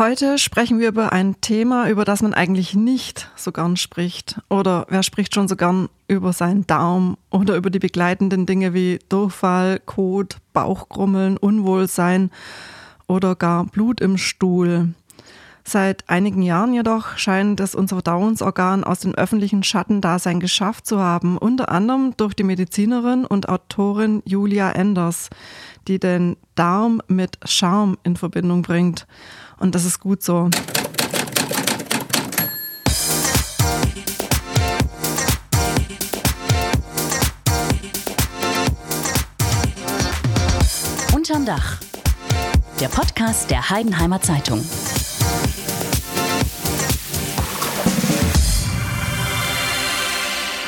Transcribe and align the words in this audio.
Heute 0.00 0.38
sprechen 0.38 0.78
wir 0.78 0.88
über 0.88 1.12
ein 1.12 1.42
Thema, 1.42 1.90
über 1.90 2.06
das 2.06 2.22
man 2.22 2.32
eigentlich 2.32 2.74
nicht 2.74 3.30
so 3.36 3.52
gern 3.52 3.76
spricht. 3.76 4.40
Oder 4.48 4.86
wer 4.88 5.02
spricht 5.02 5.34
schon 5.34 5.46
so 5.46 5.56
gern 5.56 5.90
über 6.08 6.32
seinen 6.32 6.66
Darm 6.66 7.18
oder 7.28 7.54
über 7.54 7.68
die 7.68 7.80
begleitenden 7.80 8.46
Dinge 8.46 8.72
wie 8.72 8.98
Durchfall, 9.10 9.78
Kot, 9.84 10.38
Bauchgrummeln, 10.54 11.36
Unwohlsein 11.36 12.30
oder 13.08 13.36
gar 13.36 13.66
Blut 13.66 14.00
im 14.00 14.16
Stuhl. 14.16 14.94
Seit 15.64 16.08
einigen 16.08 16.42
Jahren 16.42 16.72
jedoch 16.72 17.16
scheint 17.18 17.60
es 17.60 17.74
unser 17.74 17.96
Verdauungsorgan 17.96 18.82
aus 18.82 19.00
dem 19.00 19.14
öffentlichen 19.14 19.62
Schattendasein 19.62 20.40
geschafft 20.40 20.86
zu 20.86 21.00
haben, 21.00 21.36
unter 21.38 21.70
anderem 21.70 22.14
durch 22.16 22.34
die 22.34 22.44
Medizinerin 22.44 23.24
und 23.24 23.48
Autorin 23.48 24.22
Julia 24.24 24.72
Enders, 24.72 25.30
die 25.86 25.98
den 25.98 26.36
Darm 26.54 27.02
mit 27.08 27.38
Charme 27.44 27.98
in 28.02 28.16
Verbindung 28.16 28.62
bringt. 28.62 29.06
Und 29.58 29.74
das 29.74 29.84
ist 29.84 30.00
gut 30.00 30.22
so. 30.22 30.48
Unterm 41.14 41.44
Dach. 41.44 41.78
Der 42.80 42.88
Podcast 42.88 43.50
der 43.50 43.68
Heidenheimer 43.68 44.22
Zeitung. 44.22 44.64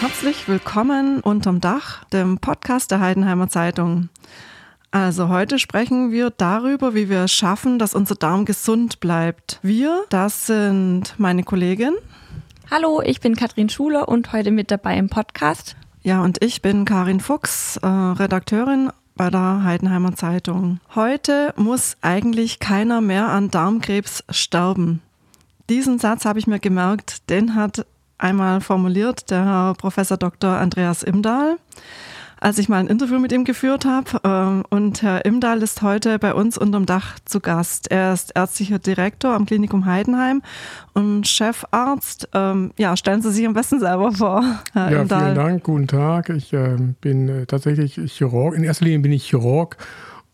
Herzlich 0.02 0.48
willkommen 0.48 1.20
unterm 1.20 1.60
Dach, 1.60 2.02
dem 2.06 2.38
Podcast 2.38 2.90
der 2.90 2.98
Heidenheimer 2.98 3.48
Zeitung. 3.48 4.08
Also 4.90 5.28
heute 5.28 5.60
sprechen 5.60 6.10
wir 6.10 6.30
darüber, 6.30 6.96
wie 6.96 7.08
wir 7.08 7.20
es 7.20 7.32
schaffen, 7.32 7.78
dass 7.78 7.94
unser 7.94 8.16
Darm 8.16 8.44
gesund 8.44 8.98
bleibt. 8.98 9.60
Wir, 9.62 10.02
das 10.08 10.46
sind 10.46 11.14
meine 11.18 11.44
Kollegin. 11.44 11.92
Hallo, 12.68 13.00
ich 13.00 13.20
bin 13.20 13.36
Katrin 13.36 13.68
Schuler 13.68 14.08
und 14.08 14.32
heute 14.32 14.50
mit 14.50 14.72
dabei 14.72 14.96
im 14.96 15.08
Podcast. 15.08 15.76
Ja, 16.02 16.20
und 16.24 16.42
ich 16.42 16.62
bin 16.62 16.84
Karin 16.84 17.20
Fuchs, 17.20 17.76
äh, 17.76 17.86
Redakteurin 17.86 18.90
bei 19.14 19.30
der 19.30 19.62
Heidenheimer 19.62 20.16
Zeitung. 20.16 20.80
Heute 20.96 21.54
muss 21.56 21.96
eigentlich 22.00 22.58
keiner 22.58 23.00
mehr 23.00 23.28
an 23.28 23.52
Darmkrebs 23.52 24.24
sterben. 24.30 25.00
Diesen 25.70 26.00
Satz 26.00 26.24
habe 26.24 26.40
ich 26.40 26.48
mir 26.48 26.58
gemerkt, 26.58 27.30
den 27.30 27.54
hat 27.54 27.86
einmal 28.22 28.60
formuliert 28.60 29.30
der 29.30 29.44
Herr 29.44 29.74
Professor 29.74 30.16
Dr. 30.16 30.50
Andreas 30.50 31.02
Imdahl 31.02 31.58
als 32.42 32.58
ich 32.58 32.68
mal 32.68 32.78
ein 32.78 32.88
Interview 32.88 33.20
mit 33.20 33.30
ihm 33.30 33.44
geführt 33.44 33.84
habe. 33.84 34.20
Ähm, 34.24 34.64
und 34.68 35.00
Herr 35.02 35.24
Imdahl 35.24 35.62
ist 35.62 35.80
heute 35.80 36.18
bei 36.18 36.34
uns 36.34 36.58
unterm 36.58 36.86
Dach 36.86 37.18
zu 37.24 37.38
Gast. 37.38 37.90
Er 37.90 38.12
ist 38.12 38.32
ärztlicher 38.34 38.80
Direktor 38.80 39.32
am 39.32 39.46
Klinikum 39.46 39.86
Heidenheim 39.86 40.42
und 40.92 41.28
Chefarzt. 41.28 42.28
Ähm, 42.34 42.72
ja, 42.76 42.96
stellen 42.96 43.22
Sie 43.22 43.30
sich 43.30 43.46
am 43.46 43.54
besten 43.54 43.78
selber 43.78 44.10
vor, 44.10 44.42
Herr 44.72 44.90
ja, 44.90 45.02
Imdahl. 45.02 45.22
Vielen 45.22 45.34
Dank, 45.36 45.62
guten 45.62 45.86
Tag. 45.86 46.30
Ich 46.30 46.52
äh, 46.52 46.76
bin 47.00 47.28
äh, 47.28 47.46
tatsächlich 47.46 47.94
Chirurg. 48.12 48.56
In 48.56 48.64
erster 48.64 48.86
Linie 48.86 48.98
bin 48.98 49.12
ich 49.12 49.24
Chirurg 49.24 49.76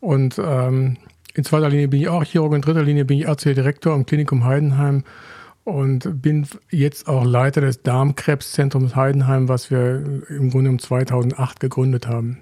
und 0.00 0.40
ähm, 0.42 0.96
in 1.34 1.44
zweiter 1.44 1.68
Linie 1.68 1.88
bin 1.88 2.00
ich 2.00 2.08
auch 2.08 2.24
Chirurg, 2.24 2.54
in 2.54 2.62
dritter 2.62 2.82
Linie 2.82 3.04
bin 3.04 3.18
ich 3.18 3.26
ärztlicher 3.26 3.54
Direktor 3.54 3.92
am 3.92 4.06
Klinikum 4.06 4.44
Heidenheim 4.44 5.04
und 5.68 6.22
bin 6.22 6.46
jetzt 6.70 7.08
auch 7.08 7.24
Leiter 7.24 7.60
des 7.60 7.82
Darmkrebszentrums 7.82 8.96
Heidenheim, 8.96 9.48
was 9.48 9.70
wir 9.70 10.22
im 10.28 10.50
Grunde 10.50 10.70
um 10.70 10.78
2008 10.78 11.60
gegründet 11.60 12.08
haben. 12.08 12.38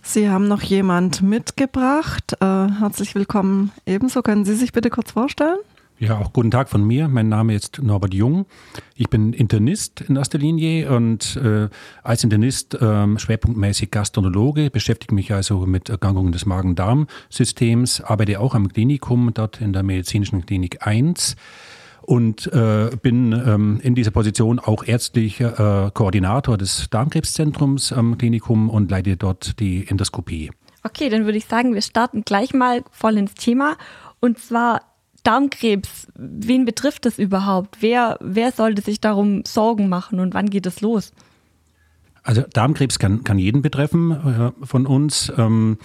Sie 0.00 0.30
haben 0.30 0.46
noch 0.46 0.62
jemand 0.62 1.20
mitgebracht. 1.20 2.34
Äh, 2.40 2.44
herzlich 2.44 3.14
willkommen 3.14 3.72
ebenso. 3.84 4.22
Können 4.22 4.44
Sie 4.44 4.54
sich 4.54 4.72
bitte 4.72 4.90
kurz 4.90 5.10
vorstellen? 5.10 5.58
Ja, 5.98 6.18
auch 6.18 6.32
guten 6.32 6.52
Tag 6.52 6.68
von 6.68 6.86
mir. 6.86 7.08
Mein 7.08 7.28
Name 7.28 7.56
ist 7.56 7.82
Norbert 7.82 8.14
Jung. 8.14 8.46
Ich 8.94 9.10
bin 9.10 9.32
Internist 9.32 10.02
in 10.02 10.14
erster 10.14 10.38
Linie 10.38 10.94
und 10.94 11.34
äh, 11.42 11.68
als 12.04 12.22
Internist 12.22 12.74
äh, 12.74 13.18
schwerpunktmäßig 13.18 13.90
Gastronologe, 13.90 14.70
beschäftige 14.70 15.12
mich 15.12 15.32
also 15.32 15.66
mit 15.66 15.88
Erkrankungen 15.88 16.30
des 16.30 16.46
Magen-Darm-Systems, 16.46 18.00
arbeite 18.02 18.38
auch 18.38 18.54
am 18.54 18.68
Klinikum, 18.68 19.34
dort 19.34 19.60
in 19.60 19.72
der 19.72 19.82
medizinischen 19.82 20.46
Klinik 20.46 20.86
1 20.86 21.34
und 22.08 22.50
äh, 22.54 22.88
bin 23.02 23.32
ähm, 23.32 23.80
in 23.82 23.94
dieser 23.94 24.10
Position 24.10 24.58
auch 24.58 24.82
ärztlicher 24.82 25.88
äh, 25.88 25.90
Koordinator 25.90 26.56
des 26.56 26.88
Darmkrebszentrums 26.88 27.92
am 27.92 28.16
Klinikum 28.16 28.70
und 28.70 28.90
leite 28.90 29.18
dort 29.18 29.60
die 29.60 29.86
Endoskopie. 29.86 30.50
Okay, 30.82 31.10
dann 31.10 31.26
würde 31.26 31.36
ich 31.36 31.44
sagen, 31.44 31.74
wir 31.74 31.82
starten 31.82 32.22
gleich 32.24 32.54
mal 32.54 32.82
voll 32.92 33.18
ins 33.18 33.34
Thema 33.34 33.76
und 34.20 34.38
zwar 34.38 34.80
Darmkrebs. 35.22 36.06
Wen 36.14 36.64
betrifft 36.64 37.04
das 37.04 37.18
überhaupt? 37.18 37.76
Wer, 37.80 38.16
wer 38.22 38.52
sollte 38.52 38.80
sich 38.80 39.02
darum 39.02 39.42
Sorgen 39.46 39.90
machen 39.90 40.18
und 40.18 40.32
wann 40.32 40.48
geht 40.48 40.64
es 40.64 40.80
los? 40.80 41.12
Also 42.22 42.42
Darmkrebs 42.50 42.98
kann, 42.98 43.22
kann 43.22 43.38
jeden 43.38 43.60
betreffen 43.60 44.12
äh, 44.12 44.66
von 44.66 44.86
uns. 44.86 45.30
Ähm, 45.36 45.76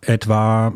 Etwa 0.00 0.72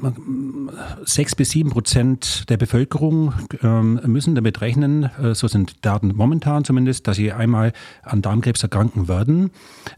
sechs 1.05 1.35
bis 1.35 1.51
sieben 1.51 1.71
Prozent 1.71 2.49
der 2.49 2.57
Bevölkerung 2.57 3.33
ähm, 3.63 4.01
müssen 4.07 4.35
damit 4.35 4.61
rechnen, 4.61 5.05
äh, 5.05 5.35
so 5.35 5.49
sind 5.49 5.85
Daten 5.85 6.13
momentan 6.15 6.65
zumindest, 6.65 7.09
dass 7.09 7.17
sie 7.17 7.33
einmal 7.33 7.73
an 8.03 8.23
Darmkrebs 8.23 8.63
erkranken 8.63 9.09
werden. 9.09 9.51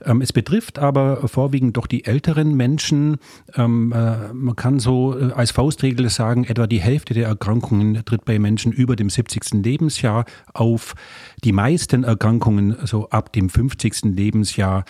Ähm, 0.04 0.20
es 0.20 0.32
betrifft 0.32 0.78
aber 0.78 1.28
vorwiegend 1.28 1.76
doch 1.76 1.86
die 1.86 2.04
älteren 2.04 2.54
Menschen. 2.54 3.16
Ähm, 3.54 3.92
äh, 3.92 4.32
man 4.32 4.56
kann 4.56 4.78
so 4.78 5.18
äh, 5.18 5.32
als 5.32 5.50
Faustregel 5.50 6.08
sagen, 6.08 6.44
etwa 6.44 6.66
die 6.66 6.80
Hälfte 6.80 7.14
der 7.14 7.28
Erkrankungen 7.28 8.04
tritt 8.04 8.24
bei 8.24 8.38
Menschen 8.38 8.72
über 8.72 8.96
dem 8.96 9.10
70. 9.10 9.62
Lebensjahr 9.62 10.24
auf. 10.54 10.94
Die 11.44 11.52
meisten 11.52 12.04
Erkrankungen 12.04 12.76
so 12.84 13.08
ab 13.10 13.32
dem 13.32 13.48
50. 13.48 14.04
Lebensjahr 14.04 14.84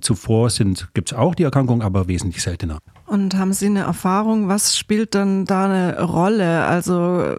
zuvor 0.00 0.50
sind, 0.50 0.88
gibt 0.94 1.12
es 1.12 1.18
auch 1.18 1.34
die 1.34 1.42
Erkrankung, 1.42 1.82
aber 1.82 2.08
wesentlich 2.08 2.42
seltener. 2.42 2.78
Und 3.08 3.36
haben 3.36 3.54
Sie 3.54 3.66
eine 3.66 3.80
Erfahrung, 3.80 4.48
was 4.48 4.76
spielt 4.76 5.14
dann 5.14 5.46
da 5.46 5.64
eine 5.64 6.02
Rolle? 6.02 6.64
Also 6.66 7.36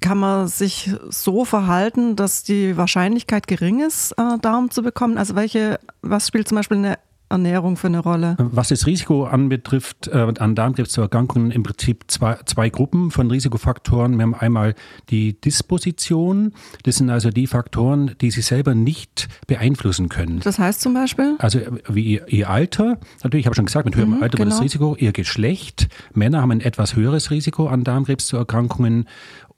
kann 0.00 0.18
man 0.18 0.48
sich 0.48 0.92
so 1.08 1.44
verhalten, 1.44 2.16
dass 2.16 2.42
die 2.42 2.76
Wahrscheinlichkeit 2.76 3.46
gering 3.46 3.80
ist, 3.80 4.12
äh, 4.18 4.38
Darm 4.42 4.70
zu 4.70 4.82
bekommen? 4.82 5.16
Also 5.16 5.36
welche, 5.36 5.78
was 6.02 6.26
spielt 6.26 6.48
zum 6.48 6.56
Beispiel 6.56 6.78
eine 6.78 6.98
Ernährung 7.28 7.76
für 7.76 7.88
eine 7.88 7.98
Rolle? 7.98 8.36
Was 8.38 8.68
das 8.68 8.86
Risiko 8.86 9.24
anbetrifft, 9.24 10.08
äh, 10.08 10.32
an 10.38 10.54
Darmkrebserkrankungen 10.54 11.50
im 11.50 11.62
Prinzip 11.62 12.04
zwei, 12.06 12.38
zwei 12.46 12.68
Gruppen 12.70 13.10
von 13.10 13.30
Risikofaktoren. 13.30 14.16
Wir 14.16 14.22
haben 14.22 14.34
einmal 14.34 14.74
die 15.10 15.40
Disposition. 15.40 16.52
Das 16.84 16.96
sind 16.96 17.10
also 17.10 17.30
die 17.30 17.46
Faktoren, 17.46 18.12
die 18.20 18.30
Sie 18.30 18.42
selber 18.42 18.74
nicht 18.74 19.28
beeinflussen 19.46 20.08
können. 20.08 20.40
Das 20.40 20.58
heißt 20.58 20.80
zum 20.80 20.94
Beispiel? 20.94 21.36
Also 21.38 21.60
wie 21.88 22.14
ihr, 22.14 22.28
ihr 22.28 22.48
Alter, 22.48 22.98
natürlich, 23.22 23.42
ich 23.42 23.46
habe 23.46 23.56
schon 23.56 23.66
gesagt, 23.66 23.86
mit 23.86 23.96
höherem 23.96 24.16
mhm, 24.16 24.22
Alter 24.22 24.38
genau. 24.38 24.50
wird 24.50 24.52
das 24.52 24.62
Risiko, 24.62 24.96
Ihr 24.96 25.12
Geschlecht. 25.12 25.88
Männer 26.14 26.42
haben 26.42 26.52
ein 26.52 26.60
etwas 26.60 26.94
höheres 26.94 27.30
Risiko 27.30 27.66
an 27.66 27.82
Darmkrebserkrankungen 27.82 29.06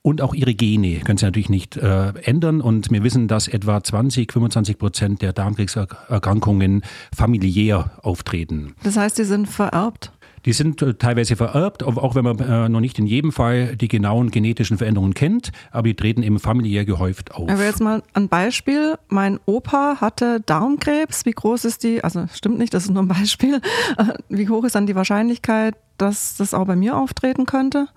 und 0.03 0.23
auch 0.23 0.35
ihre 0.35 0.55
Gene 0.55 1.01
können 1.01 1.19
sie 1.19 1.27
natürlich 1.27 1.51
nicht 1.51 1.77
äh, 1.77 2.13
ändern. 2.23 2.61
Und 2.61 2.91
wir 2.91 3.03
wissen, 3.03 3.29
dass 3.29 3.49
etwa 3.49 3.83
20, 3.83 4.33
25 4.33 4.79
Prozent 4.79 5.23
der 5.23 5.33
Darmkrebserkrankungen 5.33 6.83
familiär 7.15 7.93
auftreten. 8.03 8.75
Das 8.83 8.97
heißt, 8.97 9.19
die 9.19 9.25
sind 9.25 9.49
vererbt? 9.49 10.13
Die 10.45 10.53
sind 10.53 10.81
äh, 10.83 10.95
teilweise 10.95 11.37
vererbt, 11.37 11.83
auch 11.83 12.15
wenn 12.15 12.25
man 12.25 12.39
äh, 12.39 12.69
noch 12.69 12.81
nicht 12.81 12.99
in 12.99 13.07
jedem 13.07 13.33
Fall 13.33 13.77
die 13.77 13.89
genauen 13.89 14.31
genetischen 14.31 14.79
Veränderungen 14.79 15.15
kennt, 15.15 15.51
aber 15.71 15.89
die 15.89 15.95
treten 15.95 16.23
eben 16.23 16.39
familiär 16.39 16.85
gehäuft 16.85 17.35
auf. 17.35 17.51
Aber 17.51 17.65
jetzt 17.65 17.81
mal 17.81 18.03
ein 18.15 18.29
Beispiel. 18.29 18.95
Mein 19.09 19.41
Opa 19.47 19.97
hatte 20.01 20.41
Darmkrebs. 20.41 21.27
Wie 21.27 21.33
groß 21.33 21.65
ist 21.65 21.83
die? 21.83 22.03
Also 22.05 22.27
stimmt 22.33 22.59
nicht, 22.59 22.73
das 22.73 22.85
ist 22.85 22.91
nur 22.91 23.03
ein 23.03 23.09
Beispiel. 23.09 23.61
Wie 24.29 24.49
hoch 24.49 24.65
ist 24.65 24.75
dann 24.75 24.87
die 24.87 24.95
Wahrscheinlichkeit, 24.95 25.75
dass 25.99 26.37
das 26.37 26.55
auch 26.55 26.67
bei 26.67 26.77
mir 26.77 26.97
auftreten 26.97 27.45
könnte? 27.45 27.89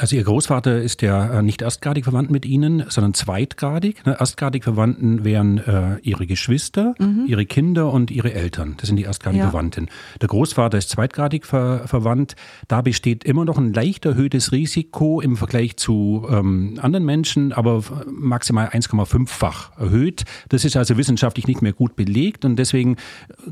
Also 0.00 0.16
Ihr 0.16 0.24
Großvater 0.24 0.80
ist 0.80 1.02
ja 1.02 1.38
äh, 1.38 1.42
nicht 1.42 1.60
erstgradig 1.60 2.04
verwandt 2.04 2.30
mit 2.30 2.46
Ihnen, 2.46 2.84
sondern 2.88 3.12
zweitgradig. 3.12 4.06
Ne? 4.06 4.16
Erstgradig 4.18 4.64
Verwandten 4.64 5.24
wären 5.24 5.58
äh, 5.58 5.98
Ihre 6.00 6.26
Geschwister, 6.26 6.94
mhm. 6.98 7.26
Ihre 7.28 7.44
Kinder 7.44 7.92
und 7.92 8.10
Ihre 8.10 8.32
Eltern. 8.32 8.76
Das 8.78 8.86
sind 8.86 8.96
die 8.96 9.02
erstgradig 9.02 9.40
ja. 9.40 9.50
Verwandten. 9.50 9.88
Der 10.22 10.28
Großvater 10.28 10.78
ist 10.78 10.88
zweitgradig 10.88 11.44
ver 11.44 11.86
verwandt. 11.86 12.34
Da 12.66 12.80
besteht 12.80 13.24
immer 13.24 13.44
noch 13.44 13.58
ein 13.58 13.74
leicht 13.74 14.06
erhöhtes 14.06 14.52
Risiko 14.52 15.20
im 15.20 15.36
Vergleich 15.36 15.76
zu 15.76 16.26
ähm, 16.30 16.78
anderen 16.80 17.04
Menschen, 17.04 17.52
aber 17.52 17.82
maximal 18.10 18.68
1,5-fach 18.68 19.78
erhöht. 19.78 20.24
Das 20.48 20.64
ist 20.64 20.78
also 20.78 20.96
wissenschaftlich 20.96 21.46
nicht 21.46 21.60
mehr 21.60 21.74
gut 21.74 21.94
belegt 21.94 22.46
und 22.46 22.56
deswegen 22.56 22.96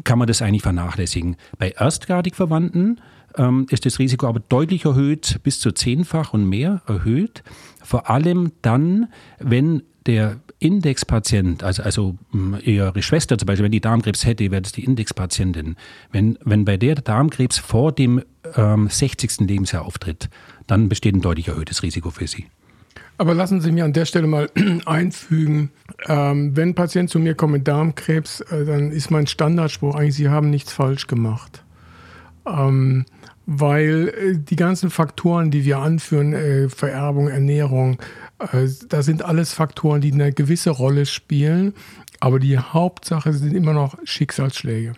kann 0.04 0.18
man 0.18 0.26
das 0.26 0.40
eigentlich 0.40 0.62
vernachlässigen. 0.62 1.36
Bei 1.58 1.70
erstgradig 1.70 2.34
Verwandten 2.36 3.00
ähm, 3.36 3.66
ist 3.70 3.86
das 3.86 3.98
Risiko 3.98 4.26
aber 4.26 4.40
deutlich 4.40 4.84
erhöht, 4.84 5.40
bis 5.42 5.60
zu 5.60 5.72
zehnfach 5.72 6.32
und 6.32 6.48
mehr 6.48 6.82
erhöht. 6.86 7.42
Vor 7.82 8.10
allem 8.10 8.52
dann, 8.62 9.08
wenn 9.38 9.82
der 10.06 10.40
Indexpatient, 10.60 11.62
also, 11.62 11.82
also 11.82 12.18
ihre 12.64 13.02
Schwester 13.02 13.38
zum 13.38 13.46
Beispiel, 13.46 13.64
wenn 13.64 13.72
die 13.72 13.80
Darmkrebs 13.80 14.26
hätte, 14.26 14.50
wäre 14.50 14.62
das 14.62 14.72
die 14.72 14.84
Indexpatientin. 14.84 15.76
Wenn, 16.10 16.38
wenn 16.44 16.64
bei 16.64 16.76
der 16.76 16.96
Darmkrebs 16.96 17.58
vor 17.58 17.92
dem 17.92 18.22
ähm, 18.56 18.88
60. 18.88 19.40
Lebensjahr 19.40 19.84
auftritt, 19.84 20.28
dann 20.66 20.88
besteht 20.88 21.14
ein 21.14 21.20
deutlich 21.20 21.48
erhöhtes 21.48 21.82
Risiko 21.82 22.10
für 22.10 22.26
sie. 22.26 22.46
Aber 23.18 23.34
lassen 23.34 23.60
Sie 23.60 23.72
mir 23.72 23.84
an 23.84 23.92
der 23.92 24.04
Stelle 24.04 24.26
mal 24.26 24.48
einfügen, 24.86 25.70
ähm, 26.06 26.56
wenn 26.56 26.70
ein 26.70 26.74
Patient 26.74 27.10
zu 27.10 27.18
mir 27.18 27.34
kommt 27.34 27.52
mit 27.52 27.68
Darmkrebs, 27.68 28.40
äh, 28.42 28.64
dann 28.64 28.90
ist 28.90 29.10
mein 29.10 29.26
Standardspruch 29.26 29.94
eigentlich, 29.94 30.14
Sie 30.14 30.28
haben 30.28 30.50
nichts 30.50 30.72
falsch 30.72 31.06
gemacht. 31.06 31.64
Ähm, 32.48 33.04
weil 33.50 34.08
äh, 34.08 34.38
die 34.38 34.56
ganzen 34.56 34.90
Faktoren, 34.90 35.50
die 35.50 35.64
wir 35.64 35.78
anführen, 35.78 36.34
äh, 36.34 36.68
Vererbung, 36.68 37.28
Ernährung, 37.28 37.98
äh, 38.38 38.68
das 38.88 39.06
sind 39.06 39.24
alles 39.24 39.54
Faktoren, 39.54 40.02
die 40.02 40.12
eine 40.12 40.32
gewisse 40.32 40.70
Rolle 40.70 41.06
spielen, 41.06 41.72
aber 42.20 42.40
die 42.40 42.58
Hauptsache 42.58 43.32
sind 43.32 43.54
immer 43.54 43.72
noch 43.72 43.96
Schicksalsschläge. 44.04 44.92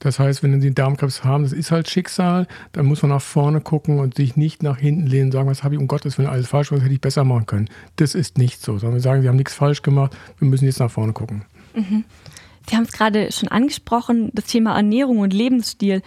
Das 0.00 0.18
heißt, 0.18 0.42
wenn 0.42 0.60
Sie 0.60 0.74
Darmkrebs 0.74 1.22
haben, 1.22 1.44
das 1.44 1.52
ist 1.52 1.70
halt 1.70 1.88
Schicksal, 1.88 2.48
dann 2.72 2.86
muss 2.86 3.02
man 3.02 3.10
nach 3.10 3.22
vorne 3.22 3.60
gucken 3.60 4.00
und 4.00 4.16
sich 4.16 4.36
nicht 4.36 4.64
nach 4.64 4.78
hinten 4.78 5.06
lehnen 5.06 5.26
und 5.26 5.32
sagen, 5.32 5.48
was 5.48 5.62
habe 5.62 5.76
ich 5.76 5.80
um 5.80 5.86
Gottes 5.86 6.18
Willen 6.18 6.28
alles 6.28 6.48
falsch 6.48 6.70
gemacht, 6.70 6.84
hätte 6.84 6.94
ich 6.94 7.00
besser 7.00 7.22
machen 7.22 7.46
können. 7.46 7.70
Das 7.96 8.16
ist 8.16 8.36
nicht 8.36 8.60
so, 8.62 8.78
sondern 8.78 8.94
wir 8.94 9.00
sagen, 9.00 9.22
wir 9.22 9.28
haben 9.28 9.36
nichts 9.36 9.54
falsch 9.54 9.82
gemacht, 9.82 10.16
wir 10.38 10.48
müssen 10.48 10.64
jetzt 10.64 10.80
nach 10.80 10.90
vorne 10.90 11.12
gucken. 11.12 11.44
Mhm. 11.74 12.04
Sie 12.68 12.76
haben 12.76 12.84
es 12.84 12.92
gerade 12.92 13.30
schon 13.32 13.48
angesprochen, 13.48 14.30
das 14.34 14.46
Thema 14.46 14.74
Ernährung 14.76 15.18
und 15.18 15.32
Lebensstil. 15.32 16.02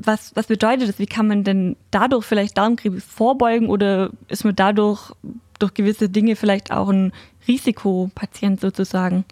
Was, 0.00 0.34
was 0.34 0.46
bedeutet 0.46 0.88
das? 0.88 0.98
Wie 0.98 1.06
kann 1.06 1.26
man 1.26 1.44
denn 1.44 1.76
dadurch 1.90 2.24
vielleicht 2.24 2.56
Darmkrebs 2.56 3.04
vorbeugen 3.04 3.68
oder 3.68 4.10
ist 4.28 4.44
man 4.44 4.54
dadurch 4.54 5.12
durch 5.58 5.74
gewisse 5.74 6.08
Dinge 6.08 6.36
vielleicht 6.36 6.70
auch 6.70 6.88
ein 6.88 7.12
Risikopatient 7.46 8.60
sozusagen? 8.60 9.24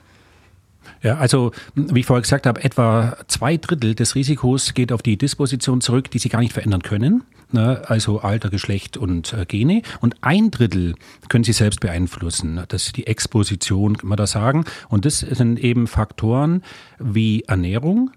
Ja, 1.03 1.17
also 1.17 1.53
wie 1.75 2.01
ich 2.01 2.07
vorher 2.07 2.23
gesagt 2.23 2.47
habe, 2.47 2.63
etwa 2.63 3.17
zwei 3.29 3.57
Drittel 3.57 3.95
des 3.95 4.15
Risikos 4.15 4.75
geht 4.75 4.93
auf 4.93 5.03
die 5.03 5.17
Disposition 5.17 5.81
zurück, 5.81 6.11
die 6.11 6.19
Sie 6.19 6.29
gar 6.29 6.41
nicht 6.41 6.53
verändern 6.53 6.83
können. 6.83 7.25
Ne? 7.53 7.83
Also 7.87 8.21
Alter, 8.21 8.51
Geschlecht 8.51 8.97
und 8.97 9.33
äh, 9.33 9.45
Gene. 9.47 9.83
Und 10.01 10.17
ein 10.21 10.51
Drittel 10.51 10.95
können 11.29 11.45
Sie 11.45 11.53
selbst 11.53 11.81
beeinflussen. 11.81 12.61
Das 12.69 12.87
ist 12.87 12.97
die 12.97 13.07
Exposition, 13.07 13.97
kann 13.97 14.09
man 14.09 14.17
da 14.17 14.27
sagen. 14.27 14.65
Und 14.89 15.05
das 15.05 15.21
sind 15.21 15.59
eben 15.61 15.87
Faktoren 15.87 16.62
wie 16.99 17.43
Ernährung, 17.43 18.11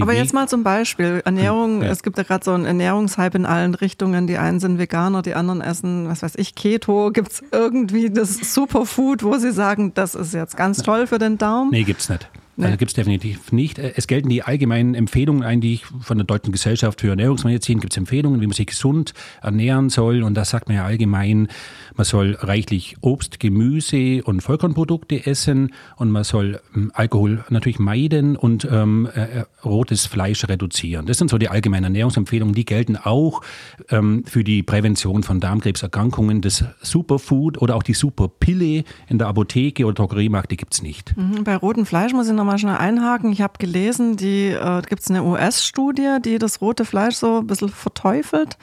aber 0.00 0.12
jetzt 0.12 0.34
mal 0.34 0.48
zum 0.48 0.62
Beispiel 0.62 1.22
Ernährung. 1.24 1.82
Ja. 1.82 1.90
Es 1.90 2.02
gibt 2.02 2.18
ja 2.18 2.24
gerade 2.24 2.44
so 2.44 2.52
einen 2.52 2.64
Ernährungshype 2.64 3.36
in 3.36 3.46
allen 3.46 3.74
Richtungen. 3.74 4.26
Die 4.26 4.38
einen 4.38 4.60
sind 4.60 4.78
Veganer, 4.78 5.22
die 5.22 5.34
anderen 5.34 5.60
essen, 5.60 6.08
was 6.08 6.22
weiß 6.22 6.34
ich, 6.36 6.54
Keto. 6.54 7.10
Gibt 7.12 7.32
es 7.32 7.42
irgendwie 7.52 8.10
das 8.10 8.36
Superfood, 8.54 9.22
wo 9.22 9.36
sie 9.38 9.52
sagen, 9.52 9.92
das 9.94 10.14
ist 10.14 10.34
jetzt 10.34 10.56
ganz 10.56 10.82
toll 10.82 11.06
für 11.06 11.18
den 11.18 11.38
Darm? 11.38 11.70
Nee, 11.70 11.84
gibt's 11.84 12.08
nicht. 12.08 12.28
Nee. 12.58 12.66
Also 12.66 12.76
gibt 12.76 12.90
es 12.90 12.94
definitiv 12.96 13.52
nicht. 13.52 13.78
Es 13.78 14.08
gelten 14.08 14.28
die 14.28 14.42
allgemeinen 14.42 14.96
Empfehlungen 14.96 15.44
eigentlich 15.44 15.84
von 16.00 16.18
der 16.18 16.26
Deutschen 16.26 16.50
Gesellschaft 16.50 17.00
für 17.00 17.10
Ernährungsmedizin. 17.10 17.78
Gibt 17.78 17.92
es 17.92 17.96
Empfehlungen, 17.96 18.40
wie 18.40 18.48
man 18.48 18.52
sich 18.54 18.66
gesund 18.66 19.14
ernähren 19.40 19.90
soll. 19.90 20.24
Und 20.24 20.34
da 20.34 20.44
sagt 20.44 20.66
man 20.66 20.76
ja 20.76 20.84
allgemein, 20.84 21.46
man 21.94 22.04
soll 22.04 22.36
reichlich 22.40 22.96
Obst, 23.00 23.38
Gemüse 23.38 24.24
und 24.24 24.40
Vollkornprodukte 24.40 25.24
essen 25.24 25.72
und 25.98 26.10
man 26.10 26.24
soll 26.24 26.60
ähm, 26.74 26.90
Alkohol 26.94 27.44
natürlich 27.48 27.78
meiden 27.78 28.34
und 28.34 28.66
ähm, 28.68 29.08
äh, 29.14 29.20
äh, 29.20 29.44
rotes 29.64 30.06
Fleisch 30.06 30.48
reduzieren. 30.48 31.06
Das 31.06 31.18
sind 31.18 31.30
so 31.30 31.38
die 31.38 31.48
allgemeinen 31.48 31.84
Ernährungsempfehlungen. 31.84 32.56
Die 32.56 32.64
gelten 32.64 32.96
auch 32.96 33.40
ähm, 33.88 34.24
für 34.26 34.42
die 34.42 34.64
Prävention 34.64 35.22
von 35.22 35.38
Darmkrebserkrankungen. 35.38 36.40
Das 36.40 36.64
Superfood 36.82 37.62
oder 37.62 37.76
auch 37.76 37.84
die 37.84 37.94
Superpille 37.94 38.82
in 39.06 39.18
der 39.18 39.28
Apotheke 39.28 39.84
oder 39.84 39.94
Drogeriemarkt, 39.94 40.50
die 40.50 40.56
gibt 40.56 40.74
es 40.74 40.82
nicht. 40.82 41.16
Mhm, 41.16 41.44
bei 41.44 41.54
rotem 41.54 41.86
Fleisch 41.86 42.12
muss 42.12 42.26
ich 42.26 42.34
noch 42.34 42.47
nochmal 42.48 42.58
schnell 42.58 42.76
einhaken. 42.76 43.30
Ich 43.30 43.42
habe 43.42 43.54
gelesen, 43.58 44.16
die 44.16 44.48
äh, 44.48 44.82
gibt 44.88 45.02
es 45.02 45.10
eine 45.10 45.22
US-Studie, 45.22 46.16
die 46.24 46.38
das 46.38 46.62
rote 46.62 46.86
Fleisch 46.86 47.16
so 47.16 47.40
ein 47.40 47.46
bisschen 47.46 47.68
verteufelt. 47.68 48.56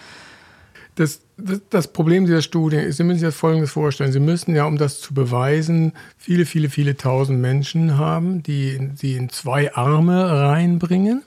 Das, 0.96 1.22
das, 1.38 1.62
das, 1.70 1.94
Problem 1.94 2.26
dieser 2.26 2.42
Studie 2.42 2.78
ist, 2.78 2.98
Sie 2.98 3.04
müssen 3.04 3.20
sich 3.20 3.28
das 3.28 3.36
Folgendes 3.36 3.72
vorstellen. 3.72 4.12
Sie 4.12 4.20
müssen 4.20 4.56
ja, 4.56 4.66
um 4.66 4.78
das 4.78 5.02
zu 5.02 5.14
beweisen, 5.14 5.94
viele, 6.18 6.46
viele, 6.46 6.70
viele 6.70 6.98
tausend 6.98 7.42
Menschen 7.42 7.98
haben, 7.98 8.42
die, 8.42 8.80
die 8.80 9.18
in 9.18 9.30
zwei 9.30 9.76
Arme 9.76 10.32
reinbringen. 10.32 11.22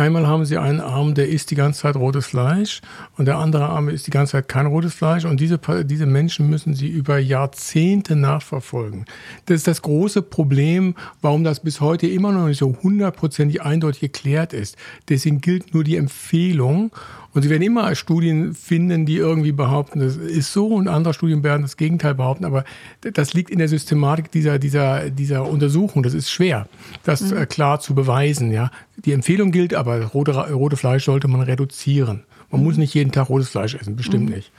Einmal 0.00 0.26
haben 0.26 0.46
sie 0.46 0.56
einen 0.56 0.80
Arm, 0.80 1.12
der 1.12 1.28
isst 1.28 1.50
die 1.50 1.54
ganze 1.54 1.80
Zeit 1.82 1.94
rotes 1.94 2.28
Fleisch 2.28 2.80
und 3.18 3.26
der 3.26 3.36
andere 3.36 3.68
Arm 3.68 3.90
isst 3.90 4.06
die 4.06 4.10
ganze 4.10 4.32
Zeit 4.32 4.48
kein 4.48 4.64
rotes 4.64 4.94
Fleisch 4.94 5.26
und 5.26 5.40
diese, 5.40 5.60
diese 5.84 6.06
Menschen 6.06 6.48
müssen 6.48 6.72
sie 6.72 6.88
über 6.88 7.18
Jahrzehnte 7.18 8.16
nachverfolgen. 8.16 9.04
Das 9.44 9.56
ist 9.56 9.66
das 9.66 9.82
große 9.82 10.22
Problem, 10.22 10.94
warum 11.20 11.44
das 11.44 11.60
bis 11.60 11.82
heute 11.82 12.06
immer 12.06 12.32
noch 12.32 12.46
nicht 12.46 12.56
so 12.56 12.78
hundertprozentig 12.82 13.60
eindeutig 13.60 14.00
geklärt 14.00 14.54
ist. 14.54 14.78
Deswegen 15.10 15.42
gilt 15.42 15.74
nur 15.74 15.84
die 15.84 15.96
Empfehlung 15.96 16.92
und 17.32 17.42
Sie 17.42 17.50
werden 17.50 17.62
immer 17.62 17.94
Studien 17.94 18.54
finden, 18.54 19.06
die 19.06 19.16
irgendwie 19.16 19.52
behaupten, 19.52 20.00
das 20.00 20.16
ist 20.16 20.52
so 20.52 20.66
und 20.66 20.88
andere 20.88 21.14
Studien 21.14 21.42
werden 21.44 21.62
das 21.62 21.76
Gegenteil 21.76 22.14
behaupten. 22.14 22.44
Aber 22.44 22.64
das 23.00 23.34
liegt 23.34 23.50
in 23.50 23.58
der 23.58 23.68
Systematik 23.68 24.32
dieser, 24.32 24.58
dieser, 24.58 25.10
dieser 25.10 25.48
Untersuchung. 25.48 26.02
Das 26.02 26.14
ist 26.14 26.30
schwer, 26.30 26.66
das 27.04 27.20
mhm. 27.20 27.36
Äh, 27.36 27.46
klar 27.46 27.78
zu 27.78 27.94
beweisen. 27.94 28.50
Ja. 28.50 28.70
Die 28.96 29.12
Empfehlung 29.12 29.52
gilt, 29.52 29.74
aber 29.74 30.02
rote, 30.06 30.32
rote 30.32 30.76
Fleisch 30.76 31.04
sollte 31.04 31.28
man 31.28 31.42
reduzieren. 31.42 32.24
Man 32.50 32.60
mhm. 32.60 32.66
muss 32.66 32.76
nicht 32.76 32.94
jeden 32.94 33.12
Tag 33.12 33.28
rotes 33.28 33.48
Fleisch 33.48 33.74
essen, 33.74 33.94
bestimmt 33.94 34.28
mhm. 34.28 34.34
nicht. 34.34 34.52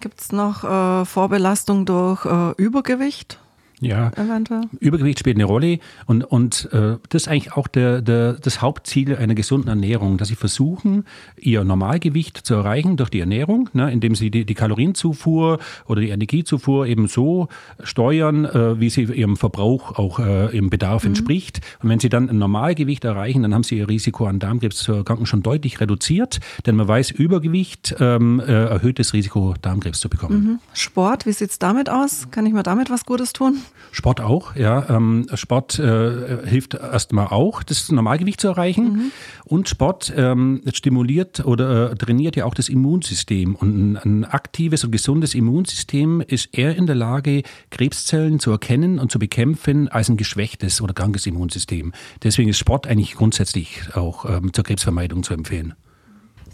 Gibt 0.00 0.20
es 0.20 0.32
noch 0.32 0.64
äh, 0.64 1.04
Vorbelastung 1.04 1.86
durch 1.86 2.24
äh, 2.24 2.52
Übergewicht? 2.56 3.38
Ja, 3.80 4.10
eventuell. 4.16 4.62
Übergewicht 4.80 5.20
spielt 5.20 5.36
eine 5.36 5.44
Rolle 5.44 5.78
und, 6.06 6.24
und 6.24 6.68
äh, 6.72 6.96
das 7.08 7.22
ist 7.22 7.28
eigentlich 7.28 7.52
auch 7.52 7.68
der, 7.68 8.02
der, 8.02 8.34
das 8.34 8.60
Hauptziel 8.60 9.14
einer 9.16 9.34
gesunden 9.34 9.68
Ernährung, 9.68 10.18
dass 10.18 10.28
sie 10.28 10.34
versuchen, 10.34 11.04
ihr 11.36 11.62
Normalgewicht 11.62 12.38
zu 12.38 12.54
erreichen 12.54 12.96
durch 12.96 13.10
die 13.10 13.20
Ernährung, 13.20 13.70
ne, 13.74 13.92
indem 13.92 14.14
sie 14.16 14.30
die, 14.30 14.44
die 14.44 14.54
Kalorienzufuhr 14.54 15.58
oder 15.86 16.00
die 16.00 16.08
Energiezufuhr 16.08 16.86
eben 16.86 17.06
so 17.06 17.48
steuern, 17.82 18.44
äh, 18.44 18.80
wie 18.80 18.90
sie 18.90 19.02
ihrem 19.02 19.36
Verbrauch 19.36 19.96
auch 19.98 20.18
äh, 20.18 20.56
im 20.56 20.70
Bedarf 20.70 21.04
mhm. 21.04 21.10
entspricht. 21.10 21.60
Und 21.80 21.88
wenn 21.88 22.00
sie 22.00 22.08
dann 22.08 22.28
ein 22.28 22.38
Normalgewicht 22.38 23.04
erreichen, 23.04 23.42
dann 23.42 23.54
haben 23.54 23.62
sie 23.62 23.78
ihr 23.78 23.88
Risiko 23.88 24.26
an 24.26 24.40
Darmkrebs 24.40 24.78
zu 24.78 24.92
erkranken 24.92 25.26
schon 25.26 25.42
deutlich 25.42 25.80
reduziert, 25.80 26.40
denn 26.66 26.74
man 26.74 26.88
weiß, 26.88 27.12
Übergewicht 27.12 27.94
ähm, 28.00 28.40
äh, 28.40 28.44
erhöht 28.52 28.98
das 28.98 29.12
Risiko, 29.12 29.54
Darmkrebs 29.62 30.00
zu 30.00 30.08
bekommen. 30.08 30.44
Mhm. 30.44 30.58
Sport, 30.72 31.26
wie 31.26 31.32
sieht 31.32 31.50
es 31.50 31.58
damit 31.58 31.88
aus? 31.88 32.28
Kann 32.30 32.44
ich 32.46 32.52
mir 32.52 32.62
damit 32.64 32.90
was 32.90 33.04
Gutes 33.04 33.32
tun? 33.32 33.58
Sport 33.92 34.20
auch, 34.20 34.54
ja. 34.54 34.88
Ähm, 34.90 35.26
Sport 35.34 35.78
äh, 35.78 36.46
hilft 36.46 36.74
erstmal 36.74 37.28
auch, 37.28 37.62
das 37.62 37.90
Normalgewicht 37.90 38.40
zu 38.40 38.48
erreichen. 38.48 38.84
Mhm. 38.84 39.12
Und 39.44 39.68
Sport 39.68 40.12
ähm, 40.16 40.62
stimuliert 40.72 41.44
oder 41.44 41.92
äh, 41.92 41.96
trainiert 41.96 42.36
ja 42.36 42.44
auch 42.44 42.54
das 42.54 42.68
Immunsystem. 42.68 43.54
Und 43.54 43.76
ein, 43.76 43.96
ein, 43.96 44.24
aktives 44.24 44.84
und 44.84 44.92
gesundes 44.92 45.34
Immunsystem 45.34 46.20
ist 46.20 46.56
eher 46.56 46.76
in 46.76 46.86
der 46.86 46.96
Lage, 46.96 47.42
Krebszellen 47.70 48.40
zu 48.40 48.50
erkennen 48.50 48.98
und 48.98 49.10
zu 49.10 49.18
bekämpfen, 49.18 49.88
als 49.88 50.08
ein 50.08 50.16
geschwächtes 50.16 50.80
oder 50.80 50.94
krankes 50.94 51.26
Immunsystem. 51.26 51.92
Deswegen 52.22 52.50
ist 52.50 52.58
Sport 52.58 52.86
eigentlich 52.86 53.14
grundsätzlich 53.14 53.94
auch 53.94 54.28
ähm, 54.28 54.52
zur 54.52 54.64
Krebsvermeidung 54.64 55.22
zu 55.22 55.34
empfehlen. 55.34 55.74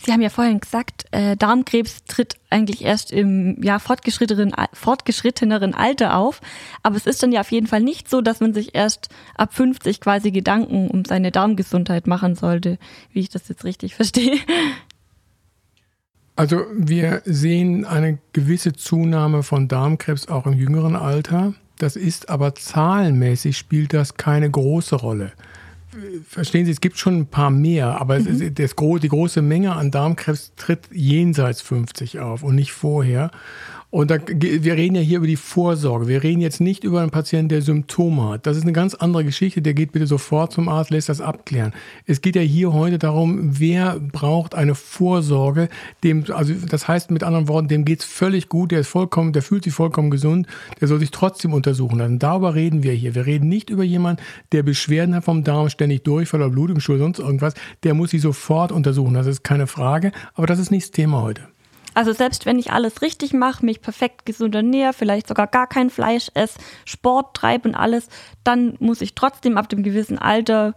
Sie 0.04 0.12
haben 0.12 0.20
ja 0.20 0.28
vorhin 0.28 0.60
gesagt, 0.60 1.06
äh, 1.12 1.34
Darmkrebs 1.34 2.04
tritt 2.04 2.34
eigentlich 2.50 2.84
erst 2.84 3.10
im 3.10 3.62
ja, 3.62 3.78
fortgeschritteneren, 3.78 4.52
fortgeschritteneren 4.74 5.74
Alter 5.74 6.16
auf. 6.16 6.42
Aber 6.82 6.96
es 6.96 7.06
ist 7.06 7.22
dann 7.22 7.32
ja 7.32 7.40
auf 7.40 7.50
jeden 7.50 7.66
Fall 7.66 7.80
nicht 7.80 8.10
so, 8.10 8.20
dass 8.20 8.40
man 8.40 8.52
sich 8.52 8.74
erst 8.74 9.08
ab 9.34 9.54
50 9.54 10.00
quasi 10.00 10.30
Gedanken 10.30 10.88
um 10.88 11.06
seine 11.06 11.30
Darmgesundheit 11.32 12.06
machen 12.06 12.34
sollte, 12.34 12.78
wie 13.12 13.20
ich 13.20 13.30
das 13.30 13.48
jetzt 13.48 13.64
richtig 13.64 13.94
verstehe. 13.94 14.38
Also 16.36 16.66
wir 16.76 17.22
sehen 17.24 17.86
eine 17.86 18.18
gewisse 18.32 18.72
Zunahme 18.74 19.42
von 19.42 19.68
Darmkrebs 19.68 20.28
auch 20.28 20.46
im 20.46 20.52
jüngeren 20.52 20.96
Alter. 20.96 21.54
Das 21.78 21.96
ist 21.96 22.28
aber 22.28 22.54
zahlenmäßig 22.54 23.56
spielt 23.56 23.94
das 23.94 24.16
keine 24.16 24.50
große 24.50 24.96
Rolle 24.96 25.32
verstehen 26.28 26.66
Sie, 26.66 26.72
es 26.72 26.80
gibt 26.80 26.98
schon 26.98 27.18
ein 27.20 27.26
paar 27.26 27.50
mehr, 27.50 28.00
aber 28.00 28.18
mhm. 28.20 28.54
das, 28.54 28.74
die 28.74 29.08
große 29.08 29.42
Menge 29.42 29.74
an 29.74 29.90
Darmkrebs 29.90 30.52
tritt 30.56 30.88
jenseits 30.92 31.60
50 31.62 32.20
auf 32.20 32.42
und 32.42 32.54
nicht 32.54 32.72
vorher. 32.72 33.30
Und 33.94 34.10
da, 34.10 34.18
wir 34.26 34.74
reden 34.74 34.96
ja 34.96 35.02
hier 35.02 35.18
über 35.18 35.28
die 35.28 35.36
Vorsorge. 35.36 36.08
Wir 36.08 36.24
reden 36.24 36.40
jetzt 36.40 36.60
nicht 36.60 36.82
über 36.82 37.00
einen 37.00 37.12
Patienten, 37.12 37.50
der 37.50 37.62
Symptome 37.62 38.30
hat. 38.30 38.44
Das 38.44 38.56
ist 38.56 38.64
eine 38.64 38.72
ganz 38.72 38.94
andere 38.94 39.24
Geschichte. 39.24 39.62
Der 39.62 39.72
geht 39.72 39.92
bitte 39.92 40.08
sofort 40.08 40.52
zum 40.52 40.68
Arzt, 40.68 40.90
lässt 40.90 41.08
das 41.08 41.20
abklären. 41.20 41.72
Es 42.04 42.20
geht 42.20 42.34
ja 42.34 42.42
hier 42.42 42.72
heute 42.72 42.98
darum, 42.98 43.60
wer 43.60 44.00
braucht 44.00 44.56
eine 44.56 44.74
Vorsorge. 44.74 45.68
Dem, 46.02 46.24
also 46.32 46.54
das 46.54 46.88
heißt 46.88 47.12
mit 47.12 47.22
anderen 47.22 47.46
Worten, 47.46 47.68
dem 47.68 47.84
geht's 47.84 48.04
völlig 48.04 48.48
gut. 48.48 48.72
Der 48.72 48.80
ist 48.80 48.88
vollkommen, 48.88 49.32
der 49.32 49.42
fühlt 49.42 49.62
sich 49.62 49.72
vollkommen 49.72 50.10
gesund. 50.10 50.48
Der 50.80 50.88
soll 50.88 50.98
sich 50.98 51.12
trotzdem 51.12 51.52
untersuchen 51.52 52.00
lassen. 52.00 52.18
Darüber 52.18 52.56
reden 52.56 52.82
wir 52.82 52.94
hier. 52.94 53.14
Wir 53.14 53.26
reden 53.26 53.48
nicht 53.48 53.70
über 53.70 53.84
jemanden, 53.84 54.20
der 54.50 54.64
Beschwerden 54.64 55.14
hat 55.14 55.22
vom 55.22 55.44
Darm, 55.44 55.68
ständig 55.68 56.02
Durchfall 56.02 56.42
oder 56.42 56.50
Blut 56.50 56.70
im 56.70 56.80
Stuhl, 56.80 56.98
sonst 56.98 57.20
irgendwas. 57.20 57.54
Der 57.84 57.94
muss 57.94 58.10
sich 58.10 58.22
sofort 58.22 58.72
untersuchen. 58.72 59.14
Das 59.14 59.28
ist 59.28 59.44
keine 59.44 59.68
Frage. 59.68 60.10
Aber 60.34 60.48
das 60.48 60.58
ist 60.58 60.72
nicht 60.72 60.86
das 60.86 60.90
Thema 60.90 61.22
heute. 61.22 61.53
Also 61.94 62.12
selbst 62.12 62.44
wenn 62.44 62.58
ich 62.58 62.72
alles 62.72 63.02
richtig 63.02 63.32
mache, 63.32 63.64
mich 63.64 63.80
perfekt 63.80 64.26
gesund 64.26 64.54
ernähre, 64.54 64.92
vielleicht 64.92 65.28
sogar 65.28 65.46
gar 65.46 65.66
kein 65.66 65.90
Fleisch 65.90 66.30
esse, 66.34 66.58
Sport 66.84 67.36
treibe 67.36 67.68
und 67.68 67.74
alles, 67.74 68.08
dann 68.42 68.76
muss 68.80 69.00
ich 69.00 69.14
trotzdem 69.14 69.56
ab 69.56 69.68
dem 69.68 69.82
gewissen 69.82 70.18
Alter 70.18 70.74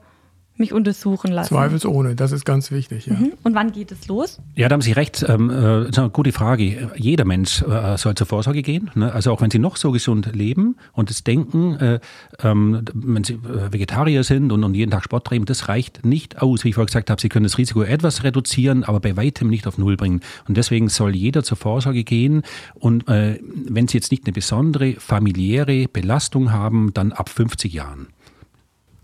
mich 0.60 0.74
untersuchen 0.74 1.32
lassen. 1.32 1.50
Zweifelsohne, 1.50 2.16
das 2.16 2.32
ist 2.32 2.46
ganz 2.46 2.72
wichtig. 2.72 3.08
Ja. 3.08 3.14
Mhm. 3.14 3.34
Und 3.44 3.56
wann 3.56 3.72
geht 3.72 3.92
es 3.92 4.08
los? 4.08 4.40
Ja, 4.56 4.68
da 4.70 4.74
haben 4.74 4.82
Sie 4.82 4.92
recht. 4.92 5.26
Ähm, 5.28 5.50
äh, 5.50 5.54
das 5.54 5.90
ist 5.90 6.00
eine 6.00 6.10
gute 6.10 6.32
Frage. 6.32 6.92
Jeder 6.96 7.26
Mensch 7.26 7.62
äh, 7.62 7.98
soll 7.98 8.16
zur 8.16 8.28
Vorsorge 8.28 8.62
gehen. 8.62 8.90
Ne? 8.96 9.12
Also 9.12 9.32
auch 9.32 9.42
wenn 9.42 9.52
Sie 9.52 9.60
noch 9.60 9.78
so 9.78 9.92
gesund 9.92 10.30
leben 10.34 10.76
und 10.94 11.10
das 11.10 11.24
Denken, 11.24 11.76
äh, 11.76 12.00
ähm, 12.44 12.84
wenn 12.94 13.24
Sie 13.24 13.34
äh, 13.34 13.72
Vegetarier 13.72 14.24
sind 14.24 14.52
und, 14.52 14.64
und, 14.64 14.74
jeden 14.74 14.92
Tag 14.92 15.04
Sport 15.04 15.28
treiben, 15.28 15.46
das 15.46 15.68
reicht 15.68 16.06
nicht 16.06 16.42
aus. 16.42 16.64
Wie 16.64 16.70
ich 16.70 16.76
vorher 16.76 16.88
gesagt 16.88 17.10
habe, 17.10 17.22
Sie 17.22 17.30
können 17.30 17.44
das 17.44 17.58
Risiko 17.58 17.84
etwas 17.84 18.24
reduzieren, 18.24 18.84
aber 18.84 19.00
bei 19.00 19.16
weitem 19.16 19.50
nicht 19.50 19.68
auf 19.68 19.78
Null 19.78 19.98
bringen. 19.98 20.22
Und 20.48 20.58
deswegen 20.58 20.90
soll 20.90 21.16
jeder 21.16 21.44
zur 21.44 21.58
Vorsorge 21.58 22.04
gehen. 22.04 22.44
Und 22.76 23.08
äh, 23.08 23.40
wenn 23.68 23.88
Sie 23.88 23.98
jetzt 23.98 24.12
nicht 24.12 24.26
eine 24.26 24.34
besondere 24.34 24.94
familiäre 24.94 25.88
Belastung 25.88 26.52
haben, 26.52 26.94
dann 26.94 27.12
ab 27.12 27.30
50 27.30 27.74
Jahren. 27.74 28.08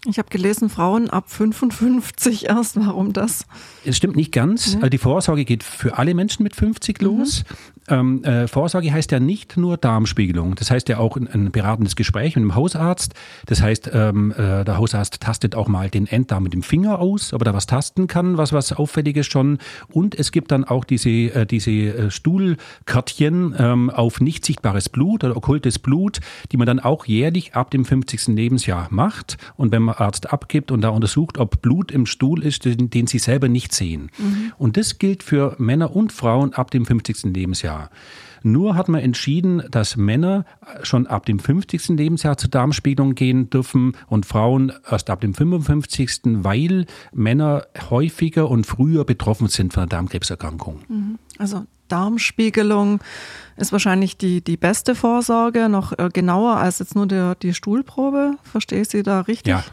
Ich 0.05 0.17
habe 0.17 0.27
gelesen, 0.29 0.69
Frauen 0.69 1.09
ab 1.09 1.29
55 1.29 2.45
erst. 2.49 2.75
Warum 2.75 3.13
das? 3.13 3.45
Es 3.85 3.95
stimmt 3.95 4.15
nicht 4.15 4.31
ganz. 4.31 4.77
Ja. 4.81 4.89
Die 4.89 4.97
Vorsorge 4.97 5.45
geht 5.45 5.63
für 5.63 5.97
alle 5.97 6.13
Menschen 6.13 6.43
mit 6.43 6.55
50 6.55 7.01
los. 7.01 7.43
Mhm. 7.43 7.73
Ähm, 7.89 8.23
äh, 8.23 8.47
Vorsorge 8.47 8.91
heißt 8.91 9.11
ja 9.11 9.19
nicht 9.19 9.57
nur 9.57 9.77
Darmspiegelung. 9.77 10.55
Das 10.55 10.71
heißt 10.71 10.89
ja 10.89 10.97
auch 10.99 11.17
ein, 11.17 11.27
ein 11.27 11.51
beratendes 11.51 11.95
Gespräch 11.95 12.35
mit 12.35 12.43
dem 12.43 12.55
Hausarzt. 12.55 13.13
Das 13.45 13.61
heißt, 13.61 13.91
ähm, 13.93 14.31
äh, 14.31 14.63
der 14.63 14.77
Hausarzt 14.77 15.21
tastet 15.21 15.55
auch 15.55 15.67
mal 15.67 15.89
den 15.89 16.07
Enddarm 16.07 16.43
mit 16.43 16.53
dem 16.53 16.63
Finger 16.63 16.99
aus, 16.99 17.33
ob 17.33 17.41
er 17.41 17.45
da 17.45 17.53
was 17.53 17.65
tasten 17.65 18.07
kann, 18.07 18.37
was 18.37 18.53
was 18.53 18.73
Auffälliges 18.73 19.25
schon. 19.27 19.57
Und 19.89 20.15
es 20.17 20.31
gibt 20.31 20.51
dann 20.51 20.63
auch 20.63 20.85
diese, 20.85 21.09
äh, 21.09 21.45
diese 21.45 21.71
äh, 21.71 22.11
Stuhlkörtchen 22.11 23.55
ähm, 23.57 23.89
auf 23.89 24.21
nicht 24.21 24.45
sichtbares 24.45 24.89
Blut 24.89 25.23
oder 25.23 25.35
okkultes 25.35 25.79
Blut, 25.79 26.19
die 26.51 26.57
man 26.57 26.67
dann 26.67 26.79
auch 26.79 27.05
jährlich 27.05 27.55
ab 27.55 27.71
dem 27.71 27.85
50. 27.85 28.27
Lebensjahr 28.27 28.87
macht. 28.91 29.37
Und 29.55 29.71
wenn 29.71 29.81
man 29.81 29.92
Arzt 29.99 30.31
abgibt 30.31 30.71
und 30.71 30.81
da 30.81 30.89
untersucht, 30.89 31.37
ob 31.37 31.61
Blut 31.61 31.91
im 31.91 32.05
Stuhl 32.05 32.43
ist, 32.43 32.65
den, 32.65 32.89
den 32.89 33.07
sie 33.07 33.19
selber 33.19 33.47
nicht 33.47 33.73
sehen. 33.73 34.09
Mhm. 34.17 34.53
Und 34.57 34.77
das 34.77 34.99
gilt 34.99 35.23
für 35.23 35.55
Männer 35.57 35.95
und 35.95 36.11
Frauen 36.11 36.53
ab 36.53 36.71
dem 36.71 36.85
50. 36.85 37.23
Lebensjahr. 37.33 37.89
Nur 38.43 38.75
hat 38.75 38.89
man 38.89 39.01
entschieden, 39.01 39.63
dass 39.71 39.95
Männer 39.95 40.45
schon 40.83 41.07
ab 41.07 41.25
dem 41.25 41.39
50. 41.39 41.89
Lebensjahr 41.89 42.37
zur 42.37 42.49
Darmspiegelung 42.49 43.15
gehen 43.15 43.49
dürfen 43.49 43.93
und 44.07 44.25
Frauen 44.25 44.73
erst 44.89 45.09
ab 45.09 45.21
dem 45.21 45.33
55., 45.33 46.21
weil 46.43 46.85
Männer 47.13 47.65
häufiger 47.89 48.49
und 48.49 48.65
früher 48.67 49.05
betroffen 49.05 49.47
sind 49.47 49.73
von 49.73 49.83
einer 49.83 49.89
Darmkrebserkrankung. 49.89 50.81
Mhm. 50.89 51.19
Also 51.37 51.65
Darmspiegelung 51.87 52.99
ist 53.55 53.71
wahrscheinlich 53.71 54.17
die, 54.17 54.41
die 54.41 54.57
beste 54.57 54.95
Vorsorge, 54.95 55.69
noch 55.69 55.97
äh, 55.97 56.09
genauer 56.11 56.57
als 56.57 56.79
jetzt 56.79 56.95
nur 56.95 57.07
der, 57.07 57.35
die 57.35 57.53
Stuhlprobe. 57.53 58.35
Verstehe 58.43 58.81
ich 58.81 58.89
Sie 58.89 59.03
da 59.03 59.21
richtig? 59.21 59.51
Ja, 59.51 59.63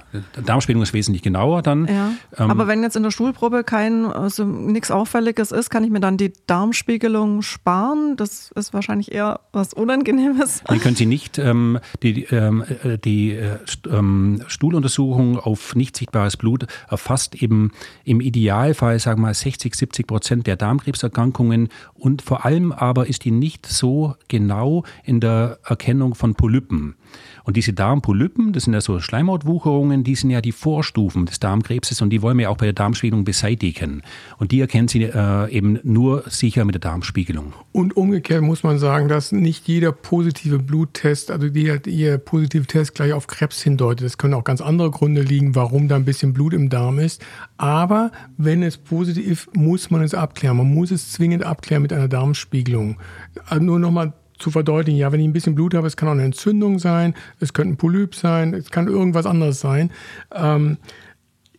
Darmspiegelung 0.44 0.82
ist 0.82 0.92
wesentlich 0.92 1.22
genauer 1.22 1.62
dann. 1.62 1.86
Ja. 1.86 2.12
Ähm, 2.36 2.50
Aber 2.50 2.66
wenn 2.66 2.82
jetzt 2.82 2.96
in 2.96 3.02
der 3.02 3.10
Stuhlprobe 3.10 3.64
kein, 3.64 4.04
also 4.06 4.44
nichts 4.44 4.90
Auffälliges 4.90 5.52
ist, 5.52 5.70
kann 5.70 5.84
ich 5.84 5.90
mir 5.90 6.00
dann 6.00 6.16
die 6.16 6.32
Darmspiegelung 6.46 7.42
sparen? 7.42 8.16
Das 8.16 8.50
ist 8.54 8.74
wahrscheinlich 8.74 9.12
eher 9.12 9.40
was 9.52 9.72
Unangenehmes. 9.72 10.62
Dann 10.66 10.80
können 10.80 10.96
Sie 10.96 11.06
nicht 11.06 11.38
ähm, 11.38 11.78
die, 12.02 12.24
ähm, 12.24 12.64
äh, 12.84 12.98
die 12.98 13.32
äh, 13.32 13.58
ähm, 13.90 14.42
Stuhluntersuchung 14.46 15.38
auf 15.38 15.74
nicht 15.74 15.96
sichtbares 15.96 16.36
Blut 16.36 16.66
erfasst 16.88 17.34
eben 17.42 17.72
im 18.04 18.20
Idealfall, 18.20 18.98
sagen 18.98 19.20
wir 19.20 19.28
mal, 19.28 19.34
60, 19.34 19.74
70 19.74 20.06
Prozent 20.06 20.46
der 20.46 20.56
Darmkrebserkrankungen 20.56 21.68
und 21.94 22.22
vor 22.22 22.44
allem 22.44 22.72
aber 22.72 23.06
ist 23.06 23.24
die 23.24 23.30
nicht 23.30 23.66
so 23.70 24.14
genau 24.28 24.84
in 25.04 25.20
der 25.20 25.58
Erkennung 25.64 26.14
von 26.14 26.34
Polypen. 26.34 26.96
Und 27.44 27.56
diese 27.56 27.72
Darmpolypen, 27.72 28.52
das 28.52 28.64
sind 28.64 28.74
ja 28.74 28.80
so 28.80 29.00
Schleimhautwucherungen, 29.00 30.04
die 30.04 30.14
sind 30.14 30.30
ja 30.30 30.40
die 30.40 30.52
Vorstufen 30.52 31.26
des 31.26 31.40
Darmkrebses 31.40 32.02
und 32.02 32.10
die 32.10 32.22
wollen 32.22 32.38
wir 32.38 32.50
auch 32.50 32.56
bei 32.56 32.66
der 32.66 32.72
Darmspiegelung 32.72 33.24
beseitigen. 33.24 34.02
Und 34.38 34.52
die 34.52 34.60
erkennen 34.60 34.88
Sie 34.88 35.02
äh, 35.02 35.50
eben 35.50 35.78
nur 35.82 36.24
sicher 36.28 36.64
mit 36.64 36.74
der 36.74 36.80
Darmspiegelung. 36.80 37.52
Und 37.72 37.96
umgekehrt 37.96 38.42
muss 38.42 38.62
man 38.62 38.78
sagen, 38.78 39.08
dass 39.08 39.32
nicht 39.32 39.66
jeder 39.66 39.92
positive 39.92 40.58
Bluttest, 40.58 41.30
also 41.30 41.46
jeder, 41.46 41.80
jeder 41.86 42.18
positive 42.18 42.66
Test 42.66 42.94
gleich 42.94 43.12
auf 43.12 43.26
Krebs 43.26 43.62
hindeutet. 43.62 44.06
Es 44.06 44.18
können 44.18 44.34
auch 44.34 44.44
ganz 44.44 44.60
andere 44.60 44.90
Gründe 44.90 45.22
liegen, 45.22 45.54
warum 45.54 45.88
da 45.88 45.96
ein 45.96 46.04
bisschen 46.04 46.32
Blut 46.32 46.52
im 46.52 46.68
Darm 46.68 46.98
ist. 46.98 47.24
Aber 47.56 48.12
wenn 48.36 48.62
es 48.62 48.76
positiv 48.76 49.30
ist, 49.30 49.56
muss 49.56 49.90
man 49.90 50.02
es 50.02 50.14
abklären. 50.14 50.56
Man 50.56 50.72
muss 50.72 50.90
es 50.90 51.12
zwingend 51.12 51.44
abklären 51.44 51.82
mit 51.82 51.92
einer 51.92 52.08
Darmspiegelung. 52.08 52.98
Also 53.46 53.64
nur 53.64 53.78
nochmal 53.78 54.12
zu 54.40 54.50
verdeutlichen, 54.50 54.98
ja, 54.98 55.12
wenn 55.12 55.20
ich 55.20 55.28
ein 55.28 55.32
bisschen 55.32 55.54
Blut 55.54 55.74
habe, 55.74 55.86
es 55.86 55.96
kann 55.96 56.08
auch 56.08 56.12
eine 56.12 56.24
Entzündung 56.24 56.78
sein, 56.78 57.14
es 57.38 57.52
könnte 57.52 57.74
ein 57.74 57.76
Polyp 57.76 58.14
sein, 58.14 58.54
es 58.54 58.70
kann 58.70 58.88
irgendwas 58.88 59.26
anderes 59.26 59.60
sein. 59.60 59.90
Ähm, 60.34 60.78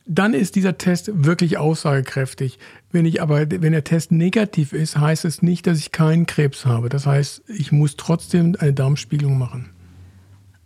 dann 0.05 0.33
ist 0.33 0.55
dieser 0.55 0.77
Test 0.77 1.11
wirklich 1.13 1.57
aussagekräftig. 1.57 2.59
Wenn 2.91 3.05
ich 3.05 3.21
aber, 3.21 3.49
wenn 3.49 3.71
der 3.71 3.83
Test 3.83 4.11
negativ 4.11 4.73
ist, 4.73 4.97
heißt 4.97 5.25
es 5.25 5.41
nicht, 5.41 5.67
dass 5.67 5.77
ich 5.77 5.91
keinen 5.91 6.25
Krebs 6.25 6.65
habe. 6.65 6.89
Das 6.89 7.05
heißt, 7.05 7.43
ich 7.47 7.71
muss 7.71 7.95
trotzdem 7.95 8.55
eine 8.59 8.73
Darmspiegelung 8.73 9.37
machen. 9.37 9.69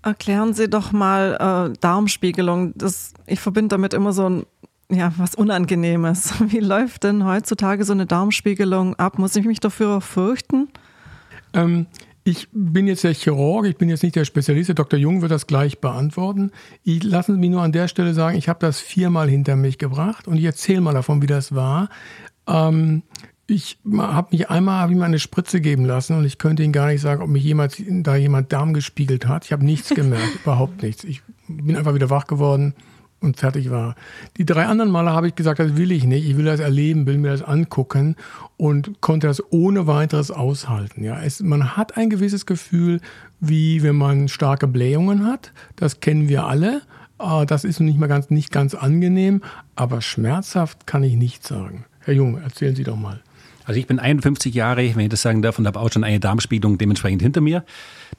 Erklären 0.01 0.53
Sie 0.53 0.69
doch 0.69 0.91
mal 0.91 1.71
äh, 1.73 1.77
Darmspiegelung. 1.79 2.73
Das, 2.75 3.13
ich 3.27 3.39
verbinde 3.39 3.69
damit 3.69 3.93
immer 3.93 4.13
so 4.13 4.29
ein 4.29 4.45
ja, 4.89 5.11
was 5.17 5.35
Unangenehmes. 5.35 6.33
Wie 6.51 6.59
läuft 6.59 7.03
denn 7.03 7.25
heutzutage 7.25 7.83
so 7.83 7.93
eine 7.93 8.05
Darmspiegelung 8.05 8.95
ab? 8.95 9.19
Muss 9.19 9.35
ich 9.35 9.45
mich 9.45 9.59
dafür 9.59 10.01
fürchten? 10.01 10.69
Ähm, 11.55 11.87
ich 12.23 12.47
bin 12.51 12.87
jetzt 12.87 13.03
der 13.03 13.13
Chirurg, 13.13 13.67
ich 13.67 13.77
bin 13.77 13.87
jetzt 13.87 14.01
nicht 14.01 14.15
der 14.15 14.25
Spezialist. 14.25 14.69
Der 14.69 14.75
Dr. 14.75 14.99
Jung 14.99 15.21
wird 15.21 15.31
das 15.31 15.45
gleich 15.45 15.79
beantworten. 15.79 16.51
Ich 16.83 17.03
lasse 17.03 17.31
mich 17.33 17.49
nur 17.49 17.61
an 17.61 17.71
der 17.71 17.87
Stelle 17.87 18.13
sagen, 18.13 18.37
ich 18.37 18.49
habe 18.49 18.59
das 18.59 18.79
viermal 18.79 19.29
hinter 19.29 19.55
mich 19.55 19.77
gebracht 19.77 20.27
und 20.27 20.37
ich 20.37 20.43
erzähle 20.43 20.81
mal 20.81 20.93
davon, 20.93 21.21
wie 21.21 21.27
das 21.27 21.53
war. 21.53 21.89
Ähm, 22.47 23.03
ich 23.47 23.77
habe 23.95 24.29
mich 24.31 24.49
einmal 24.49 24.81
hab 24.81 24.89
ich 24.89 24.97
mir 24.97 25.05
eine 25.05 25.19
Spritze 25.19 25.61
geben 25.61 25.85
lassen 25.85 26.17
und 26.17 26.25
ich 26.25 26.39
könnte 26.39 26.63
Ihnen 26.63 26.73
gar 26.73 26.87
nicht 26.87 27.01
sagen, 27.01 27.21
ob 27.21 27.29
mich 27.29 27.43
jemals 27.43 27.79
da 27.87 28.15
jemand 28.15 28.51
Darm 28.51 28.73
gespiegelt 28.73 29.27
hat. 29.27 29.45
Ich 29.45 29.51
habe 29.51 29.63
nichts 29.63 29.89
gemerkt, 29.89 30.35
überhaupt 30.43 30.81
nichts. 30.81 31.03
Ich 31.03 31.21
bin 31.47 31.75
einfach 31.75 31.93
wieder 31.93 32.09
wach 32.09 32.25
geworden 32.25 32.73
und 33.25 33.37
fertig 33.37 33.69
war. 33.69 33.95
Die 34.37 34.45
drei 34.45 34.65
anderen 34.65 34.91
Male 34.91 35.11
habe 35.11 35.27
ich 35.27 35.35
gesagt, 35.35 35.59
das 35.59 35.75
will 35.75 35.91
ich 35.91 36.05
nicht. 36.05 36.27
Ich 36.27 36.37
will 36.37 36.45
das 36.45 36.59
erleben, 36.59 37.05
will 37.05 37.17
mir 37.17 37.31
das 37.31 37.41
angucken 37.41 38.15
und 38.57 39.01
konnte 39.01 39.27
das 39.27 39.41
ohne 39.51 39.87
weiteres 39.87 40.31
aushalten. 40.31 41.03
Ja, 41.03 41.21
es, 41.21 41.41
man 41.41 41.75
hat 41.75 41.97
ein 41.97 42.09
gewisses 42.09 42.45
Gefühl, 42.45 43.01
wie 43.39 43.83
wenn 43.83 43.95
man 43.95 44.27
starke 44.27 44.67
Blähungen 44.67 45.25
hat. 45.25 45.51
Das 45.75 45.99
kennen 45.99 46.29
wir 46.29 46.45
alle. 46.45 46.81
Ah, 47.17 47.45
das 47.45 47.63
ist 47.63 47.79
nicht 47.79 47.97
mal 47.97 48.07
ganz, 48.07 48.29
nicht 48.29 48.51
ganz 48.51 48.75
angenehm, 48.75 49.41
aber 49.75 50.01
schmerzhaft 50.01 50.85
kann 50.85 51.03
ich 51.03 51.15
nicht 51.15 51.45
sagen. 51.45 51.85
Herr 51.99 52.13
Jung, 52.13 52.41
erzählen 52.41 52.75
Sie 52.75 52.83
doch 52.83 52.97
mal. 52.97 53.21
Also 53.65 53.79
ich 53.79 53.87
bin 53.87 53.99
51 53.99 54.53
Jahre, 54.53 54.95
wenn 54.95 55.05
ich 55.05 55.09
das 55.09 55.23
sagen 55.23 55.41
darf, 55.41 55.57
und 55.57 55.65
habe 55.65 55.79
auch 55.79 55.91
schon 55.91 56.03
eine 56.03 56.19
Darmspiegelung 56.19 56.77
dementsprechend 56.77 57.21
hinter 57.21 57.41
mir. 57.41 57.63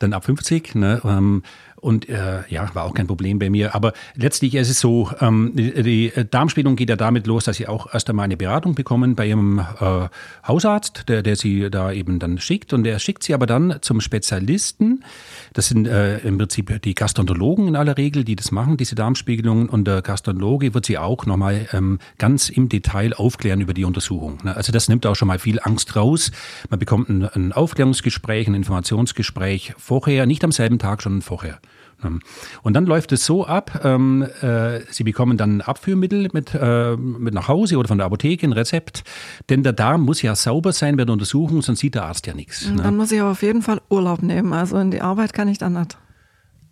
Dann 0.00 0.12
ab 0.12 0.24
50. 0.24 0.74
Ne, 0.74 1.00
ähm, 1.04 1.42
und 1.80 2.08
äh, 2.08 2.42
ja, 2.48 2.74
war 2.74 2.84
auch 2.84 2.94
kein 2.94 3.06
Problem 3.06 3.38
bei 3.38 3.50
mir. 3.50 3.74
Aber 3.74 3.92
letztlich 4.14 4.54
ist 4.54 4.70
es 4.70 4.80
so, 4.80 5.10
ähm, 5.20 5.52
die, 5.54 5.82
die 5.82 6.12
Darmspiegelung 6.30 6.76
geht 6.76 6.90
ja 6.90 6.96
damit 6.96 7.26
los, 7.26 7.44
dass 7.44 7.56
Sie 7.56 7.68
auch 7.68 7.92
erst 7.92 8.08
einmal 8.08 8.24
eine 8.24 8.36
Beratung 8.36 8.74
bekommen 8.74 9.14
bei 9.14 9.28
Ihrem 9.28 9.58
äh, 9.58 10.08
Hausarzt, 10.46 11.08
der, 11.08 11.22
der 11.22 11.36
Sie 11.36 11.70
da 11.70 11.92
eben 11.92 12.18
dann 12.18 12.38
schickt. 12.38 12.72
Und 12.72 12.84
der 12.84 12.98
schickt 12.98 13.22
Sie 13.22 13.34
aber 13.34 13.46
dann 13.46 13.76
zum 13.82 14.00
Spezialisten. 14.00 15.04
Das 15.52 15.68
sind 15.68 15.86
äh, 15.86 16.18
im 16.18 16.38
Prinzip 16.38 16.82
die 16.82 16.94
Gastroenterologen 16.94 17.68
in 17.68 17.76
aller 17.76 17.96
Regel, 17.96 18.24
die 18.24 18.36
das 18.36 18.50
machen, 18.50 18.76
diese 18.76 18.94
Darmspiegelungen. 18.94 19.68
Und 19.68 19.86
der 19.86 20.02
Gastroenterologe 20.02 20.74
wird 20.74 20.86
Sie 20.86 20.98
auch 20.98 21.26
nochmal 21.26 21.68
ähm, 21.72 21.98
ganz 22.18 22.48
im 22.48 22.68
Detail 22.68 23.14
aufklären 23.14 23.60
über 23.60 23.74
die 23.74 23.84
Untersuchung. 23.84 24.38
Ne? 24.42 24.56
Also 24.56 24.72
das 24.72 24.88
nimmt 24.88 25.06
auch 25.06 25.14
schon 25.14 25.28
mal 25.28 25.38
viel 25.38 25.60
Angst 25.62 25.94
raus. 25.94 26.32
Man 26.70 26.78
bekommt 26.78 27.08
ein, 27.10 27.24
ein 27.24 27.52
Aufklärungsgespräch, 27.52 28.48
ein 28.48 28.54
Informationsgespräch 28.54 29.74
vorher, 29.76 30.26
nicht 30.26 30.42
am 30.42 30.52
selben 30.52 30.78
Tag, 30.78 31.02
schon 31.02 31.22
vorher. 31.22 31.60
Ähm, 32.04 32.20
und 32.62 32.74
dann 32.74 32.86
läuft 32.86 33.12
es 33.12 33.24
so 33.24 33.46
ab, 33.46 33.80
ähm, 33.84 34.22
äh, 34.42 34.80
Sie 34.90 35.04
bekommen 35.04 35.36
dann 35.36 35.60
Abführmittel 35.60 36.28
mit, 36.32 36.54
äh, 36.54 36.96
mit 36.96 37.34
nach 37.34 37.48
Hause 37.48 37.76
oder 37.76 37.88
von 37.88 37.98
der 37.98 38.06
Apotheke, 38.06 38.46
ein 38.46 38.52
Rezept, 38.52 39.04
denn 39.48 39.62
der 39.62 39.72
Darm 39.72 40.02
muss 40.02 40.22
ja 40.22 40.34
sauber 40.34 40.72
sein 40.72 40.96
bei 40.96 41.04
der 41.04 41.12
Untersuchung, 41.12 41.62
sonst 41.62 41.80
sieht 41.80 41.94
der 41.94 42.04
Arzt 42.04 42.26
ja 42.26 42.34
nichts. 42.34 42.68
Ne? 42.68 42.82
Dann 42.82 42.96
muss 42.96 43.12
ich 43.12 43.20
aber 43.20 43.30
auf 43.30 43.42
jeden 43.42 43.62
Fall 43.62 43.80
Urlaub 43.88 44.22
nehmen, 44.22 44.52
also 44.52 44.76
in 44.78 44.90
die 44.90 45.00
Arbeit 45.00 45.32
kann 45.32 45.48
ich 45.48 45.58
dann 45.58 45.74
nicht. 45.74 45.96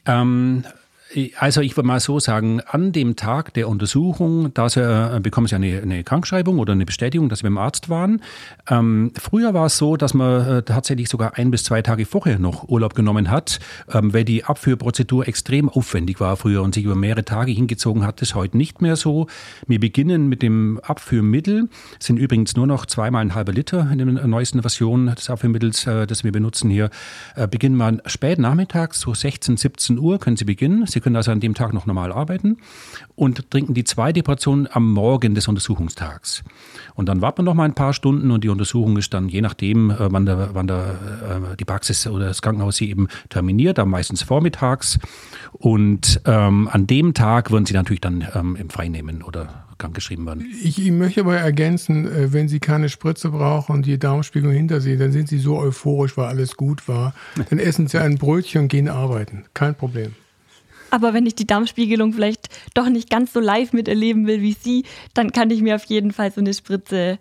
Ähm, 0.06 0.64
also 1.38 1.60
ich 1.60 1.76
würde 1.76 1.86
mal 1.86 2.00
so 2.00 2.18
sagen, 2.18 2.60
an 2.60 2.92
dem 2.92 3.16
Tag 3.16 3.54
der 3.54 3.68
Untersuchung, 3.68 4.52
da 4.54 4.66
äh, 5.16 5.20
bekommen 5.20 5.46
Sie 5.46 5.54
eine, 5.54 5.80
eine 5.80 6.04
Krankschreibung 6.04 6.58
oder 6.58 6.72
eine 6.72 6.86
Bestätigung, 6.86 7.28
dass 7.28 7.40
Sie 7.40 7.44
beim 7.44 7.58
Arzt 7.58 7.88
waren. 7.88 8.20
Ähm, 8.68 9.12
früher 9.18 9.54
war 9.54 9.66
es 9.66 9.78
so, 9.78 9.96
dass 9.96 10.14
man 10.14 10.46
äh, 10.46 10.62
tatsächlich 10.62 11.08
sogar 11.08 11.36
ein 11.36 11.50
bis 11.50 11.64
zwei 11.64 11.82
Tage 11.82 12.06
vorher 12.06 12.38
noch 12.38 12.68
Urlaub 12.68 12.94
genommen 12.94 13.30
hat, 13.30 13.60
ähm, 13.92 14.12
weil 14.12 14.24
die 14.24 14.44
Abführprozedur 14.44 15.28
extrem 15.28 15.68
aufwendig 15.68 16.20
war 16.20 16.36
früher 16.36 16.62
und 16.62 16.74
sich 16.74 16.84
über 16.84 16.96
mehrere 16.96 17.24
Tage 17.24 17.52
hingezogen 17.52 18.04
hat. 18.04 18.20
Das 18.20 18.30
ist 18.30 18.34
heute 18.34 18.56
nicht 18.56 18.82
mehr 18.82 18.96
so. 18.96 19.26
Wir 19.66 19.80
beginnen 19.80 20.28
mit 20.28 20.42
dem 20.42 20.80
Abführmittel, 20.82 21.68
sind 21.98 22.16
übrigens 22.16 22.56
nur 22.56 22.66
noch 22.66 22.86
zweimal 22.86 23.22
ein 23.22 23.34
halber 23.34 23.52
Liter 23.52 23.88
in 23.90 23.98
der 23.98 24.06
neuesten 24.06 24.62
Version 24.62 25.06
des 25.06 25.30
Abführmittels, 25.30 25.86
äh, 25.86 26.06
das 26.06 26.24
wir 26.24 26.32
benutzen 26.32 26.70
hier. 26.70 26.90
Äh, 27.36 27.46
beginnen 27.46 27.76
wir 27.76 27.98
spät 28.06 28.38
nachmittags, 28.38 29.00
so 29.00 29.14
16, 29.14 29.56
17 29.56 29.98
Uhr 29.98 30.18
können 30.18 30.36
Sie 30.36 30.44
beginnen. 30.44 30.86
Sie 30.86 31.03
können 31.04 31.16
also 31.16 31.30
an 31.30 31.40
dem 31.40 31.54
Tag 31.54 31.72
noch 31.72 31.86
normal 31.86 32.10
arbeiten 32.10 32.56
und 33.14 33.50
trinken 33.50 33.74
die 33.74 33.84
zweite 33.84 34.22
Portion 34.22 34.66
am 34.72 34.92
Morgen 34.92 35.34
des 35.34 35.46
Untersuchungstags. 35.46 36.42
Und 36.94 37.08
dann 37.08 37.20
warten 37.20 37.38
wir 37.38 37.42
noch 37.44 37.54
mal 37.54 37.64
ein 37.64 37.74
paar 37.74 37.92
Stunden 37.92 38.30
und 38.30 38.42
die 38.42 38.48
Untersuchung 38.48 38.96
ist 38.96 39.14
dann 39.14 39.28
je 39.28 39.40
nachdem, 39.40 39.90
äh, 39.90 39.96
wann, 40.10 40.26
der, 40.26 40.50
wann 40.54 40.66
der, 40.66 41.50
äh, 41.52 41.56
die 41.56 41.64
Praxis 41.64 42.06
oder 42.06 42.26
das 42.26 42.42
Krankenhaus 42.42 42.76
sie 42.76 42.90
eben 42.90 43.08
terminiert, 43.28 43.78
dann 43.78 43.88
meistens 43.88 44.22
vormittags. 44.22 44.98
Und 45.52 46.20
ähm, 46.24 46.68
an 46.72 46.86
dem 46.86 47.14
Tag 47.14 47.50
würden 47.50 47.66
sie 47.66 47.74
natürlich 47.74 48.00
dann 48.00 48.26
ähm, 48.34 48.56
im 48.56 48.70
Frei 48.70 48.88
nehmen 48.88 49.22
oder 49.22 49.64
krankgeschrieben 49.78 50.26
werden. 50.26 50.46
Ich, 50.62 50.84
ich 50.84 50.90
möchte 50.90 51.20
aber 51.20 51.36
ergänzen, 51.36 52.06
äh, 52.06 52.32
wenn 52.32 52.48
Sie 52.48 52.60
keine 52.60 52.88
Spritze 52.88 53.30
brauchen 53.30 53.76
und 53.76 53.86
die 53.86 53.98
Darmspiegelung 53.98 54.54
hinter 54.54 54.80
Sie, 54.80 54.96
dann 54.96 55.12
sind 55.12 55.28
Sie 55.28 55.38
so 55.38 55.58
euphorisch, 55.58 56.16
weil 56.16 56.26
alles 56.26 56.56
gut 56.56 56.88
war. 56.88 57.14
Dann 57.50 57.58
essen 57.58 57.88
Sie 57.88 57.98
ein 57.98 58.16
Brötchen 58.16 58.62
und 58.62 58.68
gehen 58.68 58.88
arbeiten. 58.88 59.44
Kein 59.54 59.74
Problem. 59.74 60.14
Aber 60.94 61.12
wenn 61.12 61.26
ich 61.26 61.34
die 61.34 61.44
Darmspiegelung 61.46 62.12
vielleicht 62.12 62.48
doch 62.74 62.88
nicht 62.88 63.10
ganz 63.10 63.32
so 63.32 63.40
live 63.40 63.72
miterleben 63.72 64.28
will 64.28 64.40
wie 64.42 64.52
Sie, 64.52 64.84
dann 65.12 65.32
kann 65.32 65.50
ich 65.50 65.60
mir 65.60 65.74
auf 65.74 65.84
jeden 65.86 66.12
Fall 66.12 66.30
so 66.30 66.40
eine 66.40 66.54
Spritze 66.54 67.18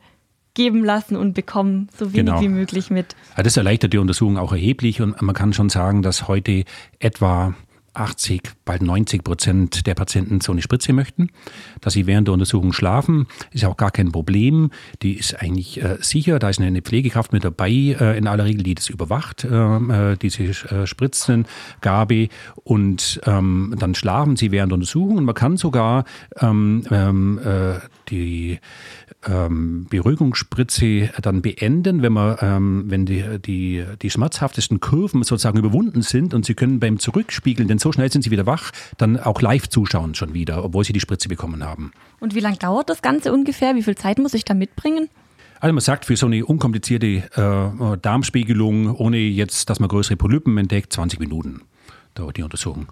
geben 0.53 0.85
lassen 0.85 1.15
und 1.15 1.33
bekommen 1.33 1.89
so 1.97 2.13
wenig 2.13 2.27
Genau. 2.27 2.39
wie 2.41 2.49
möglich 2.49 2.91
mit. 2.91 3.15
Ja, 3.35 3.41
das 3.41 3.57
erleichtert 3.57 3.91
die 3.93 3.97
Untersuchung 3.97 4.37
auch 4.37 4.51
erheblich 4.51 5.01
und 5.01 5.19
man 5.23 5.33
kann 5.33 5.53
schon 5.53 5.69
sagen, 5.69 6.03
dass 6.03 6.27
heute 6.27 6.65
etwa 6.99 7.55
80, 7.93 8.41
bald 8.65 8.81
90 8.81 9.23
Prozent 9.23 9.87
der 9.87 9.95
Patienten 9.95 10.41
so 10.41 10.51
eine 10.51 10.61
Spritze 10.61 10.93
möchten. 10.93 11.29
Dass 11.81 11.93
sie 11.93 12.07
während 12.07 12.27
der 12.27 12.33
Untersuchung 12.33 12.73
schlafen, 12.73 13.27
ist 13.51 13.65
auch 13.65 13.77
gar 13.77 13.91
kein 13.91 14.11
Problem. 14.11 14.71
Die 15.01 15.13
ist 15.13 15.39
eigentlich 15.41 15.81
äh, 15.81 15.97
sicher. 16.01 16.39
Da 16.39 16.49
ist 16.49 16.59
eine, 16.59 16.81
Pflegekraft 16.81 17.33
mit 17.33 17.43
dabei, 17.43 17.69
äh, 17.71 18.17
in 18.17 18.27
aller 18.27 18.45
Regel, 18.45 18.63
die 18.63 18.75
das 18.75 18.89
überwacht, 18.89 19.43
äh, 19.43 19.47
äh, 19.47 20.17
diese 20.17 20.43
äh, 20.43 20.87
Spritzengabe. 20.87 22.29
Und 22.63 23.21
ähm, 23.25 23.75
dann 23.77 23.95
schlafen 23.95 24.35
sie 24.35 24.51
während 24.51 24.71
der 24.71 24.75
Untersuchung. 24.75 25.17
Und 25.17 25.25
man 25.25 25.35
kann 25.35 25.57
sogar 25.57 26.05
ähm, 26.39 26.83
ähm, 26.91 27.39
äh, 27.43 27.79
die 28.09 28.59
ähm, 29.25 29.85
Beruhigungsspritze 29.89 31.09
dann 31.21 31.41
beenden, 31.41 32.01
wenn 32.01 32.13
man, 32.13 32.37
ähm, 32.41 32.83
wenn 32.87 33.05
die, 33.05 33.23
die, 33.39 33.83
die 34.01 34.09
schmerzhaftesten 34.09 34.79
Kurven 34.79 35.23
sozusagen 35.23 35.59
überwunden 35.59 36.01
sind 36.01 36.33
und 36.33 36.45
Sie 36.45 36.53
können 36.53 36.79
beim 36.79 36.99
Zurückspiegeln, 36.99 37.67
denn 37.67 37.79
so 37.83 37.91
schnell 37.91 38.11
sind 38.11 38.23
Sie 38.23 38.31
wieder 38.31 38.47
wach, 38.47 38.71
dann 38.97 39.19
auch 39.19 39.41
live 39.41 39.69
zuschauen 39.69 40.15
schon 40.15 40.33
wieder, 40.33 40.63
obwohl 40.63 40.83
Sie 40.83 40.93
die 40.93 40.99
Spritze 40.99 41.29
bekommen 41.29 41.63
haben. 41.63 41.91
Und 42.19 42.33
wie 42.33 42.39
lange 42.39 42.57
dauert 42.57 42.89
das 42.89 43.01
Ganze 43.01 43.31
ungefähr? 43.31 43.75
Wie 43.75 43.83
viel 43.83 43.95
Zeit 43.95 44.17
muss 44.17 44.33
ich 44.33 44.45
da 44.45 44.53
mitbringen? 44.53 45.09
Also 45.59 45.73
man 45.73 45.81
sagt, 45.81 46.05
für 46.05 46.17
so 46.17 46.25
eine 46.25 46.45
unkomplizierte 46.45 47.05
äh, 47.05 47.97
Darmspiegelung, 48.01 48.95
ohne 48.95 49.17
jetzt, 49.17 49.69
dass 49.69 49.79
man 49.79 49.87
größere 49.87 50.17
Polypen 50.17 50.57
entdeckt, 50.57 50.91
20 50.91 51.19
Minuten 51.19 51.61
dauert 52.15 52.37
die 52.37 52.43
Untersuchung. 52.43 52.87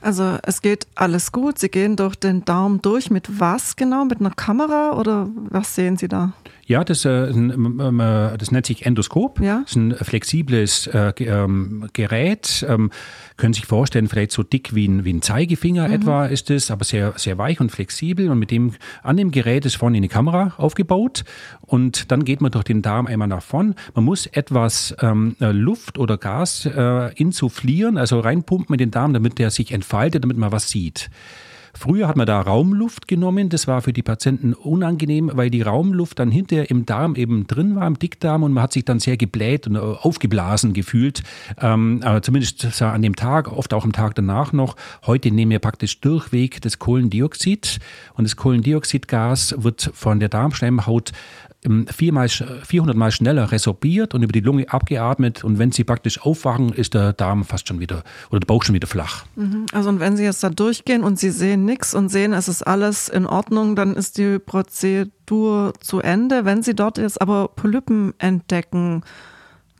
Also 0.00 0.38
es 0.42 0.62
geht 0.62 0.86
alles 0.94 1.32
gut. 1.32 1.58
Sie 1.58 1.68
gehen 1.68 1.96
durch 1.96 2.16
den 2.16 2.44
Darm 2.44 2.80
durch. 2.82 3.10
Mit 3.10 3.40
was 3.40 3.76
genau? 3.76 4.04
Mit 4.04 4.20
einer 4.20 4.30
Kamera 4.30 4.98
oder 4.98 5.28
was 5.50 5.74
sehen 5.74 5.96
Sie 5.96 6.08
da? 6.08 6.32
Ja, 6.66 6.84
das, 6.84 7.04
äh, 7.04 7.08
ein, 7.08 7.50
ähm, 7.50 7.98
äh, 7.98 8.38
das 8.38 8.52
nennt 8.52 8.64
sich 8.64 8.86
Endoskop. 8.86 9.40
Ja. 9.40 9.62
Das 9.62 9.70
ist 9.72 9.76
ein 9.76 9.92
flexibles 9.96 10.86
äh, 10.86 11.12
ähm, 11.18 11.88
Gerät. 11.92 12.64
Ähm, 12.68 12.90
können 13.36 13.54
sich 13.54 13.66
vorstellen, 13.66 14.06
vielleicht 14.08 14.30
so 14.30 14.44
dick 14.44 14.72
wie 14.74 14.86
ein, 14.86 15.04
wie 15.04 15.12
ein 15.12 15.20
Zeigefinger 15.22 15.88
Mhm. 15.88 15.94
etwa 15.94 16.26
ist 16.26 16.48
es, 16.50 16.70
aber 16.70 16.84
sehr, 16.84 17.14
sehr 17.16 17.38
weich 17.38 17.60
und 17.60 17.72
flexibel. 17.72 18.30
Und 18.30 18.38
mit 18.38 18.52
dem, 18.52 18.74
an 19.02 19.16
dem 19.16 19.32
Gerät 19.32 19.66
ist 19.66 19.76
vorne 19.76 19.96
eine 19.96 20.06
Kamera 20.08 20.52
aufgebaut. 20.58 21.24
Und 21.62 22.12
dann 22.12 22.24
geht 22.24 22.40
man 22.40 22.52
durch 22.52 22.64
den 22.64 22.82
Darm 22.82 23.06
einmal 23.08 23.26
nach 23.28 23.42
vorn. 23.42 23.74
Man 23.94 24.04
muss 24.04 24.26
etwas 24.26 24.94
ähm, 25.00 25.34
Luft 25.40 25.98
oder 25.98 26.18
Gas 26.18 26.66
äh, 26.66 27.12
insufflieren, 27.14 27.98
also 27.98 28.20
reinpumpen 28.20 28.74
in 28.74 28.78
den 28.78 28.90
Darm, 28.92 29.12
damit 29.12 29.38
der 29.40 29.50
sich 29.50 29.72
entfaltet, 29.72 29.89
damit 29.92 30.36
man 30.36 30.52
was 30.52 30.68
sieht. 30.68 31.10
Früher 31.74 32.08
hat 32.08 32.16
man 32.16 32.26
da 32.26 32.40
Raumluft 32.40 33.08
genommen. 33.08 33.48
Das 33.48 33.66
war 33.66 33.80
für 33.82 33.92
die 33.92 34.02
Patienten 34.02 34.54
unangenehm, 34.54 35.30
weil 35.34 35.50
die 35.50 35.62
Raumluft 35.62 36.18
dann 36.18 36.30
hinterher 36.30 36.70
im 36.70 36.84
Darm 36.84 37.14
eben 37.14 37.46
drin 37.46 37.76
war, 37.76 37.86
im 37.86 37.98
Dickdarm, 37.98 38.42
und 38.42 38.52
man 38.52 38.62
hat 38.62 38.72
sich 38.72 38.84
dann 38.84 38.98
sehr 38.98 39.16
gebläht 39.16 39.66
und 39.66 39.76
äh, 39.76 39.78
aufgeblasen 39.78 40.72
gefühlt. 40.72 41.22
Ähm, 41.60 42.02
zumindest 42.22 42.82
an 42.82 43.02
dem 43.02 43.16
Tag, 43.16 43.52
oft 43.52 43.72
auch 43.72 43.84
am 43.84 43.92
Tag 43.92 44.14
danach 44.14 44.52
noch. 44.52 44.76
Heute 45.06 45.30
nehmen 45.30 45.52
wir 45.52 45.58
praktisch 45.58 46.00
durchweg 46.00 46.60
das 46.60 46.78
Kohlendioxid. 46.78 47.78
Und 48.14 48.24
das 48.24 48.36
Kohlendioxidgas 48.36 49.54
wird 49.58 49.90
von 49.94 50.20
der 50.20 50.28
Darmschleimhaut 50.28 51.12
viermal, 51.88 52.26
sch- 52.26 52.64
400 52.64 52.96
Mal 52.96 53.10
schneller 53.10 53.52
resorbiert 53.52 54.14
und 54.14 54.22
über 54.22 54.32
die 54.32 54.40
Lunge 54.40 54.70
abgeatmet. 54.72 55.44
Und 55.44 55.58
wenn 55.58 55.72
sie 55.72 55.84
praktisch 55.84 56.20
aufwachen, 56.22 56.70
ist 56.72 56.94
der 56.94 57.12
Darm 57.12 57.44
fast 57.44 57.68
schon 57.68 57.80
wieder, 57.80 58.02
oder 58.30 58.40
der 58.40 58.46
Bauch 58.46 58.62
schon 58.64 58.74
wieder 58.74 58.86
flach. 58.88 59.24
Also 59.72 59.90
und 59.90 60.00
wenn 60.00 60.16
Sie 60.16 60.24
jetzt 60.24 60.42
da 60.42 60.48
durchgehen 60.50 61.04
und 61.04 61.18
Sie 61.18 61.30
sehen 61.30 61.64
nichts 61.64 61.94
und 61.94 62.08
sehen, 62.08 62.32
es 62.32 62.48
ist 62.48 62.62
alles 62.66 63.08
in 63.08 63.26
Ordnung, 63.26 63.76
dann 63.76 63.94
ist 63.94 64.16
die 64.18 64.38
Prozedur 64.38 65.72
zu 65.80 66.00
Ende. 66.00 66.44
Wenn 66.44 66.62
Sie 66.62 66.74
dort 66.74 66.98
jetzt 66.98 67.20
aber 67.20 67.48
Polypen 67.48 68.14
entdecken, 68.18 69.02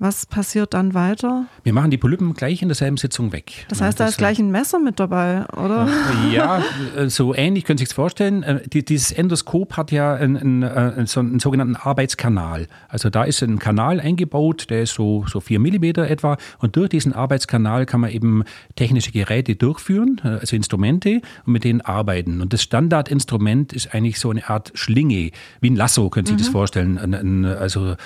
was 0.00 0.26
passiert 0.26 0.74
dann 0.74 0.94
weiter? 0.94 1.44
Wir 1.62 1.72
machen 1.72 1.90
die 1.92 1.98
Polypen 1.98 2.34
gleich 2.34 2.62
in 2.62 2.68
derselben 2.68 2.96
Sitzung 2.96 3.32
weg. 3.32 3.66
Das 3.68 3.80
heißt, 3.80 4.00
da 4.00 4.06
ist 4.06 4.18
gleich 4.18 4.38
ein 4.40 4.50
Messer 4.50 4.78
mit 4.80 4.98
dabei, 4.98 5.44
oder? 5.56 5.88
Ja, 6.32 6.62
äh, 6.96 7.08
so 7.08 7.34
ähnlich 7.34 7.64
können 7.64 7.76
Sie 7.78 7.84
sich 7.84 7.94
vorstellen. 7.94 8.42
Äh, 8.42 8.66
die- 8.68 8.84
Dieses 8.84 9.12
Endoskop 9.12 9.76
hat 9.76 9.92
ja 9.92 10.14
einen, 10.14 10.36
einen, 10.36 10.62
äh, 10.62 10.92
einen 10.96 11.38
sogenannten 11.38 11.76
Arbeitskanal. 11.76 12.66
Also 12.88 13.10
da 13.10 13.24
ist 13.24 13.42
ein 13.42 13.58
Kanal 13.58 14.00
eingebaut, 14.00 14.68
der 14.70 14.82
ist 14.82 14.94
so, 14.94 15.24
so 15.28 15.38
vier 15.40 15.60
Millimeter 15.60 16.08
etwa. 16.10 16.38
Und 16.58 16.76
durch 16.76 16.88
diesen 16.88 17.12
Arbeitskanal 17.12 17.84
kann 17.86 18.00
man 18.00 18.10
eben 18.10 18.42
technische 18.76 19.12
Geräte 19.12 19.54
durchführen, 19.54 20.20
äh, 20.24 20.28
also 20.28 20.56
Instrumente, 20.56 21.20
und 21.44 21.52
mit 21.52 21.62
denen 21.64 21.82
arbeiten. 21.82 22.40
Und 22.40 22.52
das 22.54 22.62
Standardinstrument 22.62 23.74
ist 23.74 23.94
eigentlich 23.94 24.18
so 24.18 24.30
eine 24.30 24.48
Art 24.48 24.72
Schlinge, 24.74 25.30
wie 25.60 25.70
ein 25.70 25.76
Lasso, 25.76 26.08
können 26.08 26.24
Sie 26.26 26.32
sich 26.32 26.42
das 26.42 26.48
vorstellen. 26.48 26.96
Ein, 26.98 27.44
also 27.44 27.96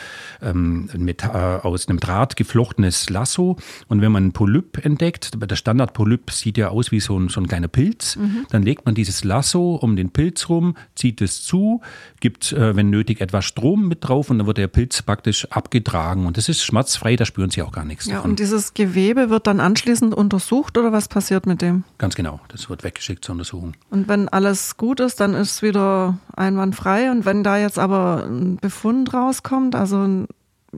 ähm, 0.43 0.89
ein 0.93 1.05
Meta- 1.05 1.59
äh, 1.59 1.67
aus 1.85 1.89
einem 1.91 2.01
Draht 2.01 2.37
geflochtenes 2.37 3.11
Lasso. 3.11 3.57
Und 3.89 4.01
wenn 4.01 4.11
man 4.13 4.25
einen 4.25 4.33
Polyp 4.33 4.85
entdeckt, 4.85 5.31
der 5.37 5.57
Standardpolyp 5.57 6.31
sieht 6.31 6.57
ja 6.57 6.69
aus 6.69 6.91
wie 6.91 7.01
so 7.01 7.19
ein, 7.19 7.29
so 7.29 7.41
ein 7.41 7.47
kleiner 7.47 7.69
Pilz, 7.69 8.19
dann 8.51 8.63
legt 8.63 8.87
man 8.87 8.95
dieses 8.95 9.25
Lasso 9.25 9.75
um 9.77 9.97
den 9.97 10.11
Pilz 10.11 10.49
rum, 10.49 10.77
zieht 10.95 11.21
es 11.21 11.43
zu, 11.45 11.81
gibt, 12.21 12.53
äh, 12.53 12.75
wenn 12.77 12.91
nötig, 12.91 13.21
etwas 13.21 13.45
Strom 13.45 13.89
mit 13.89 13.99
drauf 14.09 14.31
und 14.31 14.39
dann 14.39 14.47
wird 14.47 14.59
der 14.59 14.69
Pilz 14.69 15.03
praktisch 15.03 15.47
abgetragen. 15.51 16.27
Und 16.27 16.37
das 16.37 16.49
ist 16.49 16.63
schmerzfrei, 16.65 17.17
da 17.17 17.25
spüren 17.27 17.51
Sie 17.51 17.63
auch 17.63 17.73
gar 17.73 17.85
nichts 17.85 18.07
Ja, 18.07 18.17
davon. 18.17 18.33
und 18.33 18.39
dieses 18.39 18.75
Gewebe 18.75 19.29
wird 19.31 19.47
dann 19.47 19.61
anschließend 19.61 20.15
untersucht 20.15 20.79
oder 20.79 20.93
was 20.93 21.09
passiert 21.09 21.47
mit 21.47 21.61
dem? 21.61 21.85
Ganz 21.99 22.15
genau, 22.15 22.41
das 22.49 22.71
wird 22.71 22.85
weggeschickt 22.85 23.25
zur 23.25 23.35
Untersuchung. 23.35 23.75
Und 23.91 24.09
wenn 24.09 24.29
alles 24.29 24.77
gut 24.77 25.01
ist, 25.01 25.21
dann 25.21 25.35
ist 25.35 25.51
es 25.57 25.63
wieder 25.63 26.19
einwandfrei. 26.35 27.11
Und 27.11 27.25
wenn 27.27 27.43
da 27.43 27.59
jetzt 27.59 27.79
aber 27.79 28.25
ein 28.27 28.57
Befund 28.57 29.13
rauskommt, 29.13 29.75
also 29.75 29.99
ein, 29.99 30.27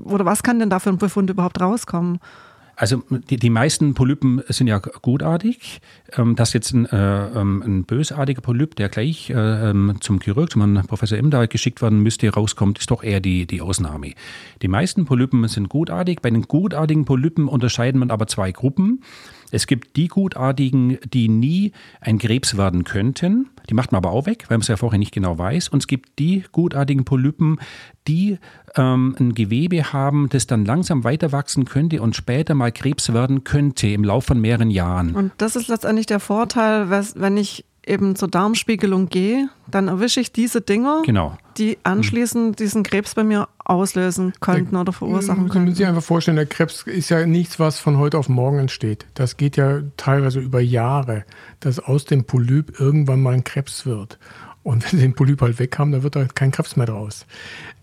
oder 0.05 0.25
was 0.25 0.43
kann 0.43 0.59
denn 0.59 0.71
da 0.71 0.79
für 0.79 0.91
ein 0.91 0.99
Befund 0.99 1.31
überhaupt 1.31 1.61
rauskommen? 1.61 2.19
Also 2.79 3.03
die, 3.31 3.39
die 3.39 3.49
meisten 3.49 3.95
Polypen 3.95 4.43
sind 4.49 4.67
ja 4.67 4.79
gutartig. 4.79 5.81
Ähm, 6.13 6.37
dass 6.37 6.53
jetzt 6.53 6.75
ein, 6.75 6.85
äh, 6.87 7.27
ähm, 7.29 7.63
ein 7.63 7.85
bösartiger 7.85 8.43
Polyp, 8.43 8.77
der 8.77 8.91
gleich 8.91 9.31
äh, 9.31 9.71
ähm, 9.71 9.97
zum 10.01 10.21
Chirurg, 10.21 10.51
zum 10.51 10.83
Professor 10.87 11.17
Imdahl 11.17 11.49
geschickt 11.49 11.81
werden 11.81 12.03
müsste, 12.03 12.29
rauskommt, 12.29 12.79
ist 12.79 12.91
doch 12.91 13.03
eher 13.03 13.21
die, 13.21 13.47
die 13.47 13.63
Ausnahme. 13.63 14.13
Die 14.61 14.69
meisten 14.69 15.07
Polypen 15.07 15.49
sind 15.49 15.71
gutartig. 15.71 16.21
Bei 16.21 16.31
den 16.31 16.43
gutartigen 16.43 17.07
Polypen 17.07 17.49
unterscheiden 17.49 17.99
man 17.99 18.11
aber 18.11 18.27
zwei 18.27 18.53
Gruppen. 18.53 19.03
Es 19.51 19.67
gibt 19.67 19.97
die 19.97 20.09
Gutartigen, 20.09 20.99
die 21.13 21.29
nie 21.29 21.73
ein 22.01 22.19
Krebs 22.19 22.57
werden 22.57 22.85
könnten. 22.85 23.51
Die 23.69 23.75
macht 23.75 23.93
man 23.93 23.99
aber 23.99 24.13
auch 24.13 24.27
weg, 24.27 24.45
weil 24.49 24.59
man 24.59 24.63
es 24.63 24.69
ja 24.69 24.77
vorher 24.77 24.99
nicht 24.99 25.13
genau 25.13 25.39
weiß. 25.39 25.69
Und 25.69 25.81
es 25.81 25.87
gibt 25.87 26.19
die 26.19 26.45
gutartigen 26.53 27.05
Polypen, 27.05 27.59
die 28.07 28.39
ähm, 28.77 29.17
ein 29.19 29.35
Gewebe 29.35 29.93
haben, 29.93 30.29
das 30.29 30.47
dann 30.47 30.65
langsam 30.65 31.05
weiter 31.05 31.33
wachsen 31.33 31.65
könnte 31.65 32.01
und 32.03 32.17
später 32.17 32.55
mal 32.55 32.73
Krebs 32.73 33.13
werden 33.13 33.45
könnte 33.45 33.89
im 33.89 34.05
Laufe 34.05 34.29
von 34.29 34.41
mehreren 34.41 34.71
Jahren. 34.71 35.15
Und 35.15 35.33
das 35.39 35.57
ist 35.57 35.69
letztendlich 35.69 36.07
der 36.07 36.21
Vorteil, 36.21 36.91
wenn 36.91 37.37
ich 37.37 37.65
eben 37.87 38.17
zur 38.17 38.29
Darmspiegelung 38.29 39.09
gehe, 39.09 39.49
dann 39.71 39.89
erwische 39.89 40.21
ich 40.21 40.33
diese 40.33 40.61
Dinger, 40.61 41.03
Genau. 41.07 41.39
die 41.57 41.79
anschließend 41.85 42.59
diesen 42.59 42.83
Krebs 42.83 43.15
bei 43.15 43.25
mir 43.25 43.49
auslösen 43.65 44.33
könnten 44.41 44.77
oder 44.77 44.93
verursachen 44.93 45.49
Können 45.49 45.67
Sie 45.69 45.73
sich 45.73 45.79
könnten. 45.85 45.97
einfach 45.97 46.07
vorstellen, 46.07 46.37
der 46.37 46.47
Krebs 46.47 46.83
ist 46.83 47.09
ja 47.09 47.25
nichts, 47.27 47.59
was 47.59 47.79
von 47.79 47.99
heute 47.99 48.19
auf 48.19 48.29
morgen 48.29 48.59
entsteht. 48.59 49.07
Das 49.15 49.37
geht 49.37 49.57
ja 49.57 49.81
teilweise 49.97 50.41
über 50.41 50.61
Jahre, 50.61 51.25
dass 51.61 51.79
aus 51.79 52.05
dem 52.05 52.25
Polyp 52.25 52.79
irgendwann 52.81 53.23
mal 53.23 53.35
ein 53.35 53.45
Krebs 53.45 53.87
wird. 53.87 54.19
Und 54.63 54.83
wenn 54.83 54.99
Sie 54.99 55.05
den 55.07 55.15
Polyp 55.15 55.41
halt 55.43 55.61
weg 55.61 55.79
haben, 55.79 55.93
dann 55.93 56.03
wird 56.03 56.17
da 56.17 56.25
kein 56.25 56.51
Krebs 56.51 56.75
mehr 56.75 56.87
draus. 56.87 57.25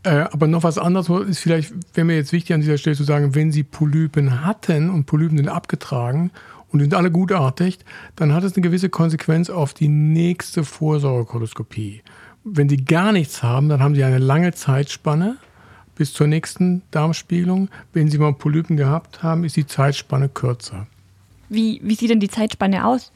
Äh, 0.04 0.26
aber 0.32 0.48
noch 0.48 0.64
was 0.64 0.78
anderes 0.78 1.08
ist 1.30 1.40
vielleicht, 1.40 1.74
wäre 1.94 2.04
mir 2.04 2.18
jetzt 2.18 2.34
wichtig 2.34 2.54
an 2.54 2.60
dieser 2.60 2.78
Stelle 2.78 2.98
zu 2.98 3.06
sagen, 3.06 3.36
wenn 3.36 3.54
Sie 3.54 3.64
Polypen 3.64 4.46
hatten 4.46 4.90
und 4.90 5.06
Polypen 5.06 5.38
sind 5.38 5.48
abgetragen 5.48 6.32
und 6.74 6.80
sind 6.80 6.94
alle 6.96 7.12
gutartig, 7.12 7.80
dann 8.16 8.34
hat 8.34 8.44
es 8.44 8.56
eine 8.56 8.64
gewisse 8.64 8.90
Konsequenz 8.90 9.50
auf 9.50 9.74
die 9.74 9.88
nächste 9.88 10.64
Vorsorgekoloskopie. 10.64 12.02
Wenn 12.44 12.68
Sie 12.68 12.78
gar 12.78 13.14
nichts 13.14 13.44
haben, 13.44 13.70
dann 13.70 13.82
haben 13.82 13.96
Sie 13.96 14.04
eine 14.04 14.18
lange 14.18 14.54
Zeitspanne 14.54 15.38
bis 15.96 16.12
zur 16.14 16.28
nächsten 16.28 16.82
Darmspiegelung. 16.92 17.70
Wenn 17.94 18.10
Sie 18.10 18.18
mal 18.18 18.34
Polypen 18.34 18.76
gehabt 18.76 19.24
haben, 19.24 19.44
ist 19.44 19.56
die 19.56 19.68
Zeitspanne 19.68 20.28
kürzer. 20.28 20.88
Wie, 21.48 21.80
wie 21.84 21.96
sieht 21.96 22.10
denn 22.10 22.20
die 22.20 22.30
Zeitspanne 22.30 22.86
aus? 22.86 23.12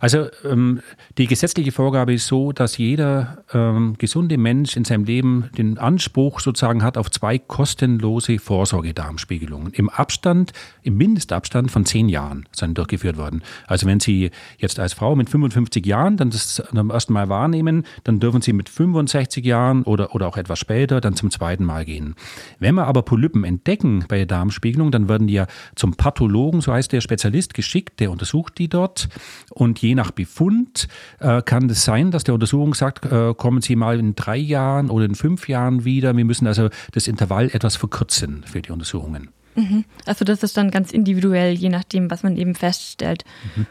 Also 0.00 0.28
ähm, 0.44 0.80
die 1.18 1.26
gesetzliche 1.26 1.72
Vorgabe 1.72 2.14
ist 2.14 2.26
so, 2.26 2.52
dass 2.52 2.78
jeder 2.78 3.44
ähm, 3.52 3.96
gesunde 3.98 4.38
Mensch 4.38 4.74
in 4.74 4.84
seinem 4.84 5.04
Leben 5.04 5.50
den 5.58 5.76
Anspruch 5.76 6.40
sozusagen 6.40 6.82
hat 6.82 6.96
auf 6.96 7.10
zwei 7.10 7.38
kostenlose 7.38 8.38
Vorsorgedarmspiegelungen 8.38 9.74
im 9.74 9.90
Abstand, 9.90 10.52
im 10.82 10.96
Mindestabstand 10.96 11.70
von 11.70 11.84
zehn 11.84 12.08
Jahren 12.08 12.48
sind 12.52 12.78
durchgeführt 12.78 13.18
worden. 13.18 13.42
Also 13.66 13.86
wenn 13.86 14.00
Sie 14.00 14.30
jetzt 14.58 14.80
als 14.80 14.94
Frau 14.94 15.14
mit 15.16 15.28
55 15.28 15.84
Jahren 15.84 16.16
dann 16.16 16.30
das 16.30 16.54
zum 16.54 16.90
ersten 16.90 17.12
Mal 17.12 17.28
wahrnehmen, 17.28 17.84
dann 18.04 18.20
dürfen 18.20 18.40
Sie 18.40 18.54
mit 18.54 18.70
65 18.70 19.44
Jahren 19.44 19.82
oder, 19.82 20.14
oder 20.14 20.28
auch 20.28 20.38
etwas 20.38 20.58
später 20.58 21.02
dann 21.02 21.14
zum 21.14 21.30
zweiten 21.30 21.64
Mal 21.64 21.84
gehen. 21.84 22.14
Wenn 22.58 22.74
wir 22.74 22.86
aber 22.86 23.02
Polypen 23.02 23.44
entdecken 23.44 24.06
bei 24.08 24.16
der 24.16 24.26
Darmspiegelung, 24.26 24.90
dann 24.90 25.10
werden 25.10 25.26
die 25.26 25.34
ja 25.34 25.46
zum 25.74 25.92
Pathologen, 25.94 26.62
so 26.62 26.72
heißt 26.72 26.90
der 26.90 27.02
Spezialist, 27.02 27.52
geschickt, 27.52 28.00
der 28.00 28.10
untersucht 28.10 28.56
die 28.56 28.68
dort 28.68 29.10
und 29.50 29.78
je 29.82 29.89
je 29.90 29.94
nach 29.94 30.12
Befund 30.12 30.88
äh, 31.18 31.42
kann 31.42 31.68
es 31.68 31.84
sein, 31.84 32.10
dass 32.10 32.24
der 32.24 32.34
Untersuchung 32.34 32.74
sagt, 32.74 33.04
äh, 33.04 33.34
kommen 33.34 33.60
Sie 33.60 33.76
mal 33.76 33.98
in 33.98 34.14
drei 34.14 34.36
Jahren 34.36 34.88
oder 34.88 35.04
in 35.04 35.14
fünf 35.14 35.48
Jahren 35.48 35.84
wieder. 35.84 36.16
Wir 36.16 36.24
müssen 36.24 36.46
also 36.46 36.68
das 36.92 37.08
Intervall 37.08 37.50
etwas 37.52 37.76
verkürzen 37.76 38.44
für 38.44 38.62
die 38.62 38.70
Untersuchungen. 38.70 39.30
Mhm. 39.56 39.84
Also 40.06 40.24
das 40.24 40.42
ist 40.42 40.56
dann 40.56 40.70
ganz 40.70 40.92
individuell, 40.92 41.54
je 41.54 41.68
nachdem, 41.68 42.10
was 42.10 42.22
man 42.22 42.36
eben 42.36 42.54
feststellt. 42.54 43.24
Mhm. 43.56 43.66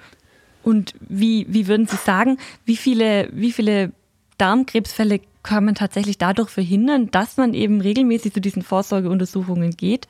Und 0.62 0.94
wie, 1.08 1.46
wie 1.50 1.68
würden 1.68 1.88
Sie 1.88 1.96
sagen, 1.96 2.38
wie 2.66 2.76
viele, 2.76 3.30
wie 3.32 3.54
viele 3.54 3.94
Darmkrebsfälle 4.38 5.22
kann 5.42 5.64
man 5.64 5.76
tatsächlich 5.76 6.18
dadurch 6.18 6.50
verhindern, 6.50 7.10
dass 7.12 7.38
man 7.38 7.54
eben 7.54 7.80
regelmäßig 7.80 8.34
zu 8.34 8.42
diesen 8.42 8.62
Vorsorgeuntersuchungen 8.62 9.72
geht? 9.72 10.08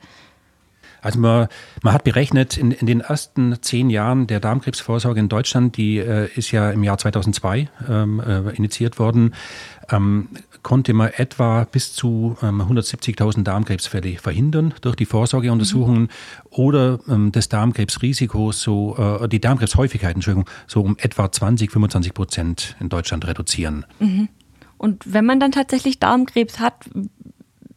Also 1.02 1.18
man, 1.18 1.48
man 1.82 1.94
hat 1.94 2.04
berechnet, 2.04 2.56
in, 2.56 2.70
in, 2.70 2.86
den 2.86 3.00
ersten 3.00 3.60
zehn 3.62 3.90
Jahren 3.90 4.26
der 4.26 4.40
Darmkrebsvorsorge 4.40 5.20
in 5.20 5.28
Deutschland, 5.28 5.76
die 5.76 5.98
äh, 5.98 6.28
ist 6.34 6.50
ja 6.52 6.70
im 6.70 6.82
Jahr 6.82 6.98
2002 6.98 7.68
ähm, 7.88 8.20
äh, 8.20 8.50
initiiert 8.56 8.98
worden, 8.98 9.34
ähm, 9.90 10.28
konnte 10.62 10.92
man 10.92 11.10
etwa 11.16 11.64
bis 11.64 11.94
zu 11.94 12.36
ähm, 12.42 12.60
170.000 12.60 13.42
Darmkrebsfälle 13.42 14.18
verhindern 14.18 14.74
durch 14.82 14.96
die 14.96 15.06
Vorsorgeuntersuchungen 15.06 16.02
mhm. 16.02 16.08
oder 16.50 17.00
ähm, 17.08 17.32
das 17.32 17.48
Darmkrebsrisiko, 17.48 18.52
so 18.52 18.96
äh, 19.22 19.28
die 19.28 19.40
Darmkrebshäufigkeit, 19.40 20.14
Entschuldigung, 20.14 20.48
so 20.66 20.82
um 20.82 20.96
etwa 20.98 21.30
20, 21.30 21.70
25 21.70 22.14
Prozent 22.14 22.76
in 22.80 22.88
Deutschland 22.88 23.26
reduzieren. 23.26 23.86
Mhm. 23.98 24.28
Und 24.76 25.12
wenn 25.12 25.26
man 25.26 25.40
dann 25.40 25.52
tatsächlich 25.52 25.98
Darmkrebs 25.98 26.58
hat, 26.58 26.88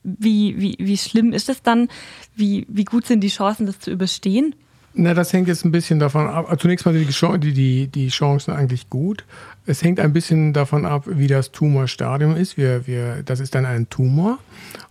wie, 0.04 0.60
wie, 0.60 0.76
wie 0.80 0.98
schlimm 0.98 1.34
ist 1.34 1.50
es 1.50 1.62
dann? 1.62 1.89
Wie, 2.36 2.66
wie 2.70 2.84
gut 2.84 3.06
sind 3.06 3.22
die 3.22 3.30
Chancen, 3.30 3.66
das 3.66 3.80
zu 3.80 3.92
überstehen? 3.92 4.56
Na, 4.96 5.13
das 5.16 5.34
hängt 5.34 5.48
jetzt 5.48 5.66
ein 5.66 5.72
bisschen 5.72 6.00
davon 6.00 6.28
ab. 6.28 6.46
Also 6.46 6.62
zunächst 6.62 6.86
mal 6.86 6.94
die, 6.94 7.54
die, 7.54 7.88
die 7.88 8.08
Chancen 8.10 8.54
eigentlich 8.54 8.89
gut. 8.89 9.26
Es 9.66 9.82
hängt 9.82 10.00
ein 10.00 10.13
bisschen 10.13 10.54
davon 10.54 10.86
ab, 10.86 11.06
wie 11.08 11.28
das 11.28 11.52
Tumorstadium 11.52 12.36
ist. 12.36 12.58
Wir, 12.58 12.86
wir, 12.86 13.24
das 13.24 13.39
ist 13.39 13.56
dann 13.56 13.66
ein 13.66 13.89
Tumor 13.89 14.38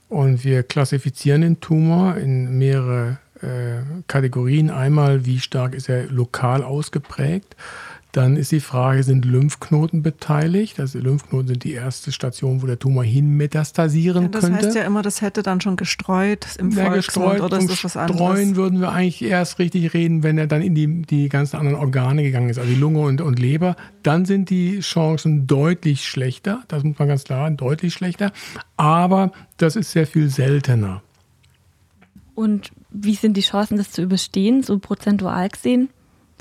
und 0.09 0.45
wir 0.45 0.65
klassifizieren 0.65 1.43
den 1.43 1.61
Tumor 1.61 2.17
in 2.17 2.59
mehrere 2.59 3.19
äh, 3.43 4.03
Kategorien. 4.09 4.71
Einmal, 4.71 5.25
wie 5.25 5.39
stark 5.39 5.75
ist 5.75 5.89
er 5.89 6.07
lokal 6.07 6.65
ausgeprägt. 6.65 7.55
Dann 8.13 8.37
ist 8.37 8.53
die 8.53 8.61
Frage, 8.61 9.03
sind 9.03 9.25
Lymphknoten 9.25 10.03
beteiligt? 10.03 10.79
Also 10.79 10.99
Lymphknoten 10.99 11.49
sind 11.49 11.65
die 11.65 11.73
erste 11.73 12.13
Station, 12.13 12.61
wo 12.61 12.67
der 12.67 12.79
Tumor 12.79 13.05
hin 13.05 13.39
metastasieren 13.39 14.25
ja, 14.25 14.29
das 14.29 14.43
könnte. 14.43 14.59
Das 14.59 14.67
heißt 14.67 14.77
ja 14.77 14.85
immer, 14.85 15.01
das 15.01 15.23
hätte 15.23 15.43
dann 15.43 15.63
schon 15.63 15.77
gestreut 15.77 16.47
im 16.59 16.73
ja, 16.73 16.93
gestreut 16.93 17.41
oder 17.41 17.57
ist 17.57 17.71
das 17.71 17.85
was 17.85 17.97
anderes? 17.97 18.21
Streuen 18.21 18.57
würden 18.57 18.81
wir 18.83 18.93
eigentlich 18.93 19.23
erst 19.23 19.59
richtig 19.59 19.95
reden, 19.95 20.23
wenn 20.23 20.37
er 20.37 20.47
dann 20.47 20.61
in 20.61 20.75
die, 20.75 21.03
die 21.03 21.31
ganzen 21.31 21.57
anderen 21.57 21.79
Organe 21.79 22.23
gegangen 22.23 22.51
ist, 22.51 22.59
also 22.59 22.69
die 22.69 22.79
Lunge 22.79 23.01
und, 23.01 23.23
und 23.23 23.39
Leber. 23.39 23.77
Dann 24.03 24.27
sind 24.27 24.51
die 24.51 24.81
Chancen 24.81 25.47
deutlich 25.47 26.05
schlechter, 26.05 26.63
das 26.69 26.85
muss 26.85 26.99
man 26.99 27.09
ganz 27.09 27.25
klar 27.25 27.45
sagen, 27.45 27.57
deutlich 27.57 27.95
schlechter. 27.95 28.31
Aber 28.77 29.33
das 29.57 29.75
ist 29.75 29.91
sehr 29.91 30.07
viel 30.07 30.29
seltener. 30.29 31.03
Und 32.35 32.73
wie 32.91 33.15
sind 33.15 33.39
die 33.39 33.43
Chancen, 33.43 33.79
das 33.79 33.91
zu 33.91 34.03
überstehen, 34.03 34.63
so 34.63 34.79
prozentual 34.79 35.49
gesehen? 35.49 35.89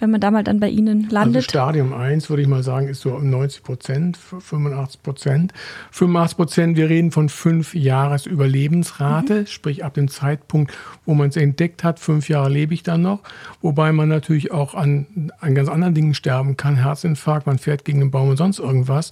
Wenn 0.02 0.10
man 0.10 0.20
da 0.20 0.32
mal 0.32 0.44
dann 0.44 0.60
bei 0.60 0.70
Ihnen 0.70 1.10
landet? 1.10 1.38
Also 1.38 1.50
Stadium 1.50 1.94
1 1.94 2.30
würde 2.30 2.42
ich 2.42 2.48
mal 2.48 2.64
sagen, 2.64 2.88
ist 2.88 3.02
so 3.02 3.18
90 3.18 3.64
Prozent, 3.64 4.18
85 4.18 5.04
Prozent. 5.04 5.54
85 5.92 6.38
Prozent, 6.38 6.78
wir 6.78 6.90
reden 6.90 7.12
von 7.12 7.30
fünf 7.30 7.76
Jahres 7.76 8.26
Überlebensrate, 8.26 9.42
mhm. 9.42 9.46
sprich 9.46 9.86
ab 9.86 9.94
dem 9.94 10.08
Zeitpunkt, 10.08 10.74
wo 11.06 11.14
man 11.14 11.30
es 11.30 11.38
entdeckt 11.38 11.84
hat, 11.84 12.00
fünf 12.00 12.30
Jahre 12.30 12.50
lebe 12.50 12.74
ich 12.74 12.82
dann 12.82 13.04
noch. 13.04 13.20
Wobei 13.62 13.92
man 13.92 14.10
natürlich 14.10 14.52
auch 14.52 14.74
an, 14.74 15.32
an 15.40 15.54
ganz 15.54 15.70
anderen 15.70 15.94
Dingen 15.94 16.16
sterben 16.16 16.58
kann, 16.58 16.76
Herzinfarkt, 16.78 17.46
man 17.46 17.60
fährt 17.60 17.86
gegen 17.86 18.02
einen 18.02 18.12
Baum 18.12 18.30
und 18.30 18.38
sonst 18.38 18.58
irgendwas. 18.60 19.12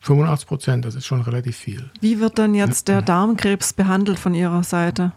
85 0.00 0.48
Prozent, 0.48 0.84
das 0.84 0.94
ist 0.94 1.06
schon 1.06 1.22
relativ 1.22 1.56
viel. 1.56 1.90
Wie 2.00 2.20
wird 2.20 2.38
dann 2.38 2.54
jetzt 2.54 2.88
der 2.88 3.02
Darmkrebs 3.02 3.72
behandelt 3.72 4.18
von 4.18 4.34
Ihrer 4.34 4.62
Seite? 4.62 5.12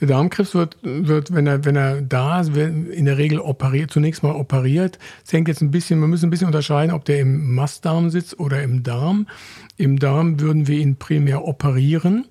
Der 0.00 0.08
Darmkrebs 0.08 0.54
wird, 0.54 0.76
wird 0.82 1.32
wenn, 1.34 1.46
er, 1.46 1.64
wenn 1.64 1.76
er 1.76 2.02
da 2.02 2.40
ist, 2.40 2.56
in 2.56 3.04
der 3.04 3.16
Regel 3.16 3.38
operiert, 3.38 3.90
zunächst 3.90 4.22
mal 4.22 4.34
operiert. 4.34 4.98
Es 5.24 5.32
hängt 5.32 5.48
jetzt 5.48 5.60
ein 5.60 5.70
bisschen, 5.70 6.00
wir 6.00 6.08
müssen 6.08 6.26
ein 6.26 6.30
bisschen 6.30 6.48
unterscheiden, 6.48 6.94
ob 6.94 7.04
der 7.04 7.20
im 7.20 7.54
Mastdarm 7.54 8.10
sitzt 8.10 8.38
oder 8.40 8.62
im 8.62 8.82
Darm. 8.82 9.28
Im 9.76 9.98
Darm 9.98 10.40
würden 10.40 10.66
wir 10.66 10.78
ihn 10.78 10.96
primär 10.96 11.44
operieren. 11.44 12.26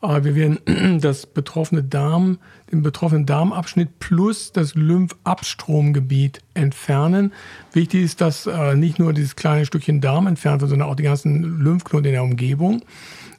Aber 0.00 0.24
wir 0.24 0.34
werden 0.34 1.00
das 1.00 1.26
betroffene 1.26 1.82
Darm, 1.82 2.38
den 2.70 2.82
betroffenen 2.82 3.26
Darmabschnitt 3.26 3.98
plus 3.98 4.52
das 4.52 4.74
Lymphabstromgebiet 4.74 6.40
entfernen. 6.54 7.32
Wichtig 7.72 8.04
ist, 8.04 8.20
dass 8.20 8.46
äh, 8.46 8.74
nicht 8.74 8.98
nur 8.98 9.12
dieses 9.12 9.36
kleine 9.36 9.64
Stückchen 9.64 10.00
Darm 10.00 10.26
entfernt 10.26 10.60
wird, 10.60 10.70
sondern 10.70 10.88
auch 10.88 10.96
die 10.96 11.02
ganzen 11.02 11.60
Lymphknoten 11.60 12.06
in 12.06 12.12
der 12.12 12.22
Umgebung. 12.22 12.82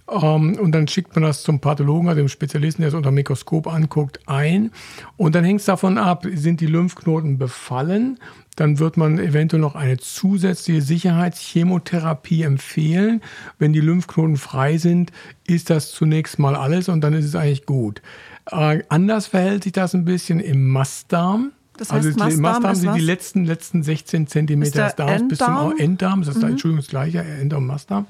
Ähm, 0.10 0.58
und 0.60 0.72
dann 0.72 0.88
schickt 0.88 1.16
man 1.16 1.24
das 1.24 1.44
zum 1.44 1.60
Pathologen, 1.60 2.08
also 2.08 2.22
dem 2.22 2.30
Spezialisten, 2.30 2.82
der 2.82 2.90
es 2.90 2.94
unter 2.94 3.12
dem 3.12 3.16
Mikroskop 3.16 3.68
anguckt, 3.68 4.20
ein. 4.26 4.72
Und 5.18 5.36
dann 5.36 5.44
hängt 5.44 5.60
es 5.60 5.66
davon 5.66 5.98
ab, 5.98 6.26
sind 6.34 6.62
die 6.62 6.68
Lymphknoten 6.68 7.38
befallen. 7.38 8.18
Dann 8.56 8.80
wird 8.80 8.98
man 8.98 9.20
eventuell 9.20 9.62
noch 9.62 9.76
eine 9.76 9.98
zusätzliche 9.98 10.82
Sicherheitschemotherapie 10.82 12.42
empfehlen. 12.42 13.22
Wenn 13.60 13.74
die 13.74 13.82
Lymphknoten 13.82 14.38
frei 14.38 14.78
sind, 14.78 15.12
ist 15.46 15.70
das 15.70 15.92
zunächst 15.92 16.40
mal 16.40 16.56
alles 16.56 16.90
und 16.90 17.02
dann 17.02 17.14
ist 17.14 17.26
es 17.26 17.36
eigentlich 17.36 17.66
gut. 17.66 18.02
Äh, 18.50 18.84
anders 18.90 19.28
verhält 19.28 19.64
sich 19.64 19.74
das 19.74 19.94
ein 19.94 20.06
bisschen 20.06 20.40
im 20.40 20.70
Mastdarm. 20.70 21.52
Das 21.78 21.92
heißt, 21.92 22.08
also 22.08 22.20
Mastdarm, 22.20 22.42
Mastdarm 22.42 22.76
sind 22.76 22.96
die 22.96 23.02
letzten, 23.02 23.46
letzten 23.46 23.84
16 23.84 24.26
Zentimeter 24.26 24.86
des 24.86 24.96
Darms 24.96 25.28
bis 25.28 25.38
zum 25.38 25.78
Enddarm. 25.78 26.22
Das 26.22 26.36
ist 26.36 26.42
mhm. 26.42 26.50
Entschuldigung, 26.50 26.82
das 26.82 26.90
gleiche, 26.90 27.20
Enddarm, 27.20 27.62
und 27.62 27.68
Mastdarm. 27.68 28.08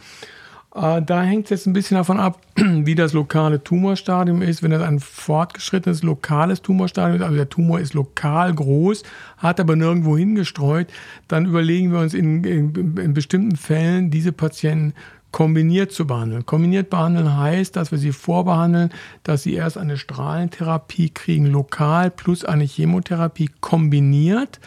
Äh, 0.78 1.02
da 1.02 1.24
hängt 1.24 1.46
es 1.46 1.50
jetzt 1.50 1.66
ein 1.66 1.74
bisschen 1.74 1.98
davon 1.98 2.20
ab, 2.20 2.40
wie 2.56 2.94
das 2.94 3.14
lokale 3.14 3.64
Tumorstadium 3.64 4.42
ist. 4.42 4.62
Wenn 4.62 4.72
das 4.72 4.84
ein 4.84 5.00
fortgeschrittenes 5.00 6.04
lokales 6.04 6.62
Tumorstadium 6.62 7.18
ist, 7.18 7.24
also 7.24 7.36
der 7.36 7.50
Tumor 7.50 7.80
ist 7.80 7.94
lokal 7.94 8.54
groß, 8.54 9.04
hat 9.38 9.60
aber 9.60 9.76
nirgendwo 9.76 10.18
hingestreut, 10.18 10.88
dann 11.28 11.46
überlegen 11.46 11.92
wir 11.92 12.00
uns 12.00 12.14
in, 12.14 12.44
in, 12.44 12.98
in 12.98 13.14
bestimmten 13.14 13.56
Fällen, 13.56 14.12
diese 14.12 14.32
Patienten 14.32 14.94
kombiniert 15.32 15.92
zu 15.92 16.06
behandeln. 16.06 16.46
Kombiniert 16.46 16.90
behandeln 16.90 17.38
heißt, 17.38 17.76
dass 17.76 17.92
wir 17.92 17.98
sie 17.98 18.12
vorbehandeln, 18.12 18.92
dass 19.24 19.44
sie 19.44 19.56
erst 19.56 19.78
eine 19.78 19.98
Strahlentherapie 19.98 21.10
kriegen, 21.10 21.48
lokal 21.48 22.12
plus 22.12 22.46
eine 22.46 22.64
Chemotherapie 22.64 23.50
kombiniert 23.62 24.60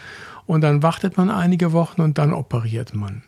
und 0.45 0.61
dann 0.61 0.83
wartet 0.83 1.17
man 1.17 1.29
einige 1.29 1.71
Wochen 1.71 2.01
und 2.01 2.17
dann 2.17 2.33
operiert 2.33 2.93
man. 2.93 3.23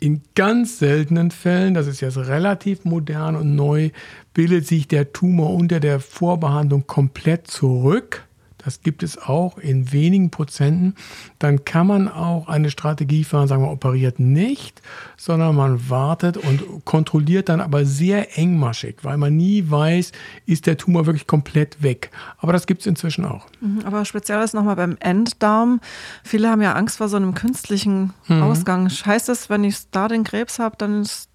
In 0.00 0.22
ganz 0.36 0.78
seltenen 0.78 1.32
Fällen, 1.32 1.74
das 1.74 1.88
ist 1.88 2.00
jetzt 2.00 2.18
relativ 2.18 2.84
modern 2.84 3.34
und 3.34 3.56
neu, 3.56 3.90
bildet 4.32 4.66
sich 4.66 4.86
der 4.86 5.12
Tumor 5.12 5.52
unter 5.52 5.80
der 5.80 5.98
Vorbehandlung 5.98 6.86
komplett 6.86 7.48
zurück 7.48 8.27
das 8.58 8.82
gibt 8.82 9.02
es 9.02 9.18
auch 9.18 9.58
in 9.58 9.92
wenigen 9.92 10.30
Prozenten, 10.30 10.94
dann 11.38 11.64
kann 11.64 11.86
man 11.86 12.08
auch 12.08 12.48
eine 12.48 12.70
Strategie 12.70 13.24
fahren, 13.24 13.48
sagen 13.48 13.62
wir, 13.62 13.70
operiert 13.70 14.18
nicht, 14.18 14.82
sondern 15.16 15.54
man 15.54 15.88
wartet 15.88 16.36
und 16.36 16.84
kontrolliert 16.84 17.48
dann 17.48 17.60
aber 17.60 17.84
sehr 17.84 18.36
engmaschig, 18.36 18.96
weil 19.02 19.16
man 19.16 19.36
nie 19.36 19.70
weiß, 19.70 20.12
ist 20.46 20.66
der 20.66 20.76
Tumor 20.76 21.06
wirklich 21.06 21.26
komplett 21.26 21.82
weg. 21.82 22.10
Aber 22.38 22.52
das 22.52 22.66
gibt 22.66 22.80
es 22.80 22.86
inzwischen 22.86 23.24
auch. 23.24 23.46
Mhm, 23.60 23.80
aber 23.84 24.04
speziell 24.04 24.42
ist 24.42 24.54
nochmal 24.54 24.76
beim 24.76 24.96
Enddarm. 25.00 25.80
Viele 26.24 26.50
haben 26.50 26.62
ja 26.62 26.74
Angst 26.74 26.98
vor 26.98 27.08
so 27.08 27.16
einem 27.16 27.34
künstlichen 27.34 28.12
mhm. 28.26 28.42
Ausgang. 28.42 28.88
Heißt 28.88 29.28
das, 29.28 29.48
wenn 29.50 29.64
ich 29.64 29.90
da 29.90 30.08
den 30.08 30.24
Krebs 30.24 30.58
habe, 30.58 30.76
dann 30.76 31.02
ist 31.02 31.28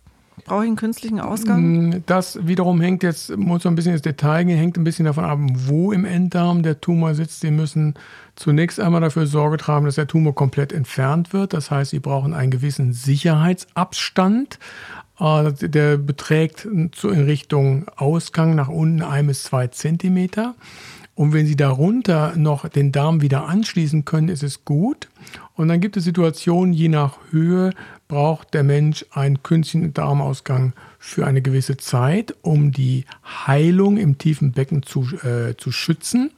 Brauche 0.46 0.64
ich 0.64 0.68
einen 0.68 0.76
künstlichen 0.76 1.20
Ausgang? 1.20 1.90
Mm, 1.90 2.04
das 2.06 2.46
wiederum 2.46 2.82
hängt 2.82 3.04
jetzt, 3.04 3.36
muss 3.38 3.64
so 3.64 3.70
ein 3.70 3.76
bisschen 3.76 3.94
ins 3.94 4.02
Detail 4.02 4.44
gehen, 4.44 4.58
hängt 4.58 4.78
ein 4.78 4.84
bisschen 4.84 5.06
davon 5.06 5.26
ab, 5.26 5.40
wo 5.68 5.92
im 5.92 6.06
Enddarm 6.06 6.64
der 6.64 6.82
Tumor 6.82 7.16
sitzt. 7.16 7.42
Sie 7.42 7.52
müssen 7.52 7.96
zunächst 8.36 8.80
einmal 8.80 9.02
dafür 9.02 9.26
Sorge 9.26 9.58
tragen, 9.58 9.86
dass 9.86 9.96
der 9.96 10.08
Tumor 10.08 10.36
komplett 10.36 10.74
entfernt 10.74 11.34
wird. 11.34 11.54
Das 11.54 11.72
heißt, 11.72 11.92
Sie 11.92 12.00
brauchen 12.00 12.34
einen 12.34 12.52
gewissen 12.52 12.94
Sicherheitsabstand. 12.94 14.60
Äh, 15.20 15.54
der 15.54 15.98
beträgt 15.98 16.66
in 16.66 16.92
Richtung 17.04 17.88
Ausgang 17.96 18.56
nach 18.56 18.70
unten 18.70 19.02
ein 19.02 19.28
bis 19.28 19.44
zwei 19.44 19.68
Zentimeter. 19.68 20.56
Und 21.16 21.32
wenn 21.32 21.46
Sie 21.46 21.56
darunter 21.56 22.36
noch 22.36 22.68
den 22.68 22.92
Darm 22.92 23.22
wieder 23.22 23.48
anschließen 23.48 24.04
können, 24.04 24.30
ist 24.30 24.42
es 24.42 24.66
gut. 24.66 25.10
Und 25.56 25.68
dann 25.68 25.80
gibt 25.80 25.96
es 25.96 26.04
Situationen, 26.04 26.74
je 26.74 26.90
nach 26.90 27.18
Höhe 27.30 27.72
braucht 28.14 28.54
der 28.54 28.62
Mensch 28.62 29.08
einen 29.10 29.42
künstlichen 29.42 29.92
Darmausgang 29.92 30.74
für 31.00 31.26
eine 31.26 31.42
gewisse 31.42 31.78
Zeit, 31.78 32.36
um 32.44 32.72
die 32.72 33.06
Heilung 33.26 33.98
im 33.98 34.20
tiefen 34.20 34.52
Becken 34.52 34.84
zu, 34.84 35.08
äh, 35.24 35.58
zu 35.58 35.72
schützen. 35.72 36.30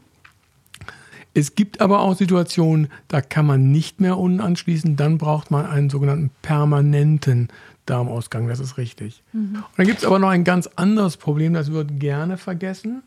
Es 1.33 1.55
gibt 1.55 1.81
aber 1.81 1.99
auch 1.99 2.15
Situationen, 2.15 2.87
da 3.09 3.19
kann 3.19 3.45
man 3.45 3.73
nicht 3.73 3.99
mehr 3.99 4.17
unten 4.17 4.39
anschließen, 4.39 4.95
dann 4.95 5.17
braucht 5.17 5.51
man 5.51 5.65
einen 5.65 5.89
sogenannten 5.89 6.31
permanenten 6.41 7.49
Darmausgang, 7.85 8.47
das 8.47 8.61
ist 8.61 8.77
richtig. 8.77 9.21
Mhm. 9.33 9.55
Und 9.55 9.65
dann 9.75 9.85
gibt 9.85 9.99
es 9.99 10.05
aber 10.05 10.17
noch 10.17 10.29
ein 10.29 10.45
ganz 10.45 10.67
anderes 10.77 11.17
Problem, 11.17 11.53
das 11.53 11.73
wird 11.73 11.99
gerne 11.99 12.37
vergessen. 12.37 13.03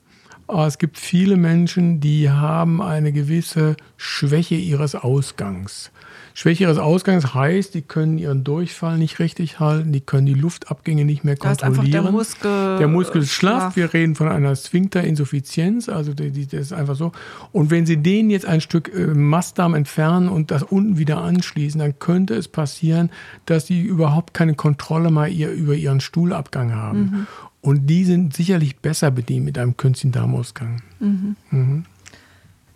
Es 0.48 0.78
gibt 0.78 0.98
viele 0.98 1.36
Menschen, 1.36 2.00
die 2.00 2.30
haben 2.30 2.80
eine 2.80 3.12
gewisse 3.12 3.76
Schwäche 3.96 4.54
ihres 4.54 4.94
Ausgangs. 4.94 5.90
Schwäche 6.38 6.62
ihres 6.62 6.78
Ausgangs 6.78 7.34
heißt, 7.34 7.74
die 7.74 7.82
können 7.82 8.16
ihren 8.16 8.44
Durchfall 8.44 8.96
nicht 8.96 9.18
richtig 9.18 9.58
halten, 9.58 9.90
die 9.90 10.00
können 10.00 10.24
die 10.24 10.34
Luftabgänge 10.34 11.04
nicht 11.04 11.24
mehr 11.24 11.36
kontrollieren. 11.36 11.90
der 11.90 12.12
Muskel, 12.12 12.78
der 12.78 12.86
Muskel 12.86 13.26
schlafft. 13.26 13.76
Wir 13.76 13.92
reden 13.92 14.14
von 14.14 14.28
einer 14.28 14.54
Sphinkterinsuffizienz, 14.54 15.88
also 15.88 16.14
die, 16.14 16.30
die, 16.30 16.46
das 16.46 16.60
ist 16.60 16.72
einfach 16.72 16.94
so. 16.94 17.10
Und 17.50 17.72
wenn 17.72 17.86
Sie 17.86 17.96
den 17.96 18.30
jetzt 18.30 18.46
ein 18.46 18.60
Stück 18.60 18.88
äh, 18.94 19.08
Mastdarm 19.08 19.74
entfernen 19.74 20.28
und 20.28 20.52
das 20.52 20.62
unten 20.62 20.96
wieder 20.96 21.18
anschließen, 21.18 21.80
dann 21.80 21.98
könnte 21.98 22.34
es 22.36 22.46
passieren, 22.46 23.10
dass 23.46 23.66
Sie 23.66 23.82
überhaupt 23.82 24.32
keine 24.32 24.54
Kontrolle 24.54 25.10
mehr 25.10 25.26
ihr, 25.26 25.50
über 25.50 25.74
Ihren 25.74 26.00
Stuhlabgang 26.00 26.72
haben. 26.72 27.00
Mhm. 27.00 27.26
Und 27.60 27.86
die 27.86 28.04
sind 28.04 28.34
sicherlich 28.34 28.78
besser 28.78 29.10
bedient 29.10 29.44
mit 29.44 29.58
einem 29.58 29.76
künstlichen 29.76 30.12
Darmausgang. 30.12 30.82
Mhm. 31.00 31.36
Mhm. 31.50 31.84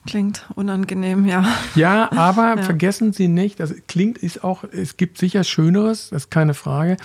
Klingt 0.07 0.49
unangenehm, 0.57 1.27
ja. 1.27 1.47
Ja, 1.77 2.11
aber 2.13 2.55
ja. 2.57 2.63
vergessen 2.63 3.13
Sie 3.13 3.29
nicht, 3.29 3.61
das 3.61 3.73
klingt 3.87 4.19
ist 4.19 4.43
auch, 4.43 4.65
es 4.65 4.97
gibt 4.97 5.19
sicher 5.19 5.45
Schöneres, 5.45 6.11
das 6.11 6.25
ist 6.25 6.31
keine 6.31 6.55
Frage. 6.55 6.97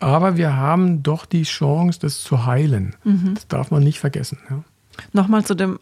Aber 0.00 0.36
wir 0.36 0.56
haben 0.56 1.02
doch 1.02 1.26
die 1.26 1.42
Chance, 1.42 1.98
das 2.00 2.22
zu 2.22 2.46
heilen. 2.46 2.94
Mhm. 3.04 3.34
Das 3.34 3.48
darf 3.48 3.70
man 3.70 3.82
nicht 3.82 3.98
vergessen. 3.98 4.38
Ja. 4.48 4.62
Nochmal 5.12 5.44
zu 5.44 5.54
dem 5.54 5.78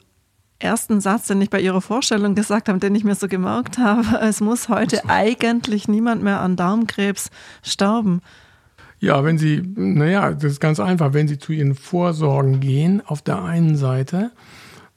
ersten 0.58 1.00
Satz, 1.00 1.26
den 1.26 1.40
ich 1.42 1.50
bei 1.50 1.60
Ihrer 1.60 1.82
Vorstellung 1.82 2.34
gesagt 2.34 2.68
habe, 2.68 2.78
den 2.78 2.94
ich 2.94 3.04
mir 3.04 3.14
so 3.14 3.28
gemerkt 3.28 3.78
habe. 3.78 4.18
Es 4.20 4.40
muss 4.40 4.68
heute 4.68 5.08
eigentlich 5.08 5.86
niemand 5.86 6.22
mehr 6.22 6.40
an 6.40 6.56
Darmkrebs 6.56 7.30
sterben. 7.62 8.22
Ja, 8.98 9.24
wenn 9.24 9.38
Sie, 9.38 9.62
naja, 9.76 10.32
das 10.32 10.52
ist 10.52 10.60
ganz 10.60 10.80
einfach, 10.80 11.12
wenn 11.12 11.28
Sie 11.28 11.38
zu 11.38 11.52
Ihren 11.52 11.74
Vorsorgen 11.74 12.60
gehen, 12.60 13.02
auf 13.04 13.22
der 13.22 13.42
einen 13.42 13.76
Seite, 13.76 14.32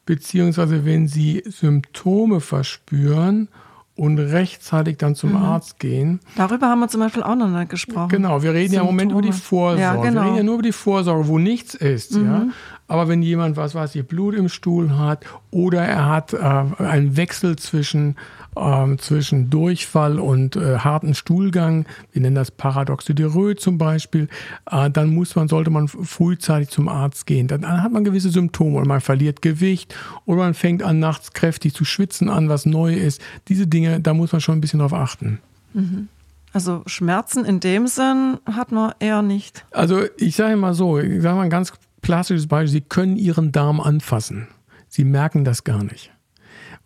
beziehungsweise 0.05 0.85
wenn 0.85 1.07
Sie 1.07 1.43
Symptome 1.45 2.39
verspüren 2.39 3.49
und 3.95 4.17
rechtzeitig 4.17 4.97
dann 4.97 5.13
zum 5.13 5.31
mhm. 5.31 5.37
Arzt 5.37 5.77
gehen. 5.79 6.21
Darüber 6.37 6.67
haben 6.67 6.79
wir 6.79 6.87
zum 6.87 7.01
Beispiel 7.01 7.21
auch 7.21 7.35
noch 7.35 7.49
nicht 7.49 7.69
gesprochen. 7.69 8.07
Genau, 8.07 8.41
wir 8.41 8.53
reden 8.53 8.71
Symptome. 8.71 8.75
ja 8.75 8.81
im 8.81 8.85
Moment 8.85 9.11
über 9.11 9.21
die 9.21 9.33
Vorsorge. 9.33 9.81
Ja, 9.81 9.95
genau. 9.95 10.03
Wir 10.03 10.07
reden 10.07 10.23
genau. 10.23 10.37
ja 10.37 10.43
nur 10.43 10.53
über 10.55 10.63
die 10.63 10.71
Vorsorge, 10.71 11.27
wo 11.27 11.37
nichts 11.37 11.75
ist. 11.75 12.15
Mhm. 12.15 12.25
Ja? 12.25 12.47
Aber 12.89 13.07
wenn 13.07 13.21
jemand, 13.21 13.55
was 13.55 13.75
weiß 13.75 13.95
ich, 13.95 14.05
Blut 14.05 14.35
im 14.35 14.49
Stuhl 14.49 14.97
hat 14.97 15.23
oder 15.51 15.81
er 15.81 16.07
hat 16.07 16.33
äh, 16.33 16.37
einen 16.37 17.15
Wechsel 17.15 17.55
zwischen 17.55 18.15
ähm, 18.57 18.97
zwischen 18.97 19.49
Durchfall 19.49 20.19
und 20.19 20.55
äh, 20.55 20.79
harten 20.79 21.13
Stuhlgang, 21.13 21.85
wir 22.11 22.21
nennen 22.21 22.35
das 22.35 22.51
Paradoxidierö 22.51 23.55
zum 23.55 23.77
Beispiel, 23.77 24.27
äh, 24.69 24.89
dann 24.89 25.13
muss 25.13 25.35
man, 25.35 25.47
sollte 25.47 25.69
man 25.69 25.87
frühzeitig 25.87 26.69
zum 26.69 26.89
Arzt 26.89 27.25
gehen. 27.25 27.47
Dann, 27.47 27.61
dann 27.61 27.83
hat 27.83 27.91
man 27.91 28.03
gewisse 28.03 28.29
Symptome 28.29 28.77
oder 28.77 28.87
man 28.87 29.01
verliert 29.01 29.41
Gewicht 29.41 29.95
oder 30.25 30.39
man 30.39 30.53
fängt 30.53 30.83
an, 30.83 30.99
nachts 30.99 31.33
kräftig 31.33 31.73
zu 31.73 31.85
schwitzen 31.85 32.29
an, 32.29 32.49
was 32.49 32.65
neu 32.65 32.93
ist. 32.93 33.21
Diese 33.47 33.67
Dinge, 33.67 34.01
da 34.01 34.13
muss 34.13 34.31
man 34.31 34.41
schon 34.41 34.57
ein 34.57 34.61
bisschen 34.61 34.79
drauf 34.79 34.93
achten. 34.93 35.39
Mhm. 35.73 36.07
Also 36.51 36.81
Schmerzen 36.87 37.45
in 37.45 37.59
dem 37.59 37.85
Sinn 37.85 38.39
hat 38.45 38.71
man 38.71 38.93
eher 38.99 39.21
nicht. 39.21 39.65
Also 39.71 40.01
ich 40.17 40.35
sage 40.35 40.55
mal 40.57 40.73
so, 40.73 40.97
ich 40.97 41.21
sage 41.21 41.35
mal 41.35 41.43
ein 41.43 41.51
ganz 41.51 41.71
klassisches 42.01 42.47
Beispiel, 42.47 42.71
Sie 42.71 42.81
können 42.81 43.17
Ihren 43.17 43.51
Darm 43.51 43.79
anfassen. 43.79 44.47
Sie 44.87 45.03
merken 45.03 45.45
das 45.45 45.63
gar 45.63 45.83
nicht. 45.83 46.11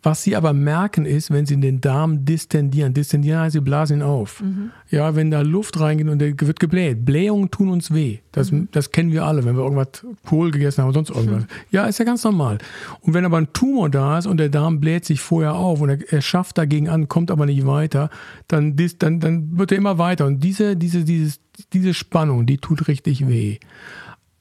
Was 0.04 0.22
sie 0.22 0.36
aber 0.36 0.52
merken 0.52 1.06
ist, 1.06 1.30
wenn 1.30 1.46
sie 1.46 1.58
den 1.58 1.80
Darm 1.80 2.26
distendieren. 2.26 2.92
Distendieren 2.92 3.40
heißt, 3.40 3.54
sie 3.54 3.60
blasen 3.60 4.00
ihn 4.00 4.02
auf. 4.02 4.42
Mhm. 4.42 4.70
Ja, 4.90 5.16
wenn 5.16 5.30
da 5.30 5.40
Luft 5.40 5.80
reingeht 5.80 6.08
und 6.08 6.18
der 6.18 6.38
wird 6.38 6.60
gebläht. 6.60 7.06
Blähungen 7.06 7.50
tun 7.50 7.70
uns 7.70 7.92
weh. 7.94 8.18
Das, 8.30 8.52
mhm. 8.52 8.68
das 8.70 8.90
kennen 8.90 9.12
wir 9.12 9.24
alle, 9.24 9.46
wenn 9.46 9.56
wir 9.56 9.62
irgendwas 9.62 10.04
Kohl 10.26 10.50
gegessen 10.50 10.82
haben 10.82 10.90
oder 10.90 11.02
sonst 11.02 11.08
irgendwas. 11.08 11.44
Mhm. 11.44 11.48
Ja, 11.70 11.86
ist 11.86 11.98
ja 11.98 12.04
ganz 12.04 12.22
normal. 12.22 12.58
Und 13.00 13.14
wenn 13.14 13.24
aber 13.24 13.38
ein 13.38 13.54
Tumor 13.54 13.88
da 13.88 14.18
ist 14.18 14.26
und 14.26 14.36
der 14.36 14.50
Darm 14.50 14.78
bläht 14.78 15.06
sich 15.06 15.20
vorher 15.20 15.54
auf 15.54 15.80
und 15.80 15.88
er, 15.88 16.12
er 16.12 16.20
schafft 16.20 16.58
dagegen 16.58 16.90
an, 16.90 17.08
kommt 17.08 17.30
aber 17.30 17.46
nicht 17.46 17.64
weiter, 17.64 18.10
dann, 18.46 18.76
dann, 18.98 19.20
dann 19.20 19.58
wird 19.58 19.72
er 19.72 19.78
immer 19.78 19.96
weiter. 19.96 20.26
Und 20.26 20.44
diese, 20.44 20.76
diese, 20.76 21.04
dieses, 21.04 21.40
diese 21.72 21.94
Spannung, 21.94 22.44
die 22.44 22.58
tut 22.58 22.88
richtig 22.88 23.26
weh. 23.26 23.58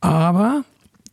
Aber 0.04 0.66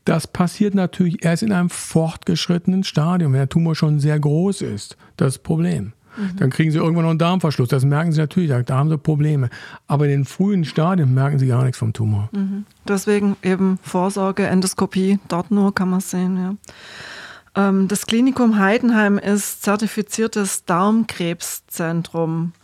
das 0.05 0.27
passiert 0.27 0.75
natürlich 0.75 1.25
erst 1.25 1.45
in 1.45 1.53
einem 1.53 1.71
fortgeschrittenen 1.71 2.83
Stadium, 2.83 3.33
wenn 3.33 3.39
der 3.39 3.49
Tumor 3.49 3.77
schon 3.77 4.01
sehr 4.01 4.19
groß 4.19 4.63
ist. 4.63 4.97
Das, 5.17 5.29
ist 5.29 5.37
das 5.37 5.39
Problem. 5.39 5.93
Mhm. 6.17 6.37
Dann 6.39 6.51
kriegen 6.51 6.73
sie 6.73 6.79
irgendwann 6.79 7.05
noch 7.05 7.11
einen 7.11 7.21
Darmverschluss. 7.21 7.69
Das 7.69 7.85
merken 7.85 8.11
sie 8.11 8.19
natürlich, 8.19 8.51
da 8.51 8.77
haben 8.77 8.89
sie 8.89 8.99
Probleme. 8.99 9.49
Aber 9.87 10.07
in 10.07 10.11
den 10.11 10.25
frühen 10.25 10.65
Stadien 10.65 11.15
merken 11.15 11.39
sie 11.39 11.47
gar 11.47 11.63
nichts 11.63 11.79
vom 11.79 11.93
Tumor. 11.93 12.31
Mhm. 12.33 12.67
Deswegen 12.89 13.37
eben 13.45 13.79
Vorsorge, 13.83 14.45
Endoskopie, 14.49 15.21
dort 15.29 15.53
nur 15.53 15.73
kann 15.73 15.91
man 15.91 16.01
es 16.01 16.11
sehen. 16.11 16.37
Ja. 17.55 17.69
Ähm, 17.69 17.87
das 17.87 18.07
Klinikum 18.07 18.59
Heidenheim 18.59 19.19
ist 19.19 19.63
zertifiziertes 19.63 20.65
Darmkrebszentrum. 20.65 22.55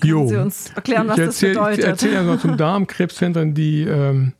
Können 0.00 0.10
jo. 0.10 0.26
Sie 0.28 0.36
uns 0.36 0.72
erklären, 0.74 1.08
was 1.08 1.18
erzähl, 1.18 1.52
das 1.52 1.58
bedeutet? 1.58 1.78
Ich 1.80 1.84
erzähle 1.84 2.14
ja 2.14 2.22
noch 2.22 2.40
zum 2.40 2.56
Darmkrebszentrum. 2.56 3.52
Die 3.52 3.82
ähm, 3.82 4.32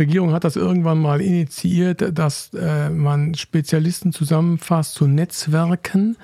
Regierung 0.00 0.32
hat 0.32 0.44
das 0.44 0.56
irgendwann 0.56 1.00
mal 1.00 1.20
initiiert, 1.20 2.18
dass 2.18 2.52
äh, 2.54 2.90
man 2.90 3.34
Spezialisten 3.34 4.12
zusammenfasst 4.12 4.94
zu 4.94 5.06
Netzwerken. 5.06 6.16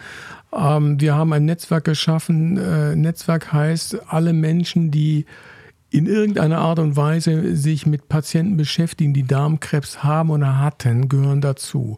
Ähm, 0.53 1.01
wir 1.01 1.15
haben 1.15 1.33
ein 1.33 1.45
Netzwerk 1.45 1.85
geschaffen. 1.85 2.57
Äh, 2.57 2.97
Netzwerk 2.97 3.53
heißt, 3.53 4.09
alle 4.09 4.33
Menschen, 4.33 4.91
die 4.91 5.27
in 5.91 6.07
irgendeiner 6.07 6.59
Art 6.59 6.79
und 6.79 6.97
Weise 6.97 7.55
sich 7.55 7.87
mit 7.87 8.09
Patienten 8.09 8.57
beschäftigen, 8.57 9.15
die 9.15 9.27
Darmkrebs 9.27 10.03
haben 10.03 10.31
oder 10.31 10.59
hatten, 10.59 11.09
gehören 11.09 11.41
dazu. 11.41 11.97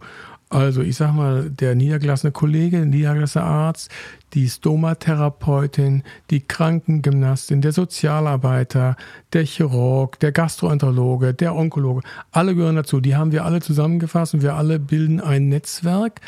Also 0.50 0.80
ich 0.80 0.96
sag 0.96 1.12
mal, 1.12 1.50
der 1.50 1.74
niedergelassene 1.74 2.32
Kollege, 2.32 2.78
der 2.78 2.86
niedergelassene 2.86 3.44
Arzt, 3.44 3.90
die 4.32 4.48
Stomatherapeutin, 4.48 6.02
die 6.30 6.40
Krankengymnastin, 6.40 7.60
der 7.60 7.72
Sozialarbeiter, 7.72 8.96
der 9.34 9.44
Chirurg, 9.44 10.18
der 10.20 10.32
Gastroenterologe, 10.32 11.34
der 11.34 11.54
Onkologe, 11.54 12.00
alle 12.32 12.54
gehören 12.54 12.76
dazu. 12.76 13.00
Die 13.00 13.14
haben 13.14 13.32
wir 13.32 13.44
alle 13.44 13.60
zusammengefasst 13.60 14.34
und 14.34 14.42
wir 14.42 14.54
alle 14.54 14.78
bilden 14.78 15.20
ein 15.20 15.48
Netzwerk. 15.48 16.20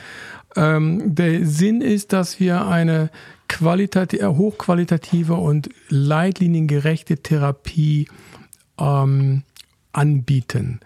Ähm, 0.54 1.14
der 1.14 1.46
Sinn 1.46 1.80
ist, 1.80 2.12
dass 2.12 2.40
wir 2.40 2.66
eine 2.66 3.10
qualitativ, 3.48 4.22
hochqualitative 4.22 5.34
und 5.34 5.70
leitliniengerechte 5.88 7.18
Therapie 7.18 8.06
ähm, 8.78 9.42
anbieten. 9.92 10.80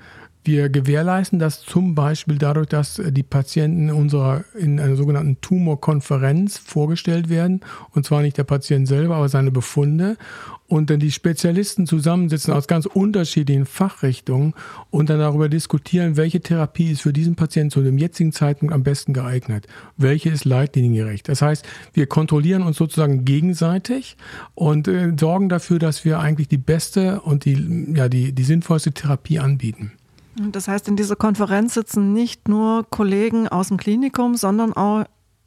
Wir 0.46 0.68
gewährleisten 0.68 1.38
das 1.38 1.62
zum 1.62 1.94
Beispiel 1.94 2.36
dadurch, 2.36 2.66
dass 2.66 3.00
die 3.02 3.22
Patienten 3.22 3.90
unserer 3.90 4.44
in 4.54 4.78
einer 4.78 4.94
sogenannten 4.94 5.40
Tumorkonferenz 5.40 6.58
vorgestellt 6.58 7.30
werden. 7.30 7.62
Und 7.92 8.04
zwar 8.04 8.20
nicht 8.20 8.36
der 8.36 8.44
Patient 8.44 8.86
selber, 8.86 9.16
aber 9.16 9.30
seine 9.30 9.50
Befunde. 9.50 10.18
Und 10.66 10.90
dann 10.90 11.00
die 11.00 11.12
Spezialisten 11.12 11.86
zusammensitzen 11.86 12.52
aus 12.52 12.68
ganz 12.68 12.84
unterschiedlichen 12.84 13.64
Fachrichtungen 13.64 14.52
und 14.90 15.08
dann 15.08 15.18
darüber 15.18 15.48
diskutieren, 15.48 16.18
welche 16.18 16.40
Therapie 16.40 16.90
ist 16.90 17.00
für 17.00 17.14
diesen 17.14 17.36
Patienten 17.36 17.70
zu 17.70 17.80
dem 17.80 17.96
jetzigen 17.96 18.32
Zeitpunkt 18.32 18.74
am 18.74 18.82
besten 18.82 19.14
geeignet. 19.14 19.66
Welche 19.96 20.28
ist 20.28 20.44
leitliniengerecht. 20.44 21.26
Das 21.26 21.40
heißt, 21.40 21.64
wir 21.94 22.06
kontrollieren 22.06 22.62
uns 22.62 22.76
sozusagen 22.76 23.24
gegenseitig 23.24 24.18
und 24.54 24.88
äh, 24.88 25.12
sorgen 25.18 25.48
dafür, 25.48 25.78
dass 25.78 26.04
wir 26.04 26.18
eigentlich 26.18 26.48
die 26.48 26.58
beste 26.58 27.22
und 27.22 27.46
die, 27.46 27.92
ja, 27.94 28.10
die, 28.10 28.32
die 28.32 28.44
sinnvollste 28.44 28.92
Therapie 28.92 29.38
anbieten. 29.38 29.92
Das 30.36 30.68
heißt, 30.68 30.88
in 30.88 30.96
dieser 30.96 31.16
Konferenz 31.16 31.74
sitzen 31.74 32.12
nicht 32.12 32.48
nur 32.48 32.84
Kollegen 32.90 33.48
aus 33.48 33.68
dem 33.68 33.76
Klinikum, 33.76 34.34
sondern 34.36 34.72
auch 34.72 35.04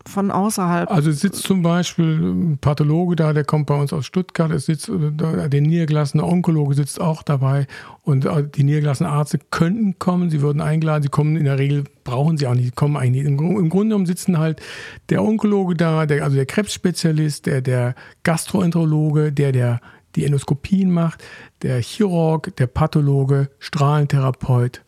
von 0.07 0.31
außerhalb. 0.31 0.89
Also 0.89 1.11
sitzt 1.11 1.43
zum 1.43 1.61
Beispiel 1.61 2.05
ein 2.05 2.57
Pathologe 2.59 3.15
da, 3.15 3.33
der 3.33 3.43
kommt 3.43 3.67
bei 3.67 3.75
uns 3.75 3.93
aus 3.93 4.05
Stuttgart, 4.05 4.51
es 4.51 4.65
sitzt 4.65 4.89
der 4.89 5.61
niedergelassene 5.61 6.23
Onkologe 6.23 6.75
sitzt 6.75 7.01
auch 7.01 7.23
dabei 7.23 7.67
und 8.03 8.27
die 8.55 8.63
niedergelassenen 8.63 9.11
Ärzte 9.11 9.39
könnten 9.51 9.99
kommen, 9.99 10.29
sie 10.29 10.41
würden 10.41 10.61
eingeladen, 10.61 11.03
sie 11.03 11.09
kommen 11.09 11.35
in 11.35 11.45
der 11.45 11.59
Regel, 11.59 11.83
brauchen 12.03 12.37
sie 12.37 12.47
auch 12.47 12.53
nicht, 12.53 12.75
kommen 12.75 12.95
eigentlich 12.95 13.23
nicht. 13.23 13.39
Im, 13.39 13.57
Im 13.57 13.69
Grunde 13.69 13.87
genommen 13.87 14.05
sitzen 14.05 14.37
halt 14.37 14.61
der 15.09 15.23
Onkologe 15.23 15.75
da, 15.75 16.05
der, 16.05 16.23
also 16.23 16.35
der 16.35 16.45
Krebsspezialist, 16.45 17.45
der, 17.45 17.61
der 17.61 17.95
Gastroenterologe, 18.23 19.31
der, 19.33 19.51
der 19.51 19.81
die 20.17 20.25
Endoskopien 20.25 20.91
macht, 20.91 21.23
der 21.61 21.81
Chirurg, 21.81 22.55
der 22.57 22.67
Pathologe, 22.67 23.49
Strahlentherapeut. 23.59 24.81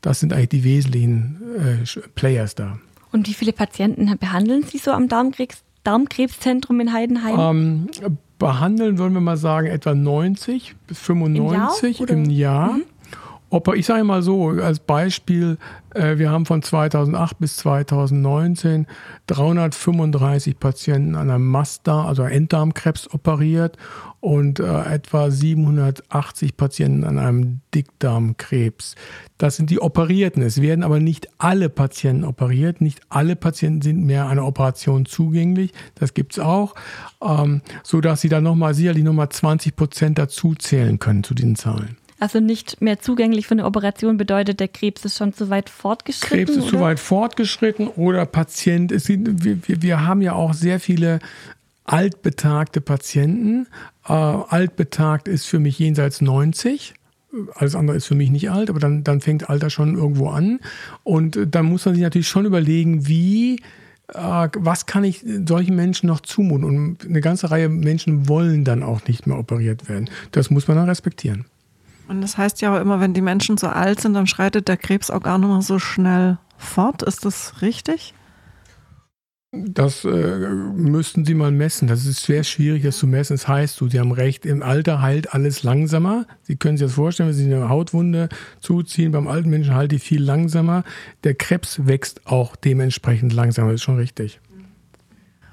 Das 0.00 0.20
sind 0.20 0.32
eigentlich 0.32 0.48
die 0.48 0.64
wesentlichen 0.64 1.40
äh, 1.58 2.00
Players 2.14 2.54
da. 2.54 2.78
Und 3.12 3.28
wie 3.28 3.34
viele 3.34 3.52
Patienten 3.52 4.16
behandeln 4.18 4.62
Sie 4.62 4.78
so 4.78 4.92
am 4.92 5.08
Darmkrebs, 5.08 5.62
Darmkrebszentrum 5.84 6.80
in 6.80 6.92
Heidenheim? 6.92 7.38
Ähm, 7.38 8.16
behandeln 8.38 8.98
würden 8.98 9.14
wir 9.14 9.20
mal 9.20 9.36
sagen 9.36 9.66
etwa 9.66 9.94
90 9.94 10.74
bis 10.86 10.98
95 10.98 12.00
im 12.00 12.06
Jahr. 12.06 12.16
Im 12.16 12.30
Jahr. 12.30 12.72
Mhm. 12.72 12.82
Ich 13.74 13.86
sage 13.86 14.04
mal 14.04 14.22
so, 14.22 14.50
als 14.50 14.78
Beispiel, 14.78 15.58
äh, 15.94 16.18
wir 16.18 16.30
haben 16.30 16.46
von 16.46 16.62
2008 16.62 17.38
bis 17.40 17.56
2019 17.56 18.86
335 19.26 20.58
Patienten 20.58 21.16
an 21.16 21.30
einem 21.30 21.46
Mastdarm, 21.46 22.06
also 22.06 22.22
Enddarmkrebs 22.22 23.12
operiert 23.12 23.76
und 24.20 24.60
äh, 24.60 24.82
etwa 24.94 25.30
780 25.30 26.56
Patienten 26.56 27.04
an 27.04 27.18
einem 27.18 27.60
Dickdarmkrebs. 27.74 28.94
Das 29.36 29.56
sind 29.56 29.70
die 29.70 29.80
Operierten. 29.80 30.42
Es 30.42 30.60
werden 30.60 30.84
aber 30.84 31.00
nicht 31.00 31.28
alle 31.38 31.70
Patienten 31.70 32.24
operiert. 32.24 32.80
Nicht 32.80 33.00
alle 33.08 33.34
Patienten 33.34 33.82
sind 33.82 34.04
mehr 34.04 34.28
einer 34.28 34.46
Operation 34.46 35.06
zugänglich. 35.06 35.72
Das 35.96 36.14
gibt 36.14 36.34
es 36.34 36.38
auch, 36.38 36.74
ähm, 37.20 37.62
sodass 37.82 38.20
sie 38.20 38.28
dann 38.28 38.44
nochmal 38.44 38.74
sicherlich 38.74 39.02
nochmal 39.02 39.30
20 39.30 39.74
Prozent 39.74 40.18
dazu 40.18 40.54
zählen 40.54 40.98
können 40.98 41.24
zu 41.24 41.34
diesen 41.34 41.56
Zahlen. 41.56 41.96
Also 42.20 42.38
nicht 42.38 42.82
mehr 42.82 43.00
zugänglich 43.00 43.46
für 43.46 43.52
eine 43.52 43.64
Operation 43.64 44.18
bedeutet, 44.18 44.60
der 44.60 44.68
Krebs 44.68 45.06
ist 45.06 45.16
schon 45.16 45.32
zu 45.32 45.48
weit 45.48 45.70
fortgeschritten? 45.70 46.36
Krebs 46.36 46.50
ist 46.50 46.64
oder? 46.64 46.68
zu 46.68 46.80
weit 46.80 47.00
fortgeschritten 47.00 47.88
oder 47.88 48.26
Patient, 48.26 48.92
es, 48.92 49.08
wir, 49.08 49.82
wir 49.82 50.06
haben 50.06 50.20
ja 50.20 50.34
auch 50.34 50.52
sehr 50.52 50.80
viele 50.80 51.20
altbetagte 51.84 52.82
Patienten. 52.82 53.66
Äh, 54.06 54.12
altbetagt 54.12 55.28
ist 55.28 55.46
für 55.46 55.58
mich 55.58 55.78
jenseits 55.78 56.20
90. 56.20 56.92
Alles 57.54 57.74
andere 57.74 57.96
ist 57.96 58.06
für 58.06 58.14
mich 58.14 58.30
nicht 58.30 58.50
alt, 58.50 58.68
aber 58.68 58.80
dann, 58.80 59.02
dann 59.02 59.22
fängt 59.22 59.48
Alter 59.48 59.70
schon 59.70 59.94
irgendwo 59.94 60.28
an. 60.28 60.60
Und 61.04 61.38
dann 61.50 61.64
muss 61.64 61.86
man 61.86 61.94
sich 61.94 62.02
natürlich 62.02 62.28
schon 62.28 62.44
überlegen, 62.44 63.08
wie 63.08 63.60
äh, 64.08 64.48
was 64.54 64.84
kann 64.84 65.04
ich 65.04 65.24
solchen 65.46 65.74
Menschen 65.74 66.06
noch 66.08 66.20
zumuten? 66.20 66.64
Und 66.64 67.06
eine 67.06 67.22
ganze 67.22 67.50
Reihe 67.50 67.70
Menschen 67.70 68.28
wollen 68.28 68.64
dann 68.64 68.82
auch 68.82 69.06
nicht 69.06 69.26
mehr 69.26 69.38
operiert 69.38 69.88
werden. 69.88 70.10
Das 70.32 70.50
muss 70.50 70.68
man 70.68 70.76
dann 70.76 70.88
respektieren. 70.88 71.46
Und 72.10 72.22
das 72.22 72.36
heißt 72.36 72.60
ja 72.60 72.74
auch 72.74 72.80
immer, 72.80 72.98
wenn 72.98 73.14
die 73.14 73.20
Menschen 73.20 73.56
so 73.56 73.68
alt 73.68 74.00
sind, 74.00 74.14
dann 74.14 74.26
schreitet 74.26 74.66
der 74.66 74.76
Krebs 74.76 75.12
auch 75.12 75.22
gar 75.22 75.38
nicht 75.38 75.48
mehr 75.48 75.62
so 75.62 75.78
schnell 75.78 76.38
fort. 76.58 77.04
Ist 77.04 77.24
das 77.24 77.62
richtig? 77.62 78.14
Das 79.52 80.04
äh, 80.04 80.48
müssten 80.48 81.24
Sie 81.24 81.34
mal 81.34 81.52
messen. 81.52 81.86
Das 81.86 82.06
ist 82.06 82.24
sehr 82.24 82.42
schwierig, 82.42 82.82
das 82.82 82.98
zu 82.98 83.06
messen. 83.06 83.34
Das 83.34 83.46
heißt, 83.46 83.76
so, 83.76 83.88
Sie 83.88 84.00
haben 84.00 84.10
recht, 84.10 84.44
im 84.44 84.64
Alter 84.64 85.00
heilt 85.00 85.34
alles 85.34 85.62
langsamer. 85.62 86.26
Sie 86.42 86.56
können 86.56 86.76
sich 86.76 86.88
das 86.88 86.94
vorstellen, 86.96 87.28
wenn 87.28 87.36
Sie 87.36 87.44
eine 87.44 87.68
Hautwunde 87.68 88.28
zuziehen, 88.58 89.12
beim 89.12 89.28
alten 89.28 89.48
Menschen 89.48 89.76
heilt 89.76 89.92
die 89.92 90.00
viel 90.00 90.20
langsamer. 90.20 90.82
Der 91.22 91.36
Krebs 91.36 91.86
wächst 91.86 92.26
auch 92.26 92.56
dementsprechend 92.56 93.32
langsamer, 93.32 93.70
das 93.70 93.82
ist 93.82 93.84
schon 93.84 93.98
richtig. 93.98 94.40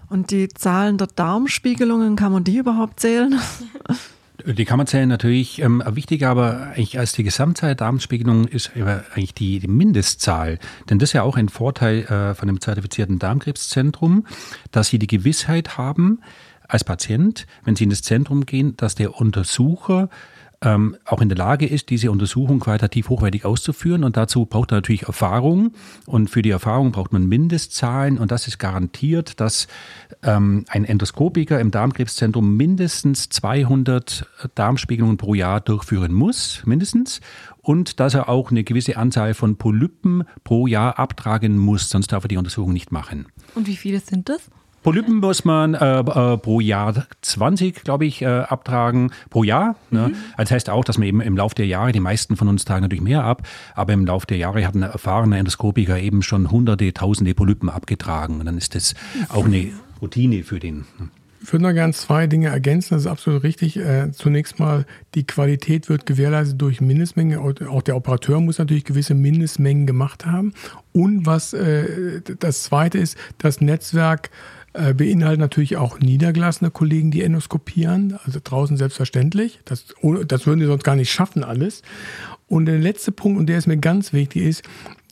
Und 0.10 0.32
die 0.32 0.48
Zahlen 0.48 0.98
der 0.98 1.06
Darmspiegelungen, 1.06 2.16
kann 2.16 2.32
man 2.32 2.44
die 2.44 2.58
überhaupt 2.58 3.00
zählen? 3.00 3.40
Die 4.54 4.66
zählen 4.86 5.10
natürlich. 5.10 5.62
Ähm, 5.62 5.84
wichtiger 5.86 6.30
aber 6.30 6.68
eigentlich 6.68 6.98
als 6.98 7.12
die 7.12 7.24
Gesamtzahl 7.24 7.70
der 7.70 7.76
Darmspiegelung 7.76 8.48
ist 8.48 8.72
eigentlich 8.76 9.34
die, 9.34 9.60
die, 9.60 9.68
Mindestzahl. 9.68 10.58
Denn 10.90 11.00
das 11.00 11.10
ist 11.10 11.14
ja 11.14 11.24
auch 11.24 11.36
ein 11.36 11.50
Vorteil 11.50 12.04
äh, 12.06 12.34
von 12.34 12.48
dem 12.48 12.62
zertifizierten 12.62 13.20
Darmkrebszentrum, 13.20 14.26
dass 14.72 14.88
sie 14.88 15.00
die 15.00 15.08
Gewissheit 15.08 15.78
haben, 15.78 16.22
als 16.68 16.84
Patient, 16.84 17.48
wenn 17.64 17.76
Sie 17.76 17.86
in 17.86 17.90
das 17.90 18.02
Zentrum 18.02 18.46
gehen, 18.46 18.76
dass 18.78 18.96
der 18.96 19.16
Untersucher 19.16 20.10
ähm, 20.62 20.98
auch 21.06 21.22
in 21.22 21.30
der 21.30 21.38
Lage 21.38 21.68
ist, 21.68 21.90
diese 21.90 22.10
Untersuchung 22.10 22.60
qualitativ 22.60 23.10
hochwertig 23.10 23.46
auszuführen. 23.46 24.04
Und 24.04 24.18
dazu 24.18 24.46
braucht 24.46 24.72
er 24.72 24.78
natürlich 24.78 25.04
Erfahrung. 25.04 25.74
Und 26.06 26.30
für 26.30 26.42
die 26.42 26.50
Erfahrung 26.50 26.92
braucht 26.92 27.14
man 27.14 27.28
Mindestzahlen. 27.28 28.18
Und 28.18 28.32
das 28.32 28.48
ist 28.48 28.58
garantiert, 28.58 29.40
dass 29.40 29.68
ähm, 30.24 30.66
ein 30.70 30.84
Endoskopiker 30.84 31.60
im 31.60 31.70
Darmkrebszentrum 31.70 32.58
mindestens 32.58 33.30
200 33.30 34.28
Darmspiegelungen 34.56 35.18
pro 35.18 35.36
Jahr 35.36 35.62
durchführen 35.62 36.14
muss, 36.14 36.64
mindestens. 36.66 37.22
Und 37.62 38.00
dass 38.00 38.14
er 38.14 38.30
auch 38.30 38.50
eine 38.50 38.64
gewisse 38.64 38.98
Anzahl 38.98 39.34
von 39.34 39.58
Polypen 39.58 40.24
pro 40.44 40.68
Jahr 40.68 40.98
abtragen 40.98 41.58
muss, 41.58 41.90
sonst 41.90 42.12
darf 42.12 42.24
er 42.24 42.30
die 42.30 42.38
Untersuchung 42.38 42.74
nicht 42.74 42.92
machen. 42.92 43.28
Und 43.54 43.68
wie 43.68 43.76
viele 43.76 44.00
sind 44.00 44.30
das? 44.30 44.50
Polypen 44.88 45.18
muss 45.18 45.44
man 45.44 45.74
äh, 45.74 46.00
äh, 46.00 46.38
pro 46.38 46.62
Jahr 46.62 47.08
20, 47.22 47.84
glaube 47.84 48.06
ich, 48.06 48.22
äh, 48.22 48.26
abtragen 48.26 49.12
pro 49.30 49.44
Jahr. 49.44 49.76
Ne? 49.92 50.08
Mhm. 50.08 50.16
Das 50.38 50.50
heißt 50.50 50.70
auch, 50.70 50.86
dass 50.86 50.98
man 50.98 51.10
eben 51.10 51.20
im 51.20 51.36
Laufe 51.36 51.56
der 51.56 51.66
Jahre, 51.66 51.92
die 51.92 52.00
meisten 52.00 52.38
von 52.38 52.48
uns 52.48 52.64
tragen 52.64 52.84
natürlich 52.84 53.04
mehr 53.04 53.26
ab, 53.26 53.46
aber 53.76 53.92
im 53.92 54.06
Laufe 54.06 54.28
der 54.28 54.38
Jahre 54.38 54.66
hat 54.66 54.76
ein 54.76 54.84
erfahrener 54.84 55.40
Endoskopiker 55.40 56.00
eben 56.00 56.22
schon 56.22 56.52
hunderte, 56.52 56.94
tausende 56.94 57.34
Polypen 57.34 57.70
abgetragen. 57.70 58.40
Und 58.40 58.46
dann 58.46 58.58
ist 58.58 58.76
das 58.76 58.96
auch 59.28 59.44
eine 59.44 59.72
Routine 60.02 60.44
für 60.44 60.62
den. 60.62 60.86
Ne? 60.98 61.10
Ich 61.42 61.52
würde 61.52 61.64
noch 61.64 61.74
gerne 61.74 61.92
zwei 61.92 62.26
Dinge 62.28 62.48
ergänzen, 62.48 62.96
das 62.96 63.02
ist 63.02 63.08
absolut 63.12 63.44
richtig. 63.44 63.78
Äh, 63.78 64.12
zunächst 64.14 64.58
mal, 64.58 64.86
die 65.16 65.28
Qualität 65.28 65.90
wird 65.90 66.06
gewährleistet 66.06 66.62
durch 66.62 66.80
Mindestmengen. 66.80 67.40
Auch 67.40 67.82
der 67.82 67.96
Operateur 67.96 68.40
muss 68.40 68.58
natürlich 68.58 68.86
gewisse 68.86 69.16
Mindestmengen 69.16 69.86
gemacht 69.86 70.26
haben. 70.26 70.54
Und 70.94 71.26
was 71.26 71.52
äh, 71.52 72.22
das 72.40 72.64
Zweite 72.64 72.98
ist, 72.98 73.18
das 73.38 73.60
Netzwerk 73.60 74.30
äh, 74.74 74.94
beinhaltet 74.94 75.40
natürlich 75.40 75.78
auch 75.78 76.00
niedergelassene 76.00 76.72
Kollegen, 76.72 77.12
die 77.12 77.24
endoskopieren, 77.24 78.20
also 78.26 78.40
draußen 78.44 78.78
selbstverständlich. 78.78 79.60
Das, 79.66 79.86
das 80.28 80.46
würden 80.46 80.60
sie 80.60 80.68
sonst 80.68 80.84
gar 80.84 80.96
nicht 80.96 81.12
schaffen, 81.12 81.44
alles. 81.44 81.82
Und 82.48 82.66
der 82.66 82.80
letzte 82.80 83.12
Punkt, 83.12 83.40
und 83.40 83.48
der 83.48 83.58
ist 83.58 83.68
mir 83.68 83.78
ganz 83.78 84.14
wichtig, 84.14 84.44
ist, 84.44 84.64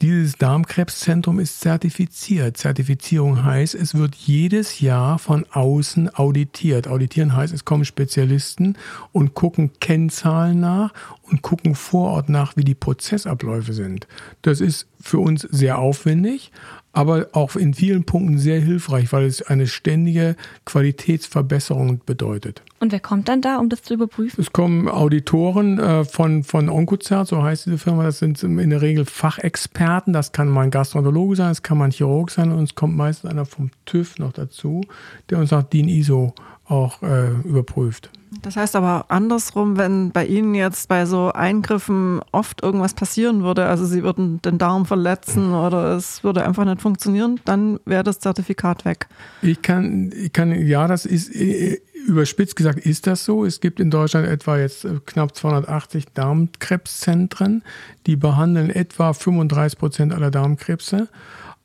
dieses 0.01 0.37
Darmkrebszentrum 0.37 1.39
ist 1.39 1.61
zertifiziert. 1.61 2.57
Zertifizierung 2.57 3.43
heißt, 3.43 3.75
es 3.75 3.95
wird 3.95 4.15
jedes 4.15 4.81
Jahr 4.81 5.19
von 5.19 5.45
außen 5.51 6.13
auditiert. 6.15 6.87
Auditieren 6.87 7.35
heißt, 7.35 7.53
es 7.53 7.65
kommen 7.65 7.85
Spezialisten 7.85 8.77
und 9.13 9.33
gucken 9.33 9.71
Kennzahlen 9.79 10.59
nach 10.59 10.91
und 11.29 11.41
gucken 11.41 11.75
vor 11.75 12.11
Ort 12.11 12.29
nach, 12.29 12.55
wie 12.55 12.63
die 12.63 12.75
Prozessabläufe 12.75 13.73
sind. 13.73 14.07
Das 14.41 14.61
ist 14.61 14.87
für 15.01 15.19
uns 15.19 15.41
sehr 15.41 15.79
aufwendig, 15.79 16.51
aber 16.95 17.27
auch 17.33 17.55
in 17.55 17.73
vielen 17.73 18.05
Punkten 18.05 18.37
sehr 18.37 18.59
hilfreich, 18.59 19.11
weil 19.11 19.25
es 19.25 19.41
eine 19.41 19.67
ständige 19.67 20.35
Qualitätsverbesserung 20.63 21.99
bedeutet. 22.05 22.61
Und 22.79 22.93
wer 22.93 23.01
kommt 23.01 23.27
dann 23.27 23.41
da, 23.41 23.57
um 23.57 23.67
das 23.67 23.83
zu 23.83 23.95
überprüfen? 23.95 24.39
Es 24.39 24.53
kommen 24.53 24.87
Auditoren 24.87 25.77
äh, 25.77 26.05
von, 26.05 26.43
von 26.43 26.69
Oncozert, 26.69 27.27
so 27.27 27.43
heißt 27.43 27.65
diese 27.65 27.77
Firma. 27.77 28.03
Das 28.03 28.19
sind 28.19 28.41
in 28.43 28.69
der 28.69 28.81
Regel 28.81 29.05
Fachexperten. 29.05 30.13
Das 30.13 30.31
kann 30.31 30.47
mal 30.47 30.61
ein 30.61 30.71
Gastroenterologe 30.71 31.35
sein, 31.35 31.49
das 31.49 31.63
kann 31.63 31.77
mal 31.77 31.85
ein 31.85 31.91
Chirurg 31.91 32.31
sein 32.31 32.51
und 32.51 32.63
es 32.63 32.75
kommt 32.75 32.95
meistens 32.95 33.29
einer 33.29 33.45
vom 33.45 33.71
TÜV 33.85 34.17
noch 34.19 34.31
dazu, 34.31 34.81
der 35.29 35.39
uns 35.39 35.51
nach 35.51 35.63
DIN 35.63 35.89
ISO 35.89 36.33
auch 36.67 37.01
äh, 37.01 37.31
überprüft. 37.43 38.09
Das 38.41 38.57
heißt 38.57 38.75
aber 38.75 39.05
andersrum, 39.09 39.77
wenn 39.77 40.11
bei 40.11 40.25
Ihnen 40.25 40.55
jetzt 40.55 40.89
bei 40.89 41.05
so 41.05 41.31
Eingriffen 41.31 42.21
oft 42.31 42.63
irgendwas 42.63 42.93
passieren 42.93 43.43
würde, 43.43 43.65
also 43.65 43.85
Sie 43.85 44.03
würden 44.03 44.41
den 44.41 44.57
Darm 44.57 44.85
verletzen 44.85 45.53
oder 45.53 45.95
es 45.95 46.23
würde 46.23 46.45
einfach 46.45 46.65
nicht 46.65 46.81
funktionieren, 46.81 47.39
dann 47.45 47.79
wäre 47.85 48.03
das 48.03 48.19
Zertifikat 48.19 48.83
weg. 48.85 49.07
Ich 49.41 49.61
kann, 49.61 50.11
ich 50.15 50.33
kann, 50.33 50.51
ja, 50.51 50.87
das 50.87 51.05
ist 51.05 51.33
äh, 51.33 51.79
überspitzt 52.07 52.55
gesagt, 52.55 52.79
ist 52.79 53.07
das 53.07 53.25
so. 53.25 53.45
Es 53.45 53.59
gibt 53.59 53.79
in 53.79 53.89
Deutschland 53.89 54.27
etwa 54.27 54.57
jetzt 54.57 54.85
äh, 54.85 54.99
knapp 55.05 55.35
280 55.35 56.05
Darmkrebszentren, 56.13 57.63
die 58.05 58.15
behandeln 58.15 58.69
etwa 58.69 59.13
35 59.13 59.79
Prozent 59.79 60.13
aller 60.13 60.31
Darmkrebse. 60.31 61.09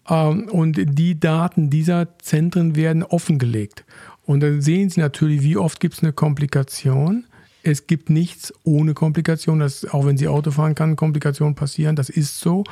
Ähm, 0.08 0.48
und 0.48 0.78
die 0.78 1.18
Daten 1.18 1.70
dieser 1.70 2.18
Zentren 2.18 2.76
werden 2.76 3.02
offengelegt. 3.02 3.84
Und 4.30 4.44
dann 4.44 4.60
sehen 4.60 4.90
Sie 4.90 5.00
natürlich, 5.00 5.42
wie 5.42 5.56
oft 5.56 5.80
gibt 5.80 5.94
es 5.94 6.04
eine 6.04 6.12
Komplikation. 6.12 7.24
Es 7.64 7.88
gibt 7.88 8.10
nichts 8.10 8.54
ohne 8.62 8.94
Komplikation. 8.94 9.58
Das, 9.58 9.84
auch 9.86 10.06
wenn 10.06 10.16
Sie 10.16 10.28
Auto 10.28 10.52
fahren, 10.52 10.76
kann 10.76 10.94
Komplikation 10.94 11.56
passieren. 11.56 11.96
Das 11.96 12.10
ist 12.10 12.38
so. 12.38 12.62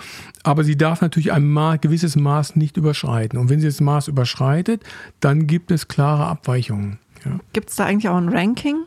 Aber 0.44 0.62
sie 0.62 0.76
darf 0.76 1.00
natürlich 1.00 1.32
ein 1.32 1.48
Maß, 1.48 1.80
gewisses 1.80 2.14
Maß 2.14 2.54
nicht 2.54 2.76
überschreiten. 2.76 3.40
Und 3.40 3.48
wenn 3.50 3.58
sie 3.58 3.66
das 3.66 3.80
Maß 3.80 4.06
überschreitet, 4.06 4.84
dann 5.18 5.48
gibt 5.48 5.72
es 5.72 5.88
klare 5.88 6.26
Abweichungen. 6.26 7.00
Ja. 7.24 7.40
Gibt 7.52 7.70
es 7.70 7.74
da 7.74 7.86
eigentlich 7.86 8.08
auch 8.08 8.18
ein 8.18 8.28
Ranking? 8.28 8.84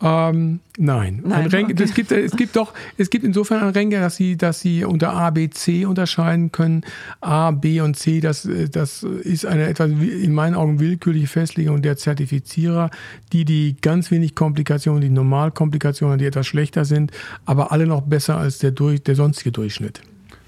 Ähm, 0.00 0.60
nein. 0.76 1.22
nein 1.24 1.48
Rank, 1.48 1.70
okay. 1.70 1.82
es, 1.82 1.92
gibt, 1.92 2.12
es 2.12 2.36
gibt 2.36 2.54
doch, 2.54 2.72
es 2.98 3.10
gibt 3.10 3.24
insofern 3.24 3.62
ein 3.62 3.74
Ranking, 3.74 4.00
dass 4.00 4.14
sie, 4.14 4.36
dass 4.36 4.60
sie 4.60 4.84
unter 4.84 5.12
A, 5.12 5.30
B, 5.30 5.50
C 5.50 5.86
unterscheiden 5.86 6.52
können. 6.52 6.82
A, 7.20 7.50
B 7.50 7.80
und 7.80 7.96
C, 7.96 8.20
das, 8.20 8.48
das 8.70 9.02
ist 9.02 9.44
eine 9.44 9.66
etwas 9.66 9.90
in 9.90 10.32
meinen 10.32 10.54
Augen 10.54 10.78
willkürliche 10.78 11.26
Festlegung 11.26 11.82
der 11.82 11.96
Zertifizierer, 11.96 12.90
die 13.32 13.44
die 13.44 13.76
ganz 13.80 14.10
wenig 14.12 14.36
Komplikationen, 14.36 15.00
die 15.00 15.10
Normalkomplikationen, 15.10 16.18
die 16.18 16.26
etwas 16.26 16.46
schlechter 16.46 16.84
sind, 16.84 17.10
aber 17.44 17.72
alle 17.72 17.86
noch 17.86 18.02
besser 18.02 18.36
als 18.36 18.58
der, 18.58 18.70
der 18.70 19.14
sonstige 19.16 19.50
Durchschnitt. 19.50 20.00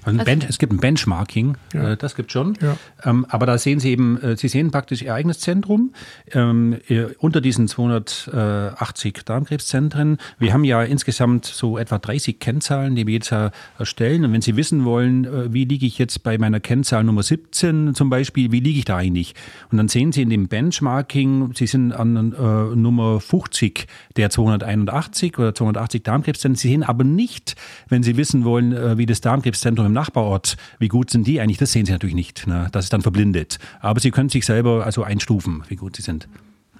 Also, 0.03 0.19
also 0.19 0.47
es 0.47 0.57
gibt 0.57 0.73
ein 0.73 0.77
Benchmarking, 0.77 1.57
ja. 1.73 1.91
äh, 1.91 1.97
das 1.97 2.15
gibt 2.15 2.31
schon. 2.31 2.57
Ja. 2.61 2.77
Ähm, 3.03 3.25
aber 3.29 3.45
da 3.45 3.57
sehen 3.57 3.79
Sie 3.79 3.91
eben, 3.91 4.21
äh, 4.21 4.35
Sie 4.35 4.47
sehen 4.47 4.71
praktisch 4.71 5.01
Ihr 5.01 5.13
eigenes 5.13 5.39
Zentrum 5.39 5.93
ähm, 6.31 6.77
äh, 6.87 7.05
unter 7.19 7.41
diesen 7.41 7.67
280 7.67 9.21
Darmkrebszentren. 9.25 10.17
Wir 10.39 10.53
haben 10.53 10.63
ja 10.63 10.81
insgesamt 10.83 11.45
so 11.45 11.77
etwa 11.77 11.99
30 11.99 12.39
Kennzahlen, 12.39 12.95
die 12.95 13.05
wir 13.05 13.13
jetzt 13.13 13.31
erstellen. 13.77 14.25
Und 14.25 14.33
wenn 14.33 14.41
Sie 14.41 14.55
wissen 14.55 14.85
wollen, 14.85 15.25
äh, 15.25 15.53
wie 15.53 15.65
liege 15.65 15.85
ich 15.85 15.97
jetzt 15.97 16.23
bei 16.23 16.37
meiner 16.37 16.59
Kennzahl 16.59 17.03
Nummer 17.03 17.23
17 17.23 17.93
zum 17.93 18.09
Beispiel, 18.09 18.51
wie 18.51 18.59
liege 18.59 18.79
ich 18.79 18.85
da 18.85 18.97
eigentlich? 18.97 19.35
Und 19.71 19.77
dann 19.77 19.87
sehen 19.87 20.11
Sie 20.11 20.23
in 20.23 20.29
dem 20.29 20.47
Benchmarking, 20.47 21.53
Sie 21.53 21.67
sind 21.67 21.91
an 21.91 22.33
äh, 22.33 22.75
Nummer 22.75 23.19
50 23.19 23.87
der 24.17 24.29
281 24.29 25.37
oder 25.37 25.53
280 25.53 26.03
Darmkrebszentren. 26.03 26.55
Sie 26.55 26.69
sehen 26.69 26.83
aber 26.83 27.03
nicht, 27.03 27.55
wenn 27.87 28.01
Sie 28.01 28.17
wissen 28.17 28.43
wollen, 28.43 28.73
äh, 28.73 28.97
wie 28.97 29.05
das 29.05 29.21
Darmkrebszentrum 29.21 29.90
im 29.91 29.93
Nachbarort, 29.93 30.57
wie 30.79 30.87
gut 30.87 31.09
sind 31.09 31.27
die 31.27 31.39
eigentlich? 31.41 31.57
Das 31.57 31.71
sehen 31.71 31.85
Sie 31.85 31.91
natürlich 31.91 32.15
nicht. 32.15 32.47
Ne? 32.47 32.69
Das 32.71 32.85
ist 32.85 32.93
dann 32.93 33.01
verblindet. 33.01 33.59
Aber 33.81 33.99
Sie 33.99 34.11
können 34.11 34.29
sich 34.29 34.45
selber 34.45 34.85
also 34.85 35.03
einstufen, 35.03 35.63
wie 35.67 35.75
gut 35.75 35.97
Sie 35.97 36.01
sind. 36.01 36.27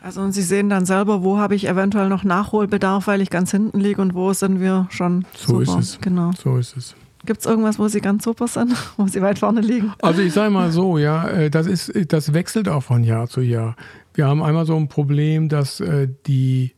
Also 0.01 0.21
und 0.21 0.31
Sie 0.31 0.41
sehen 0.41 0.69
dann 0.69 0.85
selber, 0.85 1.23
wo 1.23 1.37
habe 1.37 1.53
ich 1.55 1.67
eventuell 1.67 2.09
noch 2.09 2.23
Nachholbedarf, 2.23 3.07
weil 3.07 3.21
ich 3.21 3.29
ganz 3.29 3.51
hinten 3.51 3.79
liege 3.79 4.01
und 4.01 4.15
wo 4.15 4.33
sind 4.33 4.59
wir 4.59 4.87
schon 4.89 5.25
so 5.35 5.63
super. 5.63 5.79
ist 5.79 5.89
es. 5.95 6.01
Genau. 6.01 6.31
So 6.37 6.57
ist 6.57 6.75
es. 6.75 6.95
Gibt 7.25 7.41
es 7.41 7.45
irgendwas, 7.45 7.77
wo 7.77 7.87
Sie 7.87 8.01
ganz 8.01 8.23
super 8.23 8.47
sind, 8.47 8.73
wo 8.97 9.07
Sie 9.07 9.21
weit 9.21 9.39
vorne 9.39 9.61
liegen? 9.61 9.93
Also 10.01 10.21
ich 10.21 10.33
sage 10.33 10.49
mal 10.49 10.71
so, 10.71 10.97
ja, 10.97 11.27
äh, 11.27 11.49
das 11.51 11.67
ist, 11.67 11.91
das 12.11 12.33
wechselt 12.33 12.67
auch 12.67 12.81
von 12.81 13.03
Jahr 13.03 13.27
zu 13.27 13.41
Jahr. 13.41 13.75
Wir 14.13 14.27
haben 14.27 14.41
einmal 14.41 14.65
so 14.65 14.75
ein 14.75 14.87
Problem, 14.87 15.49
dass 15.49 15.79
äh, 15.79 16.07
die 16.25 16.73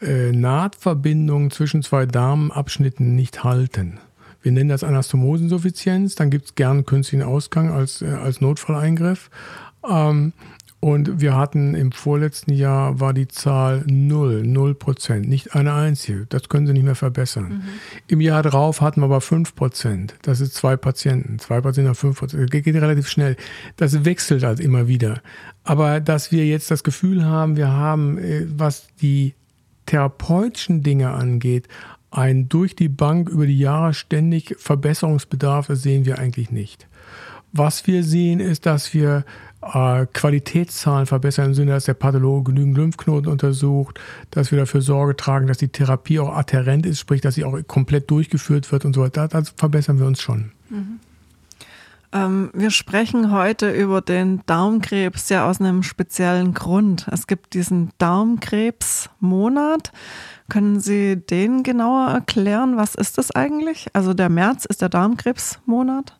äh, 0.00 0.32
Nahtverbindungen 0.32 1.50
zwischen 1.50 1.82
zwei 1.82 2.06
Darmabschnitten 2.06 3.14
nicht 3.14 3.44
halten. 3.44 3.98
Wir 4.48 4.52
nennen 4.52 4.70
das 4.70 4.82
Anastomosensuffizienz. 4.82 6.14
Dann 6.14 6.30
gibt 6.30 6.46
es 6.46 6.54
gern 6.54 6.86
künstlichen 6.86 7.22
Ausgang 7.22 7.70
als, 7.70 8.00
äh, 8.00 8.06
als 8.06 8.40
Notfalleingriff. 8.40 9.28
Ähm, 9.86 10.32
und 10.80 11.20
wir 11.20 11.36
hatten 11.36 11.74
im 11.74 11.92
vorletzten 11.92 12.54
Jahr 12.54 12.98
war 12.98 13.12
die 13.12 13.28
Zahl 13.28 13.84
0, 13.86 14.44
0 14.44 14.74
Prozent, 14.74 15.28
nicht 15.28 15.54
eine 15.54 15.74
einzige. 15.74 16.24
Das 16.30 16.48
können 16.48 16.66
Sie 16.66 16.72
nicht 16.72 16.84
mehr 16.84 16.94
verbessern. 16.94 17.48
Mhm. 17.48 17.62
Im 18.06 18.20
Jahr 18.22 18.42
darauf 18.42 18.80
hatten 18.80 19.02
wir 19.02 19.04
aber 19.04 19.20
5 19.20 19.54
Prozent. 19.54 20.14
Das 20.22 20.40
ist 20.40 20.54
zwei 20.54 20.78
Patienten. 20.78 21.38
Zwei 21.38 21.60
Patienten 21.60 21.88
haben 21.88 21.96
5 21.96 22.18
Prozent. 22.18 22.44
Das 22.44 22.50
geht, 22.50 22.64
geht 22.64 22.76
relativ 22.76 23.06
schnell. 23.06 23.36
Das 23.76 24.06
wechselt 24.06 24.44
halt 24.44 24.60
immer 24.60 24.88
wieder. 24.88 25.20
Aber 25.62 26.00
dass 26.00 26.32
wir 26.32 26.46
jetzt 26.46 26.70
das 26.70 26.84
Gefühl 26.84 27.26
haben, 27.26 27.58
wir 27.58 27.68
haben, 27.68 28.16
äh, 28.16 28.46
was 28.48 28.86
die 29.02 29.34
therapeutischen 29.84 30.82
Dinge 30.82 31.10
angeht, 31.10 31.68
ein 32.10 32.48
durch 32.48 32.74
die 32.74 32.88
Bank 32.88 33.28
über 33.28 33.46
die 33.46 33.58
Jahre 33.58 33.94
ständig 33.94 34.56
Verbesserungsbedarf, 34.58 35.68
sehen 35.70 36.04
wir 36.04 36.18
eigentlich 36.18 36.50
nicht. 36.50 36.86
Was 37.52 37.86
wir 37.86 38.04
sehen, 38.04 38.40
ist, 38.40 38.66
dass 38.66 38.92
wir 38.92 39.24
äh, 39.62 40.06
Qualitätszahlen 40.12 41.06
verbessern 41.06 41.46
im 41.46 41.54
Sinne, 41.54 41.72
dass 41.72 41.84
der 41.84 41.94
Pathologe 41.94 42.52
genügend 42.52 42.76
Lymphknoten 42.76 43.30
untersucht, 43.30 43.98
dass 44.30 44.50
wir 44.50 44.58
dafür 44.58 44.82
Sorge 44.82 45.16
tragen, 45.16 45.46
dass 45.46 45.58
die 45.58 45.68
Therapie 45.68 46.20
auch 46.20 46.34
adherent 46.34 46.86
ist, 46.86 47.00
sprich, 47.00 47.20
dass 47.20 47.34
sie 47.34 47.44
auch 47.44 47.58
komplett 47.66 48.10
durchgeführt 48.10 48.70
wird 48.70 48.84
und 48.84 48.94
so 48.94 49.02
weiter. 49.02 49.28
Da, 49.28 49.40
da 49.40 49.50
verbessern 49.56 49.98
wir 49.98 50.06
uns 50.06 50.20
schon. 50.20 50.52
Mhm. 50.68 51.00
Ähm, 52.10 52.50
wir 52.54 52.70
sprechen 52.70 53.32
heute 53.32 53.70
über 53.70 54.00
den 54.00 54.40
Darmkrebs 54.46 55.28
ja 55.28 55.48
aus 55.48 55.60
einem 55.60 55.82
speziellen 55.82 56.54
Grund. 56.54 57.06
Es 57.10 57.26
gibt 57.26 57.52
diesen 57.54 57.90
Darmkrebsmonat. 57.98 59.92
Können 60.48 60.80
Sie 60.80 61.16
den 61.16 61.62
genauer 61.62 62.08
erklären? 62.08 62.76
Was 62.76 62.94
ist 62.94 63.18
das 63.18 63.30
eigentlich? 63.30 63.88
Also 63.92 64.14
der 64.14 64.30
März 64.30 64.64
ist 64.64 64.80
der 64.80 64.88
Darmkrebsmonat. 64.88 66.16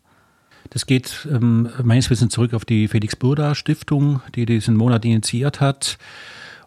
Das 0.71 0.85
geht 0.85 1.27
ähm, 1.31 1.71
meines 1.83 2.11
Wissens 2.11 2.35
zurück 2.35 2.53
auf 2.53 2.67
die 2.67 2.89
Felix 2.89 3.17
Burda 3.17 3.55
Stiftung, 3.55 4.21
die 4.35 4.45
diesen 4.45 4.77
Monat 4.77 5.05
initiiert 5.05 5.61
hat. 5.61 5.99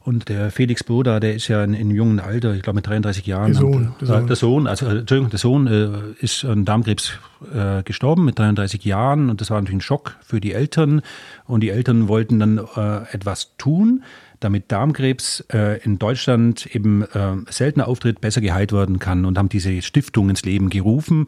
Und 0.03 0.29
der 0.29 0.49
Felix 0.49 0.83
Burda, 0.83 1.19
der 1.19 1.35
ist 1.35 1.47
ja 1.47 1.63
in, 1.63 1.75
in 1.75 1.91
jungen 1.91 2.19
Alter, 2.19 2.55
ich 2.55 2.63
glaube 2.63 2.77
mit 2.77 2.87
33 2.87 3.27
Jahren. 3.27 3.51
Der 3.51 3.61
Sohn. 3.61 3.93
Der 4.01 4.07
Sohn, 4.07 4.27
der 4.27 4.35
Sohn 4.35 4.67
also 4.67 4.85
äh, 4.87 4.97
Entschuldigung, 4.97 5.29
der 5.29 5.39
Sohn 5.39 5.67
äh, 5.67 5.89
ist 6.19 6.43
an 6.43 6.65
Darmkrebs 6.65 7.13
äh, 7.53 7.83
gestorben 7.83 8.25
mit 8.25 8.39
33 8.39 8.83
Jahren 8.83 9.29
und 9.29 9.41
das 9.41 9.51
war 9.51 9.61
natürlich 9.61 9.77
ein 9.77 9.81
Schock 9.81 10.17
für 10.21 10.41
die 10.41 10.53
Eltern. 10.53 11.03
Und 11.45 11.61
die 11.61 11.69
Eltern 11.69 12.07
wollten 12.07 12.39
dann 12.39 12.57
äh, 12.57 13.13
etwas 13.13 13.55
tun, 13.57 14.03
damit 14.41 14.71
Darmkrebs 14.71 15.45
äh, 15.53 15.81
in 15.83 15.97
Deutschland 15.99 16.65
eben 16.75 17.03
äh, 17.03 17.37
seltener 17.49 17.87
auftritt, 17.87 18.19
besser 18.19 18.41
geheilt 18.41 18.73
werden 18.73 18.99
kann 18.99 19.23
und 19.23 19.37
haben 19.37 19.49
diese 19.49 19.81
Stiftung 19.81 20.29
ins 20.29 20.43
Leben 20.43 20.69
gerufen. 20.69 21.27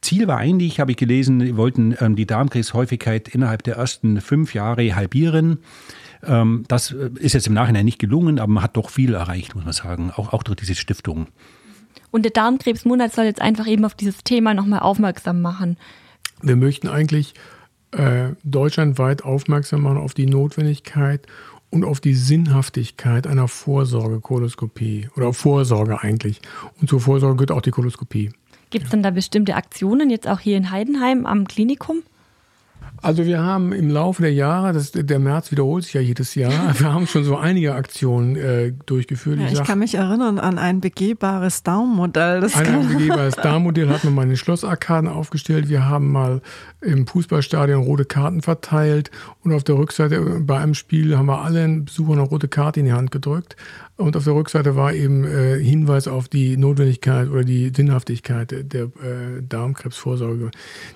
Ziel 0.00 0.26
war 0.28 0.38
eigentlich, 0.38 0.80
habe 0.80 0.92
ich 0.92 0.96
gelesen, 0.96 1.40
wir 1.40 1.56
wollten 1.56 1.94
ähm, 2.00 2.16
die 2.16 2.26
Darmkrebshäufigkeit 2.26 3.28
innerhalb 3.28 3.64
der 3.64 3.76
ersten 3.76 4.20
fünf 4.20 4.54
Jahre 4.54 4.94
halbieren. 4.94 5.58
Ähm, 6.22 6.64
das 6.68 6.92
äh, 6.92 7.10
ist 7.18 7.34
jetzt 7.34 7.48
im 7.48 7.54
Nachhinein 7.54 7.84
nicht 7.84 7.98
gelungen, 7.98 8.38
aber 8.38 8.52
man 8.52 8.62
hat 8.62 8.76
doch 8.76 8.88
viel 8.88 9.14
erreicht, 9.14 9.54
muss 9.54 9.64
man 9.64 9.72
sagen, 9.72 10.12
auch, 10.14 10.32
auch 10.32 10.42
durch 10.44 10.56
diese 10.56 10.76
Stiftung. 10.76 11.26
Und 12.10 12.22
der 12.22 12.32
Darmkrebsmonat 12.32 13.12
soll 13.12 13.24
jetzt 13.24 13.42
einfach 13.42 13.66
eben 13.66 13.84
auf 13.84 13.94
dieses 13.94 14.22
Thema 14.22 14.54
nochmal 14.54 14.80
aufmerksam 14.80 15.42
machen. 15.42 15.76
Wir 16.40 16.56
möchten 16.56 16.86
eigentlich 16.86 17.34
äh, 17.90 18.30
deutschlandweit 18.44 19.24
aufmerksam 19.24 19.82
machen 19.82 19.98
auf 19.98 20.14
die 20.14 20.26
Notwendigkeit 20.26 21.26
und 21.74 21.84
auf 21.84 22.00
die 22.00 22.14
Sinnhaftigkeit 22.14 23.26
einer 23.26 23.48
Vorsorgekoloskopie 23.48 25.08
oder 25.16 25.32
Vorsorge 25.32 26.00
eigentlich. 26.02 26.40
Und 26.80 26.88
zur 26.88 27.00
Vorsorge 27.00 27.36
gehört 27.36 27.50
auch 27.50 27.62
die 27.62 27.72
Koloskopie. 27.72 28.30
Gibt 28.70 28.84
es 28.84 28.90
denn 28.92 29.02
da 29.02 29.10
bestimmte 29.10 29.56
Aktionen 29.56 30.08
jetzt 30.08 30.28
auch 30.28 30.38
hier 30.38 30.56
in 30.56 30.70
Heidenheim 30.70 31.26
am 31.26 31.46
Klinikum? 31.48 32.02
Also 33.04 33.26
wir 33.26 33.42
haben 33.42 33.72
im 33.72 33.90
Laufe 33.90 34.22
der 34.22 34.32
Jahre, 34.32 34.72
das, 34.72 34.92
der 34.92 35.18
März 35.18 35.50
wiederholt 35.50 35.84
sich 35.84 35.92
ja 35.92 36.00
jedes 36.00 36.34
Jahr, 36.34 36.52
wir 36.78 36.90
haben 36.90 37.06
schon 37.06 37.22
so 37.22 37.36
einige 37.36 37.74
Aktionen 37.74 38.34
äh, 38.36 38.72
durchgeführt. 38.86 39.38
Ja, 39.40 39.46
ich, 39.46 39.52
ich 39.52 39.62
kann 39.62 39.78
mich 39.78 39.94
erinnern 39.94 40.38
an 40.38 40.58
ein 40.58 40.80
begehbares 40.80 41.62
Darmmodell. 41.62 42.44
Ein, 42.44 42.66
ein 42.66 42.88
begehbares 42.88 43.34
Darmmodell 43.42 43.90
hat 43.90 44.04
man 44.04 44.14
mal 44.14 44.22
in 44.22 44.30
den 44.30 44.38
Schlossarkaden 44.38 45.10
aufgestellt. 45.10 45.68
Wir 45.68 45.84
haben 45.84 46.10
mal 46.10 46.40
im 46.80 47.06
Fußballstadion 47.06 47.82
rote 47.82 48.06
Karten 48.06 48.40
verteilt 48.40 49.10
und 49.42 49.52
auf 49.52 49.64
der 49.64 49.76
Rückseite 49.76 50.40
bei 50.40 50.58
einem 50.58 50.74
Spiel 50.74 51.18
haben 51.18 51.26
wir 51.26 51.42
allen 51.42 51.84
Besuchern 51.84 52.18
eine 52.18 52.28
rote 52.28 52.48
Karte 52.48 52.80
in 52.80 52.86
die 52.86 52.92
Hand 52.94 53.10
gedrückt. 53.10 53.54
Und 53.96 54.16
auf 54.16 54.24
der 54.24 54.34
Rückseite 54.34 54.74
war 54.74 54.92
eben 54.92 55.24
äh, 55.24 55.56
Hinweis 55.56 56.08
auf 56.08 56.26
die 56.26 56.56
Notwendigkeit 56.56 57.28
oder 57.28 57.44
die 57.44 57.70
Sinnhaftigkeit 57.74 58.50
der 58.50 58.82
äh, 58.82 59.40
Darmkrebsvorsorge. 59.48 60.50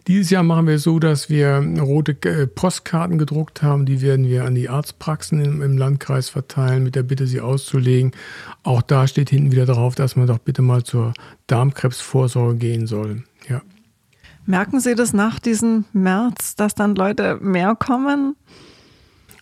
Dieses 0.09 0.31
Jahr 0.31 0.43
machen 0.43 0.67
wir 0.67 0.75
es 0.75 0.83
so, 0.83 0.99
dass 0.99 1.31
wir 1.31 1.63
rote 1.79 1.98
äh, 2.01 2.47
Postkarten 2.47 3.19
gedruckt 3.19 3.63
haben. 3.63 3.87
Die 3.87 4.01
werden 4.01 4.27
wir 4.27 4.45
an 4.45 4.55
die 4.55 4.69
Arztpraxen 4.69 5.41
im, 5.41 5.63
im, 5.63 5.79
Landkreis 5.79 6.29
verteilen, 6.29 6.83
mit 6.83 6.95
der 6.95 7.03
Bitte, 7.03 7.27
sie 7.27 7.41
auszulegen. 7.41 8.13
Auch 8.63 8.83
da 8.83 9.07
steht 9.07 9.31
hinten 9.31 9.53
wieder 9.53 9.67
drauf, 9.67 9.95
dass 9.95 10.17
man 10.17 10.27
doch 10.27 10.39
bitte 10.39 10.63
mal 10.63 10.83
zur 10.85 11.13
Darmkrebsvorsorge 11.47 12.57
gehen 12.57 12.87
soll. 12.87 13.25
Ja. 13.49 13.63
Merken 14.47 14.81
Sie 14.81 14.95
das 14.95 15.13
nach 15.13 15.39
diesem 15.39 15.85
März, 15.93 16.57
dass 16.57 16.75
dann 16.75 16.95
Leute 16.95 17.39
mehr 17.41 17.75
kommen? 17.75 18.35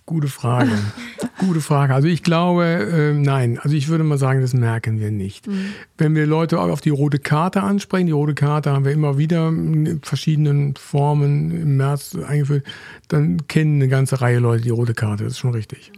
Gute 0.07 0.29
Frage. 0.29 0.71
Gute 1.39 1.61
Frage. 1.61 1.93
Also 1.93 2.07
ich 2.07 2.23
glaube, 2.23 2.65
äh, 2.65 3.13
nein. 3.13 3.59
Also 3.61 3.75
ich 3.75 3.89
würde 3.89 4.05
mal 4.05 4.19
sagen, 4.19 4.41
das 4.41 4.55
merken 4.55 5.01
wir 5.01 5.11
nicht. 5.11 5.49
Mhm. 5.49 5.73
Wenn 5.99 6.15
wir 6.15 6.27
Leute 6.27 6.61
auf 6.61 6.81
die 6.81 6.91
rote 6.91 7.19
Karte 7.19 7.65
ansprechen, 7.65 8.07
die 8.07 8.13
rote 8.13 8.35
Karte 8.35 8.71
haben 8.71 8.85
wir 8.85 8.93
immer 8.93 9.19
wieder 9.19 9.49
in 9.49 10.01
verschiedenen 10.03 10.77
Formen 10.77 11.51
im 11.51 11.77
März 11.77 12.15
eingeführt, 12.15 12.65
dann 13.09 13.49
kennen 13.49 13.83
eine 13.83 13.89
ganze 13.89 14.21
Reihe 14.21 14.39
Leute 14.39 14.63
die 14.63 14.71
rote 14.71 14.95
Karte. 14.95 15.25
Das 15.25 15.33
ist 15.33 15.39
schon 15.41 15.53
richtig. 15.53 15.91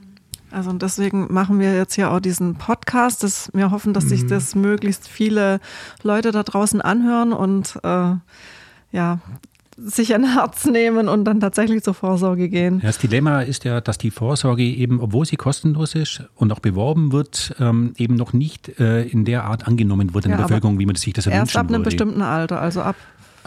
Also 0.51 0.71
und 0.71 0.81
deswegen 0.81 1.31
machen 1.31 1.61
wir 1.61 1.75
jetzt 1.77 1.95
hier 1.95 2.11
auch 2.11 2.21
diesen 2.21 2.55
Podcast. 2.55 3.23
Das, 3.23 3.51
wir 3.53 3.71
hoffen, 3.71 3.93
dass 3.93 4.05
sich 4.05 4.23
mhm. 4.23 4.29
das 4.29 4.55
möglichst 4.55 5.07
viele 5.07 5.61
Leute 6.03 6.33
da 6.33 6.43
draußen 6.43 6.81
anhören 6.81 7.35
und 7.35 7.79
äh, 7.83 8.15
ja, 8.91 9.19
sich 9.79 10.15
ein 10.15 10.35
Herz 10.35 10.67
nehmen 10.67 11.09
und 11.09 11.25
dann 11.25 11.41
tatsächlich 11.41 11.83
zur 11.83 11.95
Vorsorge 11.95 12.49
gehen. 12.49 12.81
Das 12.83 12.99
Dilemma 12.99 13.43
ist 13.43 13.65
ja, 13.65 13.81
dass 13.81 13.99
die 13.99 14.11
Vorsorge 14.11 14.63
eben, 14.63 15.01
obwohl 15.01 15.25
sie 15.25 15.37
kostenlos 15.37 15.95
ist 15.95 16.25
und 16.35 16.53
auch 16.53 16.61
beworben 16.61 17.13
wird, 17.13 17.55
ähm, 17.61 17.93
eben 17.97 18.17
noch 18.17 18.33
nicht 18.33 18.81
äh, 18.81 19.03
in 19.03 19.25
der 19.25 19.45
Art 19.45 19.67
angenommen 19.67 20.15
wird 20.15 20.25
in 20.25 20.33
ja, 20.33 20.37
der 20.37 20.45
Bevölkerung, 20.45 20.79
wie 20.79 20.87
man 20.87 20.97
sich 20.97 21.13
das 21.13 21.27
erwünscht 21.27 21.55
Erst 21.55 21.57
ab 21.57 21.69
einem 21.69 21.83
bestimmten 21.83 22.23
Alter, 22.23 22.61
also 22.61 22.83
ab 22.83 22.97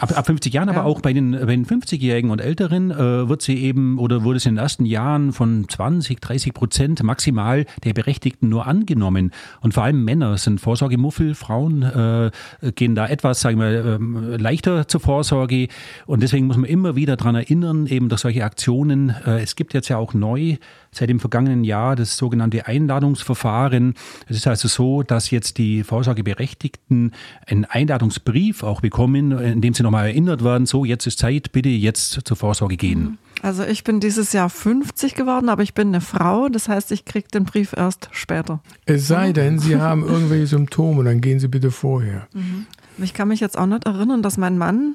Ab, 0.02 0.18
ab 0.18 0.26
50 0.26 0.52
Jahren, 0.52 0.66
ja. 0.66 0.74
aber 0.74 0.84
auch 0.84 1.00
bei 1.00 1.12
den, 1.12 1.30
bei 1.30 1.46
den 1.46 1.64
50-Jährigen 1.64 2.32
und 2.32 2.40
Älteren 2.40 2.90
äh, 2.90 3.28
wird 3.28 3.40
sie 3.40 3.56
eben 3.62 4.00
oder 4.00 4.24
wurde 4.24 4.38
es 4.38 4.46
in 4.46 4.56
den 4.56 4.58
ersten 4.58 4.84
Jahren 4.84 5.32
von 5.32 5.68
20, 5.68 6.20
30 6.20 6.52
Prozent 6.52 7.02
maximal 7.04 7.66
der 7.84 7.92
Berechtigten 7.92 8.48
nur 8.48 8.66
angenommen. 8.66 9.30
Und 9.60 9.74
vor 9.74 9.84
allem 9.84 10.04
Männer 10.04 10.38
sind 10.38 10.60
Vorsorgemuffel, 10.60 11.36
Frauen 11.36 11.82
äh, 11.82 12.32
gehen 12.74 12.96
da 12.96 13.06
etwas, 13.06 13.42
sagen 13.42 13.60
wir, 13.60 13.68
äh, 13.68 14.36
leichter 14.38 14.88
zur 14.88 15.00
Vorsorge. 15.00 15.68
Und 16.06 16.20
deswegen 16.24 16.48
muss 16.48 16.56
man 16.56 16.68
immer 16.68 16.96
wieder 16.96 17.16
daran 17.16 17.36
erinnern, 17.36 17.86
eben 17.86 18.08
durch 18.08 18.22
solche 18.22 18.44
Aktionen. 18.44 19.10
Äh, 19.24 19.42
es 19.42 19.54
gibt 19.54 19.72
jetzt 19.72 19.88
ja 19.88 19.98
auch 19.98 20.14
neu 20.14 20.56
seit 20.90 21.10
dem 21.10 21.20
vergangenen 21.20 21.62
Jahr 21.62 21.94
das 21.94 22.16
sogenannte 22.16 22.66
Einladungsverfahren. 22.66 23.94
Es 24.28 24.36
ist 24.36 24.46
also 24.48 24.66
so, 24.66 25.02
dass 25.04 25.30
jetzt 25.30 25.58
die 25.58 25.84
Vorsorgeberechtigten 25.84 27.12
einen 27.46 27.64
Einladungsbrief 27.64 28.62
auch 28.62 28.80
bekommen, 28.80 29.32
in 29.32 29.60
dem 29.60 29.74
sie 29.74 29.82
nochmal 29.92 30.08
erinnert 30.08 30.42
werden, 30.42 30.64
so 30.64 30.86
jetzt 30.86 31.06
ist 31.06 31.18
Zeit, 31.18 31.52
bitte 31.52 31.68
jetzt 31.68 32.20
zur 32.24 32.36
Vorsorge 32.36 32.78
gehen. 32.78 33.18
Also 33.42 33.62
ich 33.62 33.84
bin 33.84 34.00
dieses 34.00 34.32
Jahr 34.32 34.48
50 34.48 35.14
geworden, 35.14 35.50
aber 35.50 35.62
ich 35.62 35.74
bin 35.74 35.88
eine 35.88 36.00
Frau, 36.00 36.48
das 36.48 36.68
heißt, 36.68 36.92
ich 36.92 37.04
kriege 37.04 37.28
den 37.28 37.44
Brief 37.44 37.74
erst 37.76 38.08
später. 38.12 38.60
Es 38.86 39.06
sei 39.06 39.32
denn, 39.32 39.58
Sie 39.58 39.76
haben 39.76 40.02
irgendwelche 40.08 40.46
Symptome, 40.46 41.04
dann 41.04 41.20
gehen 41.20 41.40
Sie 41.40 41.48
bitte 41.48 41.70
vorher. 41.70 42.26
Mhm. 42.32 42.66
Ich 42.98 43.12
kann 43.12 43.28
mich 43.28 43.40
jetzt 43.40 43.58
auch 43.58 43.66
nicht 43.66 43.84
erinnern, 43.84 44.22
dass 44.22 44.38
mein 44.38 44.56
Mann 44.56 44.94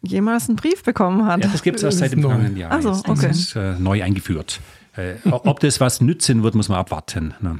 jemals 0.00 0.48
einen 0.48 0.56
Brief 0.56 0.82
bekommen 0.82 1.26
hat. 1.26 1.44
Ja, 1.44 1.50
das 1.50 1.62
gibt 1.62 1.78
es 1.78 1.82
erst 1.82 1.98
seit 1.98 2.12
dem 2.12 2.22
vergangenen 2.22 2.56
Jahr. 2.56 2.70
Also, 2.70 2.90
okay. 2.90 3.28
Das 3.28 3.38
ist 3.38 3.56
äh, 3.56 3.74
neu 3.78 4.02
eingeführt. 4.02 4.60
Äh, 4.96 5.16
ob 5.30 5.60
das 5.60 5.80
was 5.80 6.00
nützen 6.00 6.42
wird, 6.42 6.54
muss 6.54 6.68
man 6.70 6.78
abwarten. 6.78 7.34
Ne? 7.40 7.58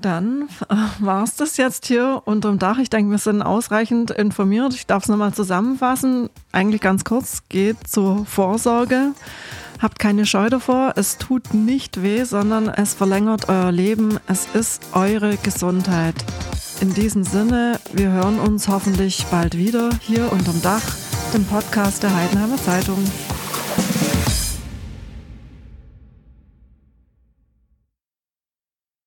Dann 0.00 0.48
war 0.98 1.24
es 1.24 1.36
das 1.36 1.56
jetzt 1.56 1.86
hier 1.86 2.22
unterm 2.24 2.58
Dach. 2.58 2.78
Ich 2.78 2.90
denke, 2.90 3.10
wir 3.10 3.18
sind 3.18 3.42
ausreichend 3.42 4.10
informiert. 4.10 4.74
Ich 4.74 4.86
darf 4.86 5.04
es 5.04 5.08
nochmal 5.08 5.34
zusammenfassen. 5.34 6.30
Eigentlich 6.52 6.80
ganz 6.80 7.04
kurz, 7.04 7.42
geht 7.48 7.86
zur 7.86 8.26
Vorsorge. 8.26 9.12
Habt 9.80 9.98
keine 9.98 10.24
Scheu 10.24 10.48
davor. 10.48 10.94
Es 10.96 11.18
tut 11.18 11.52
nicht 11.52 12.02
weh, 12.02 12.24
sondern 12.24 12.68
es 12.68 12.94
verlängert 12.94 13.48
euer 13.48 13.72
Leben. 13.72 14.18
Es 14.26 14.46
ist 14.54 14.82
eure 14.92 15.36
Gesundheit. 15.36 16.14
In 16.80 16.94
diesem 16.94 17.24
Sinne, 17.24 17.78
wir 17.92 18.10
hören 18.10 18.38
uns 18.40 18.68
hoffentlich 18.68 19.24
bald 19.30 19.56
wieder 19.56 19.90
hier 20.00 20.32
unterm 20.32 20.60
Dach, 20.62 20.82
dem 21.32 21.44
Podcast 21.44 22.02
der 22.02 22.14
Heidenheimer 22.14 22.56
Zeitung. 22.56 22.98